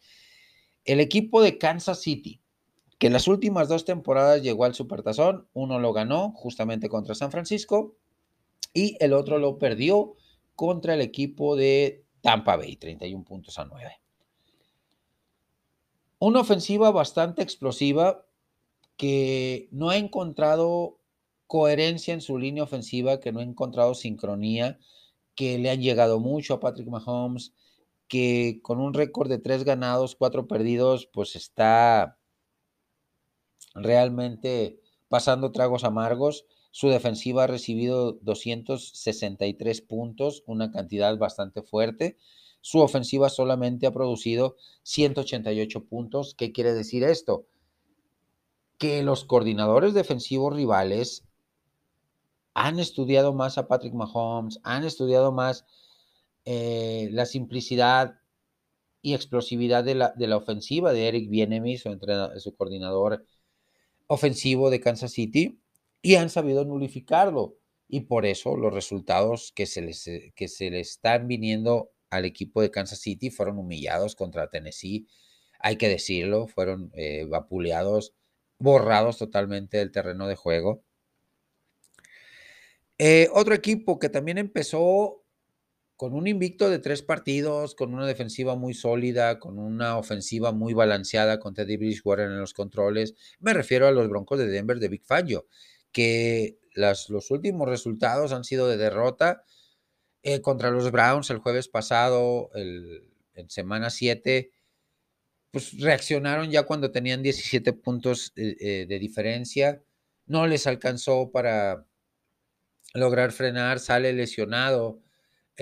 El 0.85 0.99
equipo 0.99 1.41
de 1.41 1.57
Kansas 1.57 2.01
City, 2.01 2.41
que 2.97 3.07
en 3.07 3.13
las 3.13 3.27
últimas 3.27 3.67
dos 3.67 3.85
temporadas 3.85 4.41
llegó 4.41 4.65
al 4.65 4.75
Supertazón, 4.75 5.47
uno 5.53 5.79
lo 5.79 5.93
ganó 5.93 6.31
justamente 6.31 6.89
contra 6.89 7.15
San 7.15 7.31
Francisco 7.31 7.95
y 8.73 8.97
el 8.99 9.13
otro 9.13 9.37
lo 9.37 9.57
perdió 9.57 10.15
contra 10.55 10.93
el 10.93 11.01
equipo 11.01 11.55
de 11.55 12.05
Tampa 12.21 12.55
Bay, 12.55 12.77
31 12.77 13.23
puntos 13.23 13.59
a 13.59 13.65
9. 13.65 13.91
Una 16.19 16.39
ofensiva 16.39 16.91
bastante 16.91 17.43
explosiva 17.43 18.25
que 18.97 19.67
no 19.71 19.89
ha 19.89 19.97
encontrado 19.97 20.97
coherencia 21.47 22.13
en 22.13 22.21
su 22.21 22.37
línea 22.37 22.63
ofensiva, 22.63 23.19
que 23.19 23.31
no 23.31 23.41
ha 23.41 23.43
encontrado 23.43 23.93
sincronía, 23.93 24.79
que 25.35 25.59
le 25.59 25.69
han 25.69 25.81
llegado 25.81 26.19
mucho 26.19 26.53
a 26.53 26.59
Patrick 26.59 26.87
Mahomes, 26.87 27.53
que 28.07 28.59
con 28.61 28.79
un 28.79 28.93
récord 28.93 29.29
de 29.29 29.37
tres 29.37 29.63
ganados, 29.63 30.15
cuatro 30.15 30.47
perdidos, 30.47 31.07
pues 31.07 31.35
está 31.35 32.17
realmente 33.75 34.79
pasando 35.09 35.51
tragos 35.51 35.83
amargos. 35.83 36.45
Su 36.71 36.89
defensiva 36.89 37.43
ha 37.43 37.47
recibido 37.47 38.13
263 38.21 39.81
puntos, 39.81 40.43
una 40.45 40.71
cantidad 40.71 41.17
bastante 41.17 41.61
fuerte. 41.61 42.17
Su 42.61 42.79
ofensiva 42.79 43.29
solamente 43.29 43.85
ha 43.85 43.91
producido 43.91 44.57
188 44.83 45.85
puntos. 45.85 46.33
¿Qué 46.35 46.51
quiere 46.51 46.73
decir 46.73 47.03
esto? 47.03 47.45
Que 48.77 49.03
los 49.03 49.23
coordinadores 49.23 49.93
defensivos 49.93 50.53
rivales 50.53 51.23
han 52.53 52.79
estudiado 52.79 53.33
más 53.33 53.57
a 53.57 53.67
Patrick 53.67 53.93
Mahomes, 53.93 54.59
han 54.63 54.83
estudiado 54.83 55.31
más 55.31 55.65
eh, 56.45 57.09
la 57.11 57.25
simplicidad 57.25 58.19
y 59.01 59.13
explosividad 59.13 59.83
de 59.83 59.95
la, 59.95 60.13
de 60.15 60.27
la 60.27 60.37
ofensiva 60.37 60.91
de 60.91 61.07
Eric 61.07 61.29
Bienemy, 61.29 61.77
su, 61.77 61.95
su 62.37 62.55
coordinador 62.55 63.23
ofensivo 64.07 64.69
de 64.69 64.79
Kansas 64.79 65.11
City, 65.11 65.59
y 66.01 66.15
han 66.15 66.29
sabido 66.29 66.65
nulificarlo. 66.65 67.57
Y 67.87 68.01
por 68.01 68.25
eso 68.25 68.57
los 68.57 68.73
resultados 68.73 69.51
que 69.55 69.65
se 69.65 69.81
les, 69.81 70.07
eh, 70.07 70.33
que 70.35 70.47
se 70.47 70.69
le 70.69 70.79
están 70.79 71.27
viniendo 71.27 71.91
al 72.09 72.25
equipo 72.25 72.61
de 72.61 72.71
Kansas 72.71 72.99
City 72.99 73.29
fueron 73.29 73.57
humillados 73.57 74.15
contra 74.15 74.49
Tennessee, 74.49 75.07
hay 75.59 75.77
que 75.77 75.89
decirlo, 75.89 76.47
fueron 76.47 76.91
eh, 76.93 77.25
vapuleados, 77.27 78.13
borrados 78.59 79.17
totalmente 79.17 79.77
del 79.77 79.91
terreno 79.91 80.27
de 80.27 80.35
juego. 80.35 80.83
Eh, 82.97 83.29
otro 83.33 83.53
equipo 83.53 83.99
que 83.99 84.09
también 84.09 84.37
empezó 84.37 85.24
con 85.95 86.13
un 86.13 86.27
invicto 86.27 86.69
de 86.69 86.79
tres 86.79 87.01
partidos, 87.01 87.73
con 87.75 87.93
una 87.93 88.05
defensiva 88.05 88.55
muy 88.55 88.73
sólida, 88.73 89.39
con 89.39 89.57
una 89.57 89.97
ofensiva 89.97 90.51
muy 90.51 90.73
balanceada 90.73 91.39
con 91.39 91.53
Teddy 91.53 91.77
Bridgewater 91.77 92.25
en 92.25 92.39
los 92.39 92.53
controles. 92.53 93.15
Me 93.39 93.53
refiero 93.53 93.87
a 93.87 93.91
los 93.91 94.09
Broncos 94.09 94.39
de 94.39 94.47
Denver 94.47 94.79
de 94.79 94.89
Big 94.89 95.05
Fangio, 95.05 95.47
que 95.91 96.59
los 96.73 97.31
últimos 97.31 97.69
resultados 97.69 98.33
han 98.33 98.43
sido 98.43 98.67
de 98.67 98.77
derrota 98.77 99.43
eh, 100.23 100.41
contra 100.41 100.71
los 100.71 100.91
Browns 100.91 101.29
el 101.29 101.37
jueves 101.37 101.69
pasado, 101.69 102.49
el, 102.55 103.07
en 103.33 103.49
semana 103.49 103.89
7. 103.89 104.51
Pues 105.51 105.79
reaccionaron 105.79 106.51
ya 106.51 106.63
cuando 106.63 106.91
tenían 106.91 107.23
17 107.23 107.71
puntos 107.73 108.33
eh, 108.35 108.57
eh, 108.59 108.85
de 108.89 108.99
diferencia. 108.99 109.81
No 110.25 110.47
les 110.47 110.67
alcanzó 110.67 111.31
para 111.31 111.87
lograr 112.93 113.31
frenar, 113.31 113.79
sale 113.79 114.11
lesionado 114.11 115.04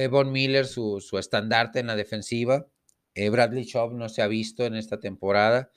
Von 0.09 0.31
Miller, 0.31 0.65
su, 0.65 0.99
estandarte 1.19 1.79
en 1.79 1.87
la 1.87 1.95
defensiva. 1.95 2.67
Eh, 3.13 3.29
Bradley 3.29 3.65
Chubb 3.65 3.93
no 3.93 4.09
se 4.09 4.21
ha 4.21 4.27
visto 4.27 4.65
en 4.65 4.75
esta 4.75 4.99
temporada. 4.99 5.71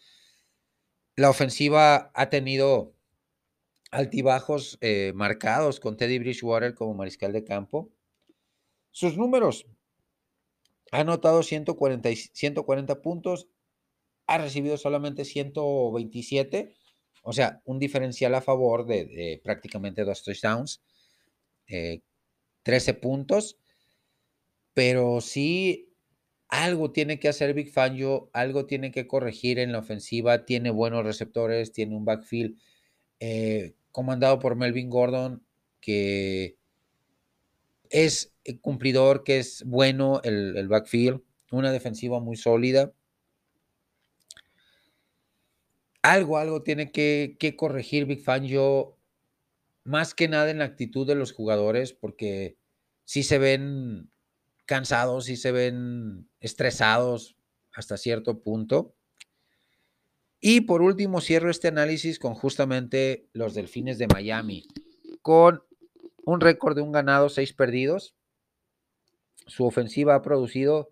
La 1.17 1.31
ofensiva 1.31 2.11
ha 2.15 2.31
tenido 2.31 2.95
altibajos 3.91 4.79
eh, 4.81 5.13
marcados 5.15 5.81
con 5.81 5.97
Teddy 5.97 6.19
Bridgewater 6.19 6.75
como 6.75 6.95
mariscal 6.95 7.33
de 7.33 7.45
campo. 7.45 7.91
Sus 8.91 9.17
números. 9.17 9.67
Ha 10.93 11.01
anotado 11.01 11.43
140, 11.43 12.09
140 12.33 13.03
puntos, 13.03 13.49
ha 14.27 14.39
recibido 14.39 14.77
solamente 14.77 15.25
127, 15.25 16.75
o 17.23 17.33
sea, 17.33 17.61
un 17.65 17.79
diferencial 17.81 18.35
a 18.37 18.41
favor 18.41 18.87
de, 18.87 19.41
prácticamente 19.43 20.05
dos 20.05 20.23
touchdowns, 20.23 20.83
13 21.67 22.01
eh, 22.91 22.95
puntos 22.95 23.59
pero 24.77 25.23
sí 25.23 25.89
algo 26.49 26.93
tiene 26.93 27.19
que 27.19 27.29
hacer 27.29 27.55
Big 27.55 27.73
Fangio, 27.73 28.29
algo 28.35 28.67
tiene 28.67 28.91
que 28.91 29.07
corregir 29.07 29.59
en 29.59 29.73
la 29.73 29.79
ofensiva, 29.79 30.45
tiene 30.45 30.69
buenos 30.69 31.03
receptores, 31.03 31.73
tiene 31.73 31.97
un 31.97 32.05
backfield 32.05 32.59
eh, 33.19 33.75
comandado 33.91 34.39
por 34.39 34.55
Melvin 34.55 34.91
Gordon, 34.91 35.43
que 35.81 36.59
es 37.89 38.35
cumplidor, 38.61 39.25
que 39.25 39.39
es 39.39 39.65
bueno 39.65 40.21
el, 40.25 40.69
backfield, 40.69 41.23
una 41.51 41.73
defensiva 41.73 42.21
muy 42.21 42.37
sólida. 42.37 42.93
Algo, 46.03 46.37
algo 46.37 46.63
tiene 46.63 46.93
que, 46.93 47.39
que 47.39 47.57
corregir 47.57 48.05
Big 48.05 48.23
Fangio, 48.23 48.99
más 49.85 50.13
que 50.13 50.29
nada 50.29 50.51
en 50.51 50.59
la 50.59 50.67
actitud 50.67 51.07
de 51.07 51.15
los 51.15 51.33
jugadores, 51.33 51.95
porque 51.95 52.59
sí 53.07 53.23
se 53.23 53.39
ven 53.39 54.11
cansados 54.67 55.29
y 55.29 55.37
se 55.37 55.53
ven 55.53 56.29
estresados 56.41 57.37
hasta 57.73 57.97
cierto 57.97 58.41
punto. 58.43 58.95
Y 60.41 60.63
por 60.63 60.83
último, 60.83 61.21
cierro 61.21 61.51
este 61.51 61.69
análisis 61.69 62.19
con 62.19 62.35
justamente 62.35 63.29
los 63.33 63.55
Delfines 63.55 63.99
de 63.99 64.07
Miami, 64.09 64.67
con 65.23 65.63
un 66.25 66.41
récord 66.41 66.77
de 66.77 66.83
un 66.83 66.93
ganado, 66.93 67.29
seis 67.29 67.53
perdidos. 67.53 68.15
Su 69.47 69.65
ofensiva 69.65 70.15
ha 70.15 70.23
producido 70.23 70.91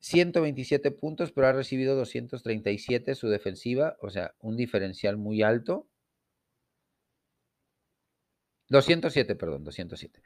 127 0.00 0.90
puntos, 0.92 1.32
pero 1.32 1.48
ha 1.48 1.52
recibido 1.52 1.96
237 1.96 3.14
su 3.14 3.28
defensiva, 3.28 3.96
o 4.00 4.10
sea, 4.10 4.34
un 4.40 4.56
diferencial 4.56 5.16
muy 5.16 5.42
alto. 5.42 5.88
207, 8.68 9.34
perdón, 9.34 9.64
207. 9.64 10.22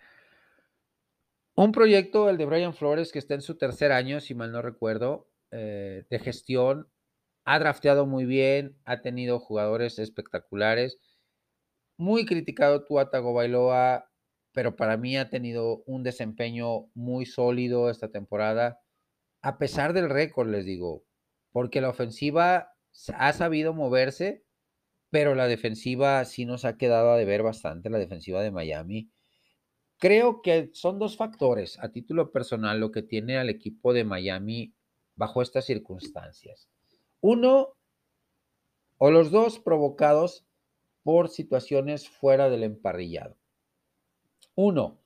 Un 1.58 1.72
proyecto, 1.72 2.30
el 2.30 2.36
de 2.36 2.46
Brian 2.46 2.72
Flores, 2.72 3.10
que 3.10 3.18
está 3.18 3.34
en 3.34 3.42
su 3.42 3.58
tercer 3.58 3.90
año, 3.90 4.20
si 4.20 4.32
mal 4.32 4.52
no 4.52 4.62
recuerdo, 4.62 5.28
eh, 5.50 6.04
de 6.08 6.18
gestión. 6.20 6.88
Ha 7.44 7.58
drafteado 7.58 8.06
muy 8.06 8.26
bien, 8.26 8.78
ha 8.84 9.02
tenido 9.02 9.40
jugadores 9.40 9.98
espectaculares. 9.98 11.00
Muy 11.96 12.26
criticado 12.26 12.84
Tuatago 12.84 13.34
Bailoa, 13.34 14.08
pero 14.52 14.76
para 14.76 14.96
mí 14.98 15.16
ha 15.16 15.30
tenido 15.30 15.82
un 15.84 16.04
desempeño 16.04 16.92
muy 16.94 17.26
sólido 17.26 17.90
esta 17.90 18.12
temporada, 18.12 18.78
a 19.42 19.58
pesar 19.58 19.94
del 19.94 20.10
récord, 20.10 20.48
les 20.48 20.64
digo, 20.64 21.02
porque 21.50 21.80
la 21.80 21.88
ofensiva 21.88 22.72
ha 23.14 23.32
sabido 23.32 23.74
moverse, 23.74 24.44
pero 25.10 25.34
la 25.34 25.48
defensiva 25.48 26.24
sí 26.24 26.44
nos 26.44 26.64
ha 26.64 26.76
quedado 26.76 27.10
a 27.10 27.16
deber 27.16 27.42
bastante, 27.42 27.90
la 27.90 27.98
defensiva 27.98 28.42
de 28.42 28.52
Miami 28.52 29.10
Creo 29.98 30.42
que 30.42 30.70
son 30.74 30.98
dos 30.98 31.16
factores 31.16 31.78
a 31.80 31.90
título 31.90 32.30
personal 32.30 32.78
lo 32.78 32.92
que 32.92 33.02
tiene 33.02 33.36
al 33.36 33.50
equipo 33.50 33.92
de 33.92 34.04
Miami 34.04 34.72
bajo 35.16 35.42
estas 35.42 35.64
circunstancias. 35.64 36.68
Uno, 37.20 37.76
o 38.98 39.10
los 39.10 39.32
dos 39.32 39.58
provocados 39.58 40.46
por 41.02 41.28
situaciones 41.28 42.08
fuera 42.08 42.48
del 42.48 42.62
emparrillado. 42.62 43.36
Uno, 44.54 45.00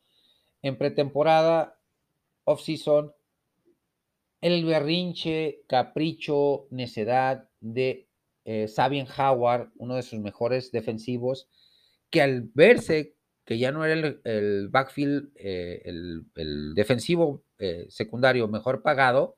en 0.60 0.76
pretemporada, 0.76 1.80
off-season, 2.44 3.14
el 4.42 4.64
berrinche, 4.64 5.62
capricho, 5.68 6.66
necedad 6.70 7.48
de 7.60 8.08
eh, 8.44 8.68
Sabian 8.68 9.06
Howard, 9.16 9.70
uno 9.76 9.94
de 9.94 10.02
sus 10.02 10.18
mejores 10.18 10.70
defensivos, 10.70 11.48
que 12.10 12.20
al 12.20 12.50
verse 12.52 13.16
que 13.44 13.58
ya 13.58 13.72
no 13.72 13.84
era 13.84 14.16
el, 14.24 14.68
backfield, 14.68 15.30
eh, 15.36 15.82
el, 15.84 16.74
defensivo 16.74 17.42
eh, 17.58 17.86
secundario 17.88 18.48
mejor 18.48 18.82
pagado, 18.82 19.36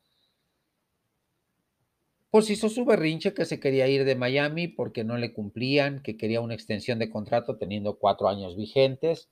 pues 2.30 2.50
hizo 2.50 2.68
su 2.68 2.84
berrinche 2.84 3.32
que 3.32 3.44
se 3.44 3.61
quería 3.61 3.86
ir 3.86 4.05
de 4.05 4.16
Miami 4.16 4.68
porque 4.68 5.05
no 5.05 5.16
le 5.16 5.32
cumplían, 5.32 6.02
que 6.02 6.16
quería 6.16 6.40
una 6.40 6.55
extensión 6.55 6.98
de 6.98 7.09
contrato 7.09 7.57
teniendo 7.57 7.98
cuatro 7.98 8.28
años 8.28 8.57
vigentes, 8.57 9.28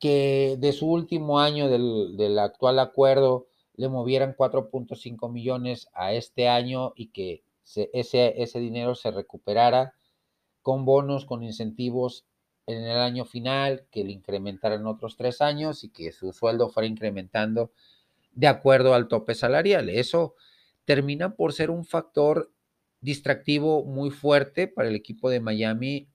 que 0.00 0.56
de 0.58 0.72
su 0.72 0.90
último 0.90 1.38
año 1.38 1.68
del, 1.68 2.38
actual 2.38 2.80
acuerdo 2.80 3.46
le 3.76 3.88
movieran 3.88 4.34
4.5 4.36 5.32
millones 5.32 5.88
a 5.94 6.12
este 6.12 6.48
año 6.48 6.92
y 6.96 7.08
que 7.08 7.44
ese, 7.64 8.42
ese 8.42 8.58
dinero 8.58 8.94
se 8.96 9.10
recuperara 9.10 9.94
con 10.60 10.84
bonos, 10.84 11.24
con 11.24 11.42
incentivos 11.42 12.26
en 12.66 12.84
el 12.84 12.98
año 12.98 13.24
final, 13.24 13.86
que 13.90 14.04
le 14.04 14.12
incrementaran 14.12 14.86
otros 14.86 15.16
tres 15.16 15.40
años 15.40 15.84
y 15.84 15.90
que 15.90 16.12
su 16.12 16.32
sueldo 16.32 16.70
fuera 16.70 16.86
incrementando 16.86 17.72
de 18.32 18.46
acuerdo 18.46 18.94
al 18.94 19.08
tope 19.08 19.34
salarial. 19.34 19.88
Eso 19.88 20.34
termina 20.84 21.34
por 21.34 21.52
ser 21.52 21.70
un 21.70 21.84
factor 21.84 22.52
distractivo 23.00 23.84
muy 23.84 24.10
fuerte 24.10 24.66
para 24.66 24.88
el 24.88 24.94
equipo 24.94 25.30
de 25.30 25.40
Miami, 25.40 26.08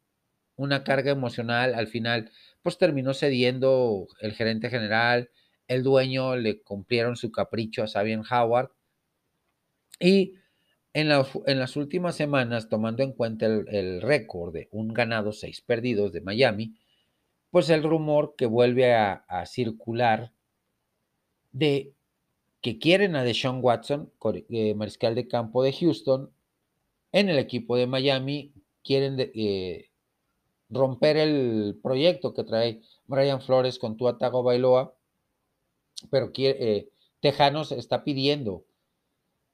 una 0.55 0.83
carga 0.83 1.11
emocional 1.11 1.75
al 1.75 1.87
final, 1.87 2.31
pues 2.61 2.77
terminó 2.77 3.13
cediendo 3.13 4.07
el 4.19 4.33
gerente 4.33 4.69
general, 4.69 5.29
el 5.67 5.83
dueño 5.83 6.35
le 6.35 6.61
cumplieron 6.61 7.15
su 7.15 7.31
capricho 7.31 7.83
a 7.83 7.87
Sabian 7.87 8.23
Howard 8.29 8.71
y 9.99 10.33
en, 10.93 11.09
las 11.09 11.75
últimas 11.75 12.15
semanas, 12.15 12.69
tomando 12.69 13.03
en 13.03 13.13
cuenta 13.13 13.45
el, 13.45 14.01
récord 14.01 14.53
de 14.53 14.69
un 14.71 14.93
ganado, 14.93 15.31
seis 15.31 15.61
perdidos 15.61 16.11
de 16.11 16.21
Miami, 16.21 16.75
pues 17.51 17.69
el 17.69 17.83
rumor 17.83 18.35
que 18.37 18.45
vuelve 18.45 18.93
a, 18.93 19.23
circular 19.45 20.31
de 21.51 21.93
que 22.61 22.79
quieren 22.79 23.15
a 23.15 23.23
Deshaun 23.23 23.59
Watson, 23.61 24.11
eh, 24.49 24.73
mariscal 24.75 25.15
de 25.15 25.27
campo 25.27 25.63
de 25.63 25.73
Houston, 25.73 26.31
en 27.11 27.29
el 27.29 27.39
equipo 27.39 27.75
de 27.75 27.87
Miami, 27.87 28.53
quieren 28.83 29.17
eh, 29.19 29.89
romper 30.69 31.17
el 31.17 31.79
proyecto 31.81 32.33
que 32.33 32.43
trae 32.43 32.81
Brian 33.07 33.41
Flores 33.41 33.79
con 33.79 33.97
Tuatago 33.97 34.43
Bailoa, 34.43 34.95
pero 36.11 36.31
eh, 36.35 36.89
Tejanos 37.19 37.71
está 37.71 38.03
pidiendo 38.03 38.65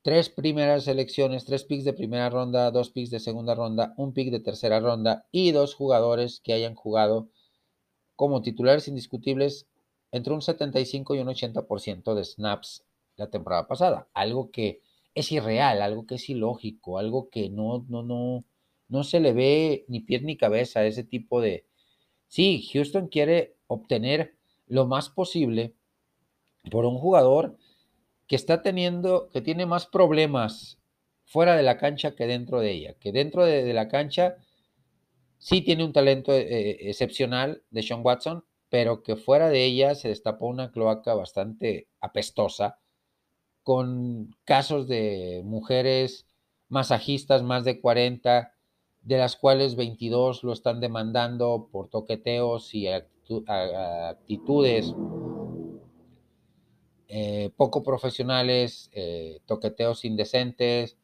tres 0.05 0.29
primeras 0.29 0.87
elecciones, 0.87 1.45
tres 1.45 1.63
picks 1.63 1.83
de 1.83 1.91
primera 1.91 2.29
ronda, 2.29 2.69
dos 2.69 2.91
picks 2.91 3.09
de 3.09 3.19
segunda 3.19 3.55
ronda, 3.55 3.95
un 3.97 4.13
pick 4.13 4.29
de 4.29 4.39
tercera 4.39 4.79
ronda 4.79 5.25
y 5.31 5.49
dos 5.49 5.73
jugadores 5.73 6.41
que 6.41 6.53
hayan 6.53 6.75
jugado 6.75 7.31
como 8.15 8.43
titulares 8.43 8.87
indiscutibles 8.87 9.65
entre 10.11 10.35
un 10.35 10.43
75 10.43 11.15
y 11.15 11.19
un 11.21 11.29
80% 11.29 12.13
de 12.13 12.23
snaps 12.23 12.85
la 13.15 13.31
temporada 13.31 13.67
pasada. 13.67 14.07
Algo 14.13 14.51
que 14.51 14.79
es 15.15 15.31
irreal, 15.31 15.81
algo 15.81 16.05
que 16.05 16.15
es 16.15 16.29
ilógico, 16.29 16.99
algo 16.99 17.31
que 17.31 17.49
no, 17.49 17.83
no, 17.89 18.03
no, 18.03 18.45
no 18.87 19.03
se 19.03 19.19
le 19.19 19.33
ve 19.33 19.85
ni 19.87 20.01
pie 20.01 20.21
ni 20.21 20.37
cabeza 20.37 20.81
a 20.81 20.85
ese 20.85 21.03
tipo 21.03 21.41
de... 21.41 21.65
Sí, 22.27 22.69
Houston 22.71 23.07
quiere 23.07 23.55
obtener 23.65 24.35
lo 24.67 24.85
más 24.85 25.09
posible 25.09 25.73
por 26.69 26.85
un 26.85 26.99
jugador 26.99 27.57
que 28.27 28.35
está 28.35 28.61
teniendo, 28.61 29.29
que 29.29 29.41
tiene 29.41 29.65
más 29.65 29.85
problemas 29.85 30.79
fuera 31.25 31.55
de 31.55 31.63
la 31.63 31.77
cancha 31.77 32.15
que 32.15 32.27
dentro 32.27 32.59
de 32.59 32.71
ella, 32.71 32.93
que 32.99 33.11
dentro 33.11 33.45
de, 33.45 33.73
la 33.73 33.87
cancha 33.87 34.37
sí 35.37 35.61
tiene 35.61 35.83
un 35.83 35.93
talento 35.93 36.33
eh, 36.33 36.89
excepcional 36.89 37.63
de 37.69 37.83
Sean 37.83 38.01
Watson, 38.03 38.43
pero 38.69 39.03
que 39.03 39.15
fuera 39.15 39.49
de 39.49 39.65
ella 39.65 39.95
se 39.95 40.09
destapó 40.09 40.47
una 40.47 40.71
cloaca 40.71 41.13
bastante 41.13 41.87
apestosa, 41.99 42.79
con 43.63 44.35
casos 44.43 44.87
de 44.87 45.41
mujeres 45.43 46.27
masajistas 46.67 47.41
más 47.41 47.63
de 47.63 47.79
40, 47.79 48.53
de 49.01 49.17
las 49.17 49.35
cuales 49.35 49.75
22 49.75 50.43
lo 50.43 50.53
están 50.53 50.79
demandando 50.79 51.69
por 51.71 51.89
toqueteos 51.89 52.73
y 52.73 52.87
actitudes 52.87 54.93
eh, 57.07 57.51
poco 57.55 57.83
profesionales, 57.83 58.89
eh, 58.93 59.39
toqueteos 59.45 60.05
indecentes, 60.05 60.97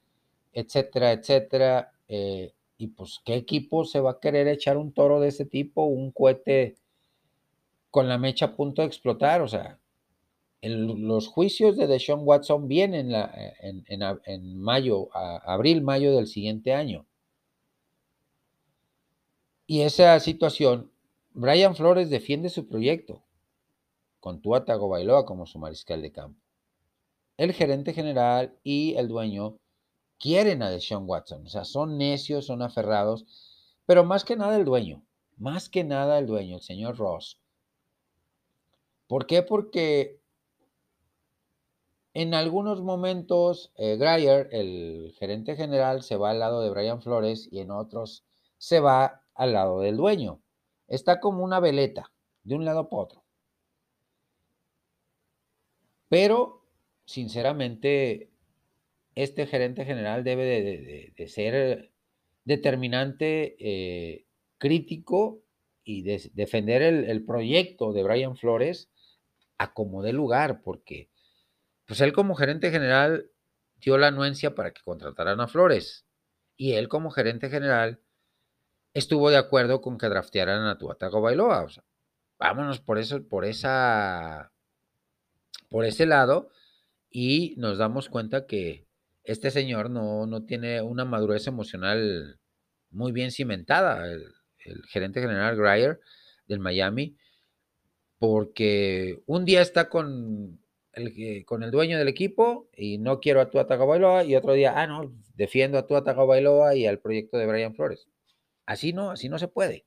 etcétera, 0.54 1.12
etcétera. 1.12 1.94
Eh, 2.08 2.54
y 2.78 2.88
pues, 2.88 3.22
¿qué 3.24 3.36
equipo 3.36 3.86
se 3.86 4.00
va 4.00 4.12
a 4.12 4.20
querer 4.20 4.48
echar 4.48 4.78
un 4.78 4.94
toro 4.94 5.20
de 5.20 5.30
ese 5.30 5.46
tipo, 5.46 5.86
un 5.86 6.12
cohete 6.12 6.76
con 7.92 8.10
la 8.10 8.18
mecha 8.18 8.46
a 8.46 8.56
punto 8.56 8.82
de 8.82 8.88
explotar? 8.88 9.42
O 9.42 9.48
sea, 9.48 9.80
los 10.62 11.28
juicios 11.28 11.78
de 11.78 11.88
Deshaun 11.88 12.22
Watson 12.24 12.68
vienen 12.68 13.12
en, 13.12 13.84
en, 14.26 14.60
mayo, 14.60 15.10
abril, 15.14 15.82
mayo 15.82 16.16
del 16.16 16.28
siguiente 16.28 16.74
año. 16.74 17.06
Y 19.68 19.82
esa 19.82 20.20
situación, 20.20 20.92
Brian 21.34 21.76
Flores 21.76 22.10
defiende 22.10 22.50
su 22.50 22.68
proyecto 22.68 23.24
con 24.22 24.40
Tua 24.40 24.64
Tagovailoa 24.64 25.26
como 25.26 25.46
su 25.46 25.60
mariscal 25.60 26.02
de 26.02 26.14
campo. 26.14 26.40
El 27.36 27.52
gerente 27.52 27.92
general 27.94 28.58
y 28.64 28.96
el 28.96 29.10
dueño 29.10 29.58
quieren 30.20 30.62
a 30.62 30.70
Deshaun 30.70 31.10
Watson, 31.10 31.46
o 31.48 31.50
sea, 31.50 31.66
son 31.66 31.98
necios, 31.98 32.46
son 32.46 32.62
aferrados, 32.62 33.26
pero 33.86 34.06
más 34.06 34.24
que 34.24 34.38
nada 34.38 34.56
el 34.56 34.64
dueño, 34.64 35.04
más 35.38 35.68
que 35.68 35.84
nada 35.84 36.20
el 36.20 36.28
dueño, 36.28 36.58
el 36.58 36.62
señor 36.62 36.98
Ross. 36.98 37.40
¿Por 39.08 39.26
qué? 39.26 39.42
Porque 39.42 40.22
en 42.14 42.34
algunos 42.34 42.82
momentos 42.82 43.72
eh, 43.76 43.98
Greyer, 43.98 44.50
el 44.52 45.14
gerente 45.18 45.56
general, 45.56 46.04
se 46.04 46.18
va 46.18 46.30
al 46.30 46.40
lado 46.40 46.62
de 46.62 46.70
Brian 46.70 47.02
Flores 47.02 47.50
y 47.52 47.60
en 47.60 47.72
otros 47.72 48.24
se 48.58 48.80
va 48.80 49.24
al 49.34 49.54
lado 49.54 49.80
del 49.80 49.98
dueño. 49.98 50.42
Está 50.88 51.20
como 51.20 51.44
una 51.44 51.60
veleta, 51.60 52.12
de 52.44 52.56
un 52.56 52.66
lado 52.66 52.90
para 52.90 53.02
otro. 53.02 53.21
Pero, 56.12 56.62
sinceramente, 57.06 58.32
este 59.16 59.48
gerente 59.48 59.86
general 59.86 60.26
debe 60.26 61.14
de, 61.16 61.28
ser 61.30 61.94
determinante, 62.44 63.56
eh, 63.58 64.26
crítico 64.58 65.42
y 65.86 66.02
defender 66.34 66.82
el, 66.82 67.24
proyecto 67.24 67.94
de 67.94 68.04
Brian 68.04 68.36
Flores 68.36 68.90
a 69.58 69.74
como 69.74 70.04
de 70.04 70.12
lugar, 70.12 70.62
porque 70.64 71.10
pues 71.86 72.02
él 72.02 72.12
como 72.12 72.36
gerente 72.36 72.72
general 72.72 73.32
dio 73.78 73.98
la 73.98 74.08
anuencia 74.08 74.54
para 74.54 74.72
que 74.74 74.82
contrataran 74.84 75.40
a 75.40 75.48
Flores 75.48 76.06
y 76.58 76.74
él 76.74 76.90
como 76.90 77.12
gerente 77.12 77.50
general 77.50 78.02
estuvo 78.94 79.30
de 79.30 79.38
acuerdo 79.38 79.80
con 79.80 79.98
que 79.98 80.10
draftearan 80.10 80.66
a 80.66 80.78
Tuatago 80.78 81.22
Bailoa. 81.22 81.68
Vámonos 82.38 82.82
por 82.82 83.00
eso, 83.00 83.26
por 83.30 83.46
esa 83.46 84.52
por 85.72 85.86
ese 85.86 86.06
lado 86.06 86.50
y 87.10 87.56
nos 87.58 87.78
damos 87.78 88.10
cuenta 88.10 88.46
que 88.46 88.86
este 89.24 89.52
señor 89.52 89.90
no, 89.90 90.28
no 90.28 90.44
tiene 90.44 90.82
una 90.82 91.06
madurez 91.06 91.48
emocional 91.48 92.40
muy 92.92 93.14
bien 93.14 93.32
cimentada, 93.32 94.06
el, 94.06 94.34
gerente 94.90 95.22
general 95.22 95.56
Greyer 95.56 96.00
del 96.46 96.60
Miami, 96.60 97.16
porque 98.20 99.24
un 99.26 99.46
día 99.46 99.62
está 99.62 99.90
con 99.90 100.60
el, 100.92 101.46
con 101.46 101.64
el 101.64 101.72
dueño 101.72 101.98
del 101.98 102.10
equipo 102.10 102.70
y 102.76 102.98
no 102.98 103.22
quiero 103.22 103.40
a 103.40 103.50
Tua 103.50 103.66
Tagovailoa 103.66 104.26
y 104.26 104.36
otro 104.36 104.54
día, 104.54 104.74
ah, 104.76 104.86
no, 104.86 105.12
defiendo 105.36 105.78
a 105.78 105.88
Tua 105.88 106.04
Tagovailoa 106.04 106.76
y 106.76 106.86
al 106.86 107.00
proyecto 107.00 107.38
de 107.38 107.48
Brian 107.48 107.74
Flores. 107.74 108.08
Así 108.66 108.92
no, 108.92 109.10
así 109.10 109.30
no 109.30 109.40
se 109.40 109.48
puede. 109.48 109.86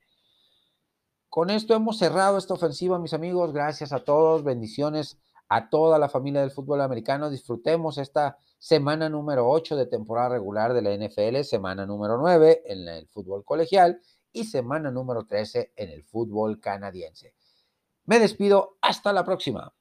Con 1.28 1.50
esto 1.50 1.74
hemos 1.74 1.98
cerrado 1.98 2.38
esta 2.38 2.54
ofensiva, 2.54 2.98
mis 2.98 3.12
amigos. 3.12 3.52
Gracias 3.52 3.92
a 3.92 4.02
todos, 4.02 4.42
bendiciones 4.44 5.18
a 5.54 5.68
toda 5.68 6.00
la 6.00 6.08
familia 6.08 6.40
del 6.40 6.50
fútbol 6.50 6.80
americano. 6.80 7.30
Disfrutemos 7.30 7.96
esta 7.98 8.38
semana 8.58 9.08
número 9.08 9.48
8 9.48 9.76
de 9.76 9.86
temporada 9.86 10.30
regular 10.30 10.74
de 10.74 10.82
la 10.82 10.92
NFL, 10.92 11.44
semana 11.44 11.86
número 11.86 12.18
9 12.18 12.62
en 12.66 12.88
el 12.88 13.06
fútbol 13.06 13.44
colegial 13.44 14.00
y 14.32 14.46
semana 14.46 14.90
número 14.90 15.24
13 15.24 15.72
en 15.76 15.90
el 15.90 16.02
fútbol 16.02 16.58
canadiense. 16.58 17.36
Me 18.04 18.18
despido, 18.18 18.78
hasta 18.80 19.12
la 19.12 19.24
próxima. 19.24 19.72